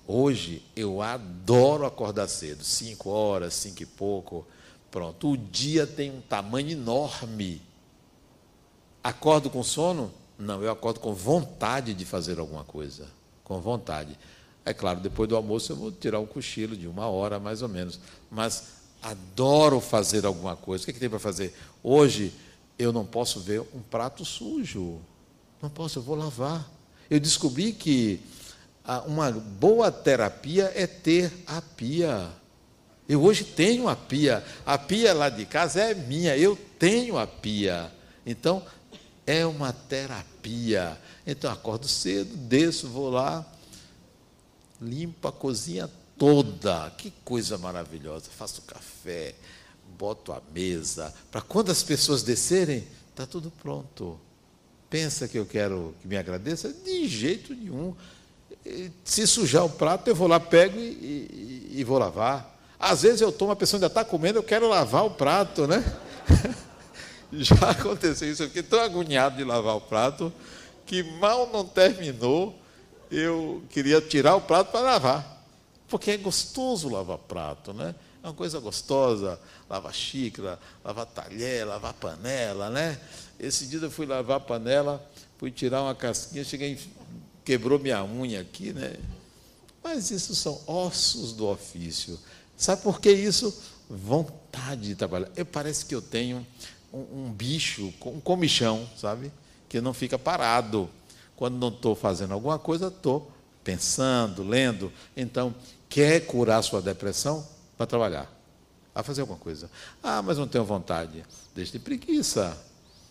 Hoje 0.07 0.63
eu 0.77 1.01
adoro 1.01 1.87
acordar 1.87 2.29
cedo, 2.29 2.63
cinco 2.63 3.09
horas, 3.11 3.55
cinco 3.55 3.83
e 3.83 3.87
pouco. 3.87 4.47
Pronto, 4.91 5.33
o 5.33 5.37
dia 5.37 5.87
tem 5.87 6.11
um 6.11 6.21
tamanho 6.21 6.71
enorme. 6.71 7.63
Acordo 9.05 9.51
com 9.51 9.63
sono? 9.63 10.11
Não, 10.39 10.63
eu 10.63 10.73
acordo 10.73 10.99
com 10.99 11.13
vontade 11.13 11.93
de 11.93 12.07
fazer 12.07 12.39
alguma 12.39 12.65
coisa. 12.65 13.07
Com 13.45 13.61
vontade. 13.61 14.19
É 14.65 14.73
claro, 14.73 14.99
depois 14.99 15.29
do 15.29 15.37
almoço 15.37 15.71
eu 15.73 15.77
vou 15.77 15.93
tirar 15.93 16.21
um 16.21 16.27
cochilo 16.27 16.75
de 16.75 16.89
uma 16.89 17.07
hora 17.07 17.39
mais 17.39 17.61
ou 17.61 17.69
menos. 17.69 18.01
Mas 18.31 18.65
adoro 19.03 19.79
fazer 19.79 20.25
alguma 20.25 20.57
coisa. 20.57 20.83
O 20.83 20.85
que, 20.87 20.91
é 20.91 20.95
que 20.95 21.01
tem 21.01 21.11
para 21.11 21.19
fazer? 21.19 21.55
Hoje 21.83 22.33
eu 22.79 22.95
não 22.95 23.05
posso 23.05 23.41
ver 23.41 23.61
um 23.75 23.81
prato 23.81 24.25
sujo. 24.25 24.99
Não 25.61 25.69
posso, 25.69 25.99
eu 25.99 26.03
vou 26.03 26.17
lavar. 26.17 26.67
Eu 27.11 27.21
descobri 27.21 27.73
que 27.73 28.19
uma 29.07 29.31
boa 29.31 29.93
terapia 29.93 30.73
é 30.75 30.87
ter 30.87 31.31
a 31.47 31.61
pia. 31.61 32.31
Eu 33.07 33.23
hoje 33.23 33.45
tenho 33.45 33.87
a 33.87 33.95
pia. 33.95 34.43
A 34.65 34.79
pia 34.79 35.13
lá 35.13 35.29
de 35.29 35.45
casa 35.45 35.83
é 35.83 35.95
minha, 35.95 36.35
eu 36.39 36.57
tenho 36.79 37.19
a 37.19 37.27
pia. 37.27 37.93
Então, 38.25 38.63
é 39.27 39.45
uma 39.47 39.73
terapia. 39.73 40.99
Então, 41.27 41.51
acordo 41.51 41.89
cedo, 41.89 42.37
desço, 42.37 42.89
vou 42.89 43.11
lá, 43.11 43.45
limpo 44.81 45.29
a 45.29 45.33
cozinha 45.33 45.91
toda. 46.19 46.91
Que 46.99 47.13
coisa 47.25 47.57
maravilhosa. 47.59 48.31
Faço 48.31 48.63
café, 48.63 49.35
boto 49.99 50.33
a 50.33 50.43
mesa. 50.53 51.15
Para 51.31 51.41
quando 51.41 51.71
as 51.71 51.83
pessoas 51.83 52.23
descerem, 52.23 52.87
está 53.11 53.27
tudo 53.27 53.51
pronto 53.51 54.19
pensa 54.95 55.27
que 55.27 55.37
eu 55.37 55.45
quero 55.45 55.93
que 56.01 56.07
me 56.07 56.17
agradeça? 56.17 56.73
De 56.73 57.09
jeito 57.09 57.53
nenhum. 57.53 57.97
Se 59.03 59.27
sujar 59.27 59.65
o 59.65 59.69
prato, 59.69 60.07
eu 60.07 60.15
vou 60.15 60.29
lá, 60.29 60.39
pego 60.39 60.79
e, 60.79 61.73
e, 61.73 61.73
e 61.79 61.83
vou 61.83 61.99
lavar. 61.99 62.57
Às 62.79 63.03
vezes 63.03 63.21
eu 63.21 63.33
tomo, 63.33 63.51
a 63.51 63.57
pessoa 63.57 63.79
ainda 63.79 63.89
está 63.89 64.05
comendo, 64.05 64.39
eu 64.39 64.43
quero 64.45 64.69
lavar 64.69 65.05
o 65.05 65.11
prato, 65.11 65.67
né? 65.67 65.83
Já 67.43 67.71
aconteceu 67.71 68.31
isso, 68.31 68.43
eu 68.43 68.49
fiquei 68.49 68.63
tão 68.63 68.81
agoniado 68.81 69.37
de 69.37 69.45
lavar 69.45 69.77
o 69.77 69.81
prato 69.81 70.33
que 70.87 71.03
mal 71.03 71.51
não 71.51 71.65
terminou, 71.65 72.59
eu 73.11 73.63
queria 73.71 74.01
tirar 74.01 74.37
o 74.37 74.41
prato 74.41 74.71
para 74.71 74.81
lavar. 74.81 75.45
Porque 75.89 76.13
é 76.13 76.17
gostoso 76.17 76.89
lavar 76.89 77.19
prato, 77.19 77.73
né? 77.73 77.95
É 78.23 78.27
uma 78.27 78.35
coisa 78.35 78.59
gostosa, 78.59 79.39
lavar 79.69 79.95
xícara, 79.95 80.59
lavar 80.83 81.07
talher, 81.07 81.67
lavar 81.67 81.93
panela, 81.95 82.71
né? 82.71 82.99
Esse 83.39 83.67
dia 83.67 83.79
eu 83.79 83.91
fui 83.91 84.07
lavar 84.07 84.41
panela, 84.41 85.05
fui 85.39 85.51
tirar 85.51 85.83
uma 85.83 85.95
casquinha, 85.95 86.43
cheguei, 86.45 86.79
quebrou 87.45 87.79
minha 87.79 88.03
unha 88.05 88.41
aqui, 88.41 88.73
né? 88.73 88.97
Mas 89.83 90.11
isso 90.11 90.35
são 90.35 90.61
ossos 90.67 91.33
do 91.33 91.47
ofício. 91.47 92.19
Sabe 92.57 92.83
por 92.83 93.01
que 93.01 93.13
isso? 93.13 93.55
Vontade 93.91 94.89
de 94.89 94.95
trabalhar. 94.95 95.29
Eu, 95.37 95.45
parece 95.45 95.85
que 95.85 95.95
eu 95.95 96.01
tenho 96.01 96.47
um, 96.95 97.25
um 97.27 97.33
bicho, 97.33 97.93
um 98.07 98.21
comichão, 98.21 98.89
sabe? 98.97 99.33
Que 99.69 99.81
não 99.81 99.93
fica 99.93 100.19
parado. 100.19 100.89
Quando 101.37 101.57
não 101.57 101.69
estou 101.69 101.95
fazendo 101.95 102.33
alguma 102.33 102.59
coisa, 102.59 102.89
estou 102.89 103.31
pensando, 103.63 104.43
lendo. 104.43 104.93
Então, 105.17 105.55
quer 105.89 106.21
curar 106.21 106.63
sua 106.63 106.81
depressão? 106.81 107.47
Para 107.77 107.87
trabalhar. 107.87 108.31
A 108.95 109.03
fazer 109.03 109.23
alguma 109.23 109.39
coisa. 109.39 109.69
Ah, 110.03 110.23
mas 110.23 110.39
não 110.39 110.47
tenho 110.47 110.65
vontade. 110.65 111.25
Deixe 111.55 111.73
de 111.73 111.79
preguiça 111.81 112.57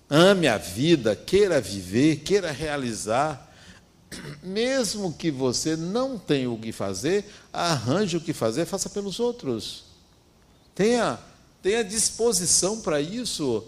ame 0.09 0.47
a 0.47 0.57
vida, 0.57 1.15
queira 1.15 1.59
viver, 1.59 2.17
queira 2.17 2.51
realizar. 2.51 3.51
Mesmo 4.43 5.11
que 5.11 5.31
você 5.31 5.75
não 5.75 6.19
tenha 6.19 6.49
o 6.51 6.57
que 6.57 6.71
fazer, 6.71 7.25
arranje 7.51 8.17
o 8.17 8.21
que 8.21 8.31
fazer, 8.31 8.65
faça 8.65 8.89
pelos 8.89 9.19
outros. 9.19 9.85
Tenha, 10.75 11.17
tenha 11.63 11.83
disposição 11.83 12.81
para 12.81 13.01
isso. 13.01 13.65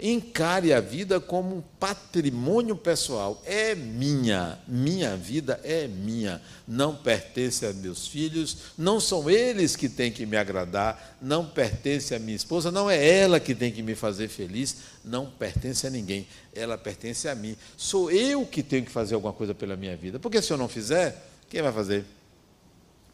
Encare 0.00 0.74
a 0.74 0.80
vida 0.80 1.20
como 1.20 1.56
um 1.56 1.62
patrimônio 1.78 2.76
pessoal. 2.76 3.40
É 3.46 3.74
minha, 3.74 4.58
minha 4.66 5.16
vida 5.16 5.58
é 5.62 5.86
minha. 5.86 6.42
Não 6.66 6.94
pertence 6.94 7.64
a 7.64 7.72
meus 7.72 8.08
filhos, 8.08 8.58
não 8.76 8.98
são 8.98 9.30
eles 9.30 9.76
que 9.76 9.88
têm 9.88 10.10
que 10.10 10.26
me 10.26 10.36
agradar, 10.36 11.16
não 11.22 11.46
pertence 11.46 12.14
a 12.14 12.18
minha 12.18 12.36
esposa, 12.36 12.72
não 12.72 12.90
é 12.90 13.18
ela 13.20 13.38
que 13.38 13.54
tem 13.54 13.70
que 13.70 13.80
me 13.80 13.94
fazer 13.94 14.28
feliz, 14.28 14.76
não 15.04 15.30
pertence 15.30 15.86
a 15.86 15.90
ninguém. 15.90 16.26
Ela 16.52 16.76
pertence 16.76 17.28
a 17.28 17.34
mim. 17.34 17.56
Sou 17.76 18.10
eu 18.10 18.44
que 18.44 18.62
tenho 18.62 18.84
que 18.84 18.90
fazer 18.90 19.14
alguma 19.14 19.32
coisa 19.32 19.54
pela 19.54 19.76
minha 19.76 19.96
vida. 19.96 20.18
Porque 20.18 20.42
se 20.42 20.52
eu 20.52 20.58
não 20.58 20.68
fizer, 20.68 21.24
quem 21.48 21.62
vai 21.62 21.72
fazer? 21.72 22.04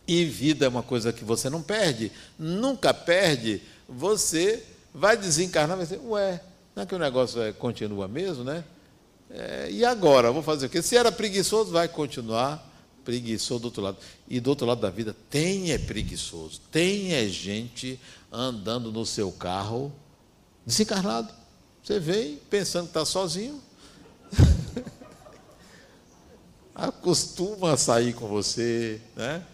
E 0.07 0.25
vida 0.25 0.67
é 0.67 0.69
uma 0.69 0.83
coisa 0.83 1.13
que 1.13 1.25
você 1.25 1.49
não 1.49 1.63
perde, 1.63 2.11
nunca 2.39 2.93
perde. 2.93 3.63
Você 3.97 4.63
vai 4.95 5.17
desencarnar, 5.17 5.77
vai 5.77 5.87
dizer, 5.87 6.01
ué, 6.05 6.41
não 6.75 6.83
é 6.83 6.87
que 6.87 6.95
o 6.95 6.99
negócio 6.99 7.41
é, 7.43 7.53
continua 7.53 8.09
mesmo, 8.09 8.45
né? 8.45 8.65
É, 9.31 9.69
e 9.71 9.85
agora? 9.85 10.31
Vou 10.31 10.43
fazer 10.43 10.67
o 10.67 10.69
quê? 10.69 10.83
Se 10.83 10.97
era 10.97 11.11
preguiçoso, 11.11 11.73
vai 11.73 11.89
continuar 11.89 12.71
preguiçoso 13.05 13.61
do 13.61 13.65
outro 13.67 13.83
lado. 13.83 13.97
E 14.29 14.41
do 14.41 14.51
outro 14.51 14.67
lado 14.67 14.81
da 14.81 14.91
vida, 14.91 15.17
tem 15.31 15.73
é 15.73 15.79
preguiçoso. 15.79 16.61
Tem 16.71 17.13
é 17.13 17.27
gente 17.27 17.99
andando 18.31 18.93
no 18.93 19.05
seu 19.05 19.31
carro 19.33 19.93
desencarnado. 20.65 21.33
Você 21.83 21.99
vem 21.99 22.37
pensando 22.49 22.85
que 22.85 22.91
está 22.91 23.05
sozinho. 23.05 23.61
Acostuma 26.75 27.73
a 27.73 27.77
sair 27.77 28.15
com 28.15 28.27
você, 28.29 29.01
né? 29.15 29.45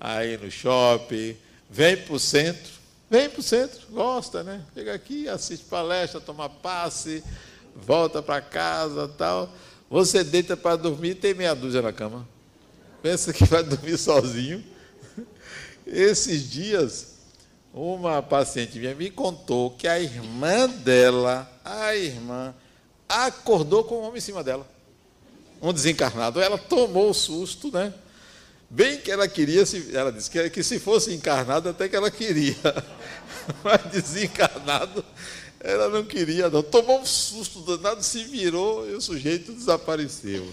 Aí 0.00 0.36
no 0.36 0.50
shopping, 0.50 1.36
vem 1.70 1.96
para 1.96 2.14
o 2.14 2.18
centro, 2.18 2.72
Vem 3.08 3.30
para 3.30 3.40
o 3.40 3.42
centro, 3.42 3.86
gosta, 3.90 4.42
né? 4.42 4.64
Chega 4.74 4.92
aqui, 4.92 5.28
assiste 5.28 5.64
palestra, 5.66 6.20
toma 6.20 6.48
passe, 6.48 7.22
volta 7.74 8.20
para 8.20 8.40
casa 8.40 9.06
tal. 9.16 9.48
Você 9.88 10.24
deita 10.24 10.56
para 10.56 10.74
dormir 10.76 11.14
tem 11.14 11.32
meia 11.32 11.54
dúzia 11.54 11.80
na 11.80 11.92
cama. 11.92 12.26
Pensa 13.00 13.32
que 13.32 13.44
vai 13.44 13.62
dormir 13.62 13.96
sozinho. 13.96 14.64
Esses 15.86 16.50
dias, 16.50 17.14
uma 17.72 18.20
paciente 18.20 18.78
minha 18.80 18.94
me 18.94 19.08
contou 19.08 19.70
que 19.70 19.86
a 19.86 20.00
irmã 20.00 20.68
dela, 20.68 21.48
a 21.64 21.94
irmã, 21.94 22.52
acordou 23.08 23.84
com 23.84 24.00
um 24.00 24.02
homem 24.02 24.18
em 24.18 24.20
cima 24.20 24.42
dela. 24.42 24.66
Um 25.62 25.72
desencarnado. 25.72 26.40
Ela 26.40 26.58
tomou 26.58 27.10
o 27.10 27.14
susto, 27.14 27.70
né? 27.70 27.94
Bem 28.68 28.98
que 29.00 29.10
ela 29.10 29.28
queria, 29.28 29.62
ela 29.92 30.10
disse 30.10 30.30
que, 30.30 30.50
que 30.50 30.62
se 30.62 30.80
fosse 30.80 31.14
encarnado, 31.14 31.68
até 31.68 31.88
que 31.88 31.94
ela 31.94 32.10
queria. 32.10 32.56
Mas 33.62 33.92
desencarnado, 33.92 35.04
ela 35.60 35.88
não 35.88 36.04
queria, 36.04 36.50
não. 36.50 36.62
Tomou 36.62 37.00
um 37.00 37.06
susto 37.06 37.60
danado, 37.60 38.02
se 38.02 38.24
virou 38.24 38.88
e 38.88 38.94
o 38.94 39.00
sujeito 39.00 39.52
desapareceu. 39.52 40.52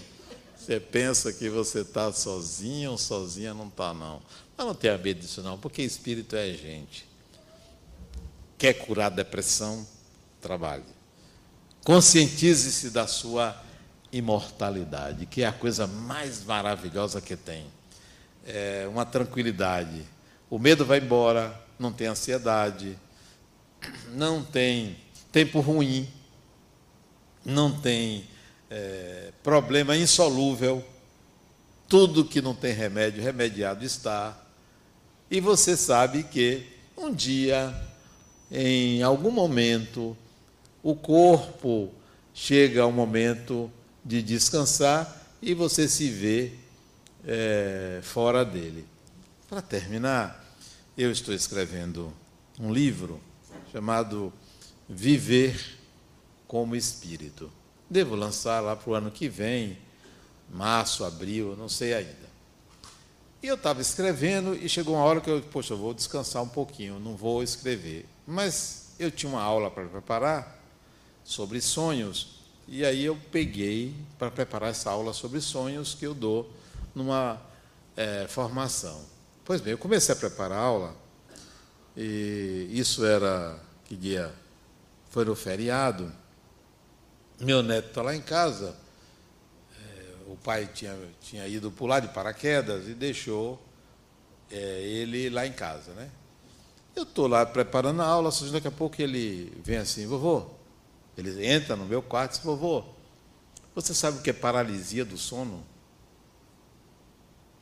Você 0.56 0.78
pensa 0.78 1.32
que 1.32 1.50
você 1.50 1.80
está 1.80 2.12
sozinho 2.12 2.96
sozinha, 2.96 3.52
não 3.52 3.66
está, 3.66 3.92
não. 3.92 4.22
Mas 4.56 4.66
não 4.66 4.74
tenha 4.74 4.96
medo 4.96 5.20
disso, 5.20 5.42
não, 5.42 5.58
porque 5.58 5.82
espírito 5.82 6.36
é 6.36 6.52
gente. 6.52 7.06
Quer 8.56 8.74
curar 8.74 9.10
depressão? 9.10 9.86
Trabalhe. 10.40 10.84
Conscientize-se 11.84 12.90
da 12.90 13.06
sua 13.06 13.60
imortalidade, 14.12 15.26
que 15.26 15.42
é 15.42 15.46
a 15.46 15.52
coisa 15.52 15.86
mais 15.86 16.44
maravilhosa 16.44 17.20
que 17.20 17.36
tem 17.36 17.66
é, 18.46 18.86
uma 18.88 19.04
tranquilidade. 19.04 20.02
O 20.50 20.58
medo 20.58 20.84
vai 20.84 20.98
embora, 20.98 21.58
não 21.78 21.92
tem 21.92 22.06
ansiedade, 22.06 22.98
não 24.12 24.42
tem 24.42 24.96
tempo 25.32 25.60
ruim, 25.60 26.08
não 27.44 27.70
tem 27.80 28.24
é, 28.70 29.32
problema 29.42 29.96
insolúvel. 29.96 30.84
Tudo 31.88 32.24
que 32.24 32.40
não 32.40 32.54
tem 32.54 32.72
remédio, 32.72 33.22
remediado 33.22 33.84
está. 33.84 34.38
E 35.30 35.40
você 35.40 35.76
sabe 35.76 36.22
que 36.22 36.66
um 36.96 37.12
dia, 37.12 37.74
em 38.50 39.02
algum 39.02 39.30
momento, 39.30 40.16
o 40.82 40.94
corpo 40.94 41.90
chega 42.32 42.82
ao 42.82 42.92
momento 42.92 43.70
de 44.04 44.22
descansar 44.22 45.22
e 45.40 45.54
você 45.54 45.88
se 45.88 46.08
vê 46.08 46.52
é, 47.26 48.00
fora 48.02 48.44
dele. 48.44 48.86
Para 49.48 49.62
terminar, 49.62 50.44
eu 50.96 51.10
estou 51.10 51.34
escrevendo 51.34 52.12
um 52.58 52.72
livro 52.72 53.20
chamado 53.72 54.32
Viver 54.88 55.78
como 56.46 56.76
Espírito. 56.76 57.50
Devo 57.88 58.14
lançar 58.14 58.60
lá 58.60 58.76
para 58.76 58.90
o 58.90 58.94
ano 58.94 59.10
que 59.10 59.28
vem, 59.28 59.78
março, 60.50 61.04
abril, 61.04 61.56
não 61.56 61.68
sei 61.68 61.94
ainda. 61.94 62.24
E 63.42 63.46
eu 63.46 63.56
estava 63.56 63.80
escrevendo 63.80 64.54
e 64.54 64.68
chegou 64.68 64.94
uma 64.94 65.04
hora 65.04 65.20
que 65.20 65.28
eu, 65.28 65.42
poxa, 65.42 65.74
eu 65.74 65.78
vou 65.78 65.92
descansar 65.92 66.42
um 66.42 66.48
pouquinho, 66.48 66.98
não 66.98 67.14
vou 67.14 67.42
escrever. 67.42 68.06
Mas 68.26 68.94
eu 68.98 69.10
tinha 69.10 69.30
uma 69.30 69.42
aula 69.42 69.70
para 69.70 69.84
preparar 69.84 70.62
sobre 71.22 71.60
sonhos, 71.60 72.40
e 72.66 72.84
aí 72.84 73.04
eu 73.04 73.18
peguei 73.30 73.94
para 74.18 74.30
preparar 74.30 74.70
essa 74.70 74.90
aula 74.90 75.12
sobre 75.12 75.40
sonhos 75.40 75.94
que 75.94 76.06
eu 76.06 76.14
dou 76.14 76.50
numa 76.94 77.40
é, 77.96 78.26
formação. 78.28 79.04
Pois 79.44 79.60
bem, 79.60 79.72
eu 79.72 79.78
comecei 79.78 80.14
a 80.14 80.18
preparar 80.18 80.58
a 80.58 80.62
aula, 80.62 80.96
e 81.96 82.68
isso 82.72 83.04
era, 83.04 83.58
que 83.84 83.94
dia? 83.94 84.34
Foi 85.10 85.24
no 85.24 85.34
feriado. 85.34 86.12
Meu 87.38 87.62
neto 87.62 87.88
está 87.88 88.02
lá 88.02 88.14
em 88.14 88.20
casa, 88.20 88.76
é, 89.78 90.14
o 90.26 90.36
pai 90.36 90.68
tinha, 90.72 90.96
tinha 91.20 91.46
ido 91.46 91.70
pular 91.70 92.00
de 92.00 92.08
paraquedas 92.08 92.88
e 92.88 92.94
deixou 92.94 93.60
é, 94.50 94.80
ele 94.82 95.28
lá 95.30 95.46
em 95.46 95.52
casa, 95.52 95.92
né? 95.92 96.10
Eu 96.94 97.02
estou 97.02 97.26
lá 97.26 97.44
preparando 97.44 98.02
a 98.02 98.06
aula, 98.06 98.30
só 98.30 98.46
daqui 98.46 98.68
a 98.68 98.70
pouco 98.70 99.02
ele 99.02 99.52
vem 99.64 99.78
assim, 99.78 100.06
vovô. 100.06 100.46
Ele 101.16 101.44
entra 101.44 101.74
no 101.74 101.84
meu 101.84 102.00
quarto 102.00 102.32
e 102.32 102.34
diz, 102.36 102.44
vovô, 102.44 102.84
você 103.74 103.92
sabe 103.92 104.18
o 104.18 104.22
que 104.22 104.30
é 104.30 104.32
paralisia 104.32 105.04
do 105.04 105.18
sono? 105.18 105.64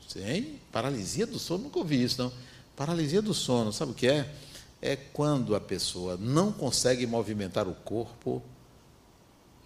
Sim, 0.07 0.59
paralisia 0.71 1.25
do 1.25 1.39
sono, 1.39 1.63
nunca 1.63 1.79
ouvi 1.79 2.03
isso, 2.03 2.21
não. 2.21 2.31
Paralisia 2.75 3.21
do 3.21 3.33
sono, 3.33 3.71
sabe 3.71 3.91
o 3.91 3.95
que 3.95 4.07
é? 4.07 4.33
É 4.81 4.95
quando 4.95 5.55
a 5.55 5.61
pessoa 5.61 6.17
não 6.17 6.51
consegue 6.51 7.05
movimentar 7.07 7.67
o 7.67 7.73
corpo 7.73 8.41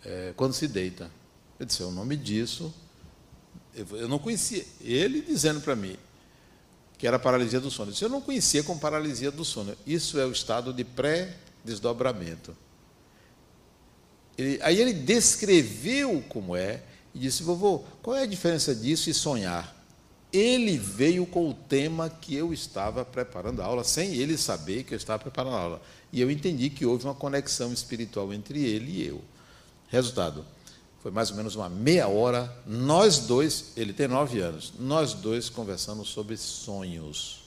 é, 0.06 0.34
quando 0.36 0.54
se 0.54 0.68
deita. 0.68 1.10
Eu 1.60 1.66
disse, 1.66 1.82
é 1.82 1.86
o 1.86 1.92
nome 1.92 2.16
disso. 2.16 2.74
Eu 3.76 4.08
não 4.08 4.20
conhecia. 4.20 4.66
Ele 4.82 5.22
dizendo 5.22 5.62
para 5.62 5.76
mim 5.76 5.98
que 6.98 7.08
era 7.08 7.20
paralisia 7.20 7.60
do 7.60 7.70
sono. 7.70 7.90
Eu, 7.90 7.94
disse, 7.94 8.06
eu 8.06 8.10
não 8.10 8.22
conhecia 8.22 8.64
como 8.64 8.80
paralisia 8.80 9.32
do 9.32 9.46
sono. 9.46 9.76
Isso 9.86 10.20
é 10.20 10.26
o 10.26 10.32
estado 10.32 10.74
de 10.74 10.84
pré-desdobramento. 10.84 12.56
Aí 14.62 14.80
ele 14.80 14.94
descreveu 14.94 16.24
como 16.30 16.56
é 16.56 16.84
e 17.14 17.20
disse, 17.20 17.44
vovô, 17.44 17.80
qual 18.02 18.16
é 18.16 18.24
a 18.24 18.28
diferença 18.28 18.74
disso 18.74 19.10
e 19.10 19.14
sonhar? 19.14 19.76
Ele 20.32 20.78
veio 20.78 21.26
com 21.26 21.50
o 21.50 21.54
tema 21.54 22.10
que 22.10 22.36
eu 22.36 22.54
estava 22.54 23.06
preparando 23.06 23.62
a 23.62 23.66
aula, 23.66 23.84
sem 23.84 24.14
ele 24.16 24.38
saber 24.38 24.84
que 24.84 24.94
eu 24.94 24.98
estava 24.98 25.20
preparando 25.20 25.56
a 25.56 25.60
aula. 25.60 25.82
E 26.12 26.22
eu 26.22 26.30
entendi 26.30 26.70
que 26.70 26.86
houve 26.86 27.06
uma 27.06 27.16
conexão 27.16 27.72
espiritual 27.72 28.34
entre 28.34 28.64
ele 28.64 28.92
e 28.92 29.08
eu. 29.08 29.22
Resultado, 29.90 30.46
foi 31.02 31.12
mais 31.12 31.32
ou 31.32 31.38
menos 31.38 31.56
uma 31.56 31.70
meia 31.70 32.08
hora, 32.08 32.54
nós 32.66 33.20
dois, 33.20 33.72
ele 33.78 33.94
tem 33.94 34.08
nove 34.08 34.40
anos, 34.40 34.74
nós 34.78 35.14
dois 35.14 35.50
conversando 35.50 36.04
sobre 36.04 36.36
sonhos. 36.36 37.44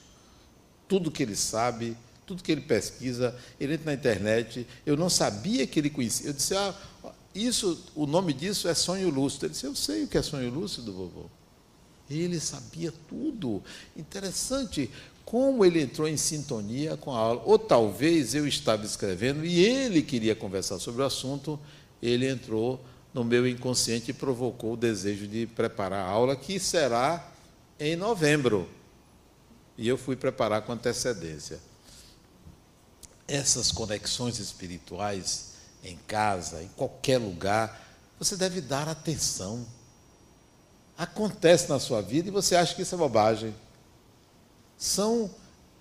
Tudo 0.87 1.11
que 1.11 1.21
ele 1.21 1.35
sabe, 1.35 1.95
tudo 2.25 2.41
que 2.41 2.51
ele 2.51 2.61
pesquisa, 2.61 3.35
ele 3.59 3.73
entra 3.73 3.85
na 3.85 3.93
internet, 3.93 4.65
eu 4.85 4.97
não 4.97 5.09
sabia 5.09 5.67
que 5.67 5.79
ele 5.79 5.89
conhecia. 5.89 6.27
Eu 6.27 6.33
disse, 6.33 6.55
ah, 6.55 6.73
isso, 7.35 7.83
o 7.95 8.05
nome 8.07 8.33
disso 8.33 8.67
é 8.67 8.73
sonho 8.73 9.09
lúcido. 9.09 9.45
Ele 9.45 9.53
disse, 9.53 9.65
eu 9.65 9.75
sei 9.75 10.03
o 10.03 10.07
que 10.07 10.17
é 10.17 10.21
sonho 10.21 10.49
lúcido, 10.49 10.91
vovô. 10.91 11.29
Ele 12.19 12.39
sabia 12.39 12.93
tudo. 13.07 13.61
Interessante 13.95 14.89
como 15.23 15.63
ele 15.63 15.81
entrou 15.81 16.07
em 16.07 16.17
sintonia 16.17 16.97
com 16.97 17.11
a 17.11 17.17
aula. 17.17 17.41
Ou 17.45 17.57
talvez 17.57 18.35
eu 18.35 18.47
estava 18.47 18.85
escrevendo 18.85 19.45
e 19.45 19.63
ele 19.63 20.01
queria 20.01 20.35
conversar 20.35 20.79
sobre 20.79 21.01
o 21.01 21.05
assunto, 21.05 21.59
ele 22.01 22.27
entrou 22.27 22.83
no 23.13 23.23
meu 23.23 23.47
inconsciente 23.47 24.11
e 24.11 24.13
provocou 24.13 24.73
o 24.73 24.77
desejo 24.77 25.27
de 25.27 25.45
preparar 25.45 26.05
a 26.05 26.09
aula, 26.09 26.35
que 26.35 26.59
será 26.59 27.31
em 27.79 27.95
novembro. 27.95 28.69
E 29.77 29.87
eu 29.87 29.97
fui 29.97 30.15
preparar 30.15 30.61
com 30.63 30.73
antecedência. 30.73 31.59
Essas 33.27 33.71
conexões 33.71 34.39
espirituais 34.39 35.51
em 35.83 35.97
casa, 36.07 36.61
em 36.61 36.67
qualquer 36.69 37.17
lugar, 37.17 37.89
você 38.19 38.35
deve 38.35 38.61
dar 38.61 38.87
atenção 38.87 39.65
acontece 40.97 41.69
na 41.69 41.79
sua 41.79 42.01
vida 42.01 42.27
e 42.27 42.31
você 42.31 42.55
acha 42.55 42.75
que 42.75 42.81
isso 42.81 42.95
é 42.95 42.97
bobagem. 42.97 43.53
São 44.77 45.29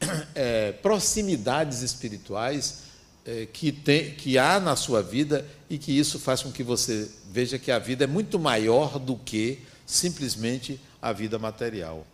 é, 0.34 0.72
proximidades 0.72 1.82
espirituais 1.82 2.84
é, 3.24 3.46
que, 3.46 3.70
tem, 3.70 4.14
que 4.14 4.38
há 4.38 4.58
na 4.58 4.76
sua 4.76 5.02
vida 5.02 5.46
e 5.68 5.78
que 5.78 5.96
isso 5.96 6.18
faz 6.18 6.42
com 6.42 6.50
que 6.50 6.62
você 6.62 7.10
veja 7.30 7.58
que 7.58 7.70
a 7.70 7.78
vida 7.78 8.04
é 8.04 8.06
muito 8.06 8.38
maior 8.38 8.98
do 8.98 9.16
que 9.16 9.60
simplesmente 9.86 10.80
a 11.00 11.12
vida 11.12 11.38
material. 11.38 12.06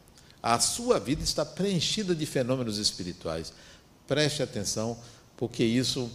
A 0.43 0.59
sua 0.61 0.99
vida 0.99 1.23
está 1.23 1.45
preenchida 1.45 2.15
de 2.15 2.27
fenômenos 2.27 2.79
espirituais. 2.79 3.53
Preste 4.07 4.43
atenção, 4.43 4.99
porque 5.37 5.65
isso 5.65 6.11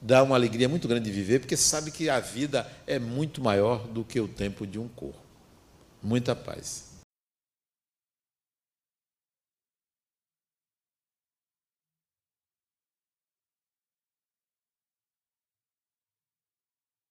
dá 0.00 0.22
uma 0.22 0.36
alegria 0.36 0.68
muito 0.68 0.88
grande 0.88 1.06
de 1.06 1.10
viver, 1.10 1.40
porque 1.40 1.56
sabe 1.56 1.90
que 1.90 2.08
a 2.08 2.20
vida 2.20 2.70
é 2.86 2.98
muito 2.98 3.42
maior 3.42 3.86
do 3.88 4.04
que 4.04 4.20
o 4.20 4.28
tempo 4.28 4.66
de 4.66 4.78
um 4.78 4.88
corpo. 4.88 5.23
Muita 6.04 6.36
paz. 6.36 6.93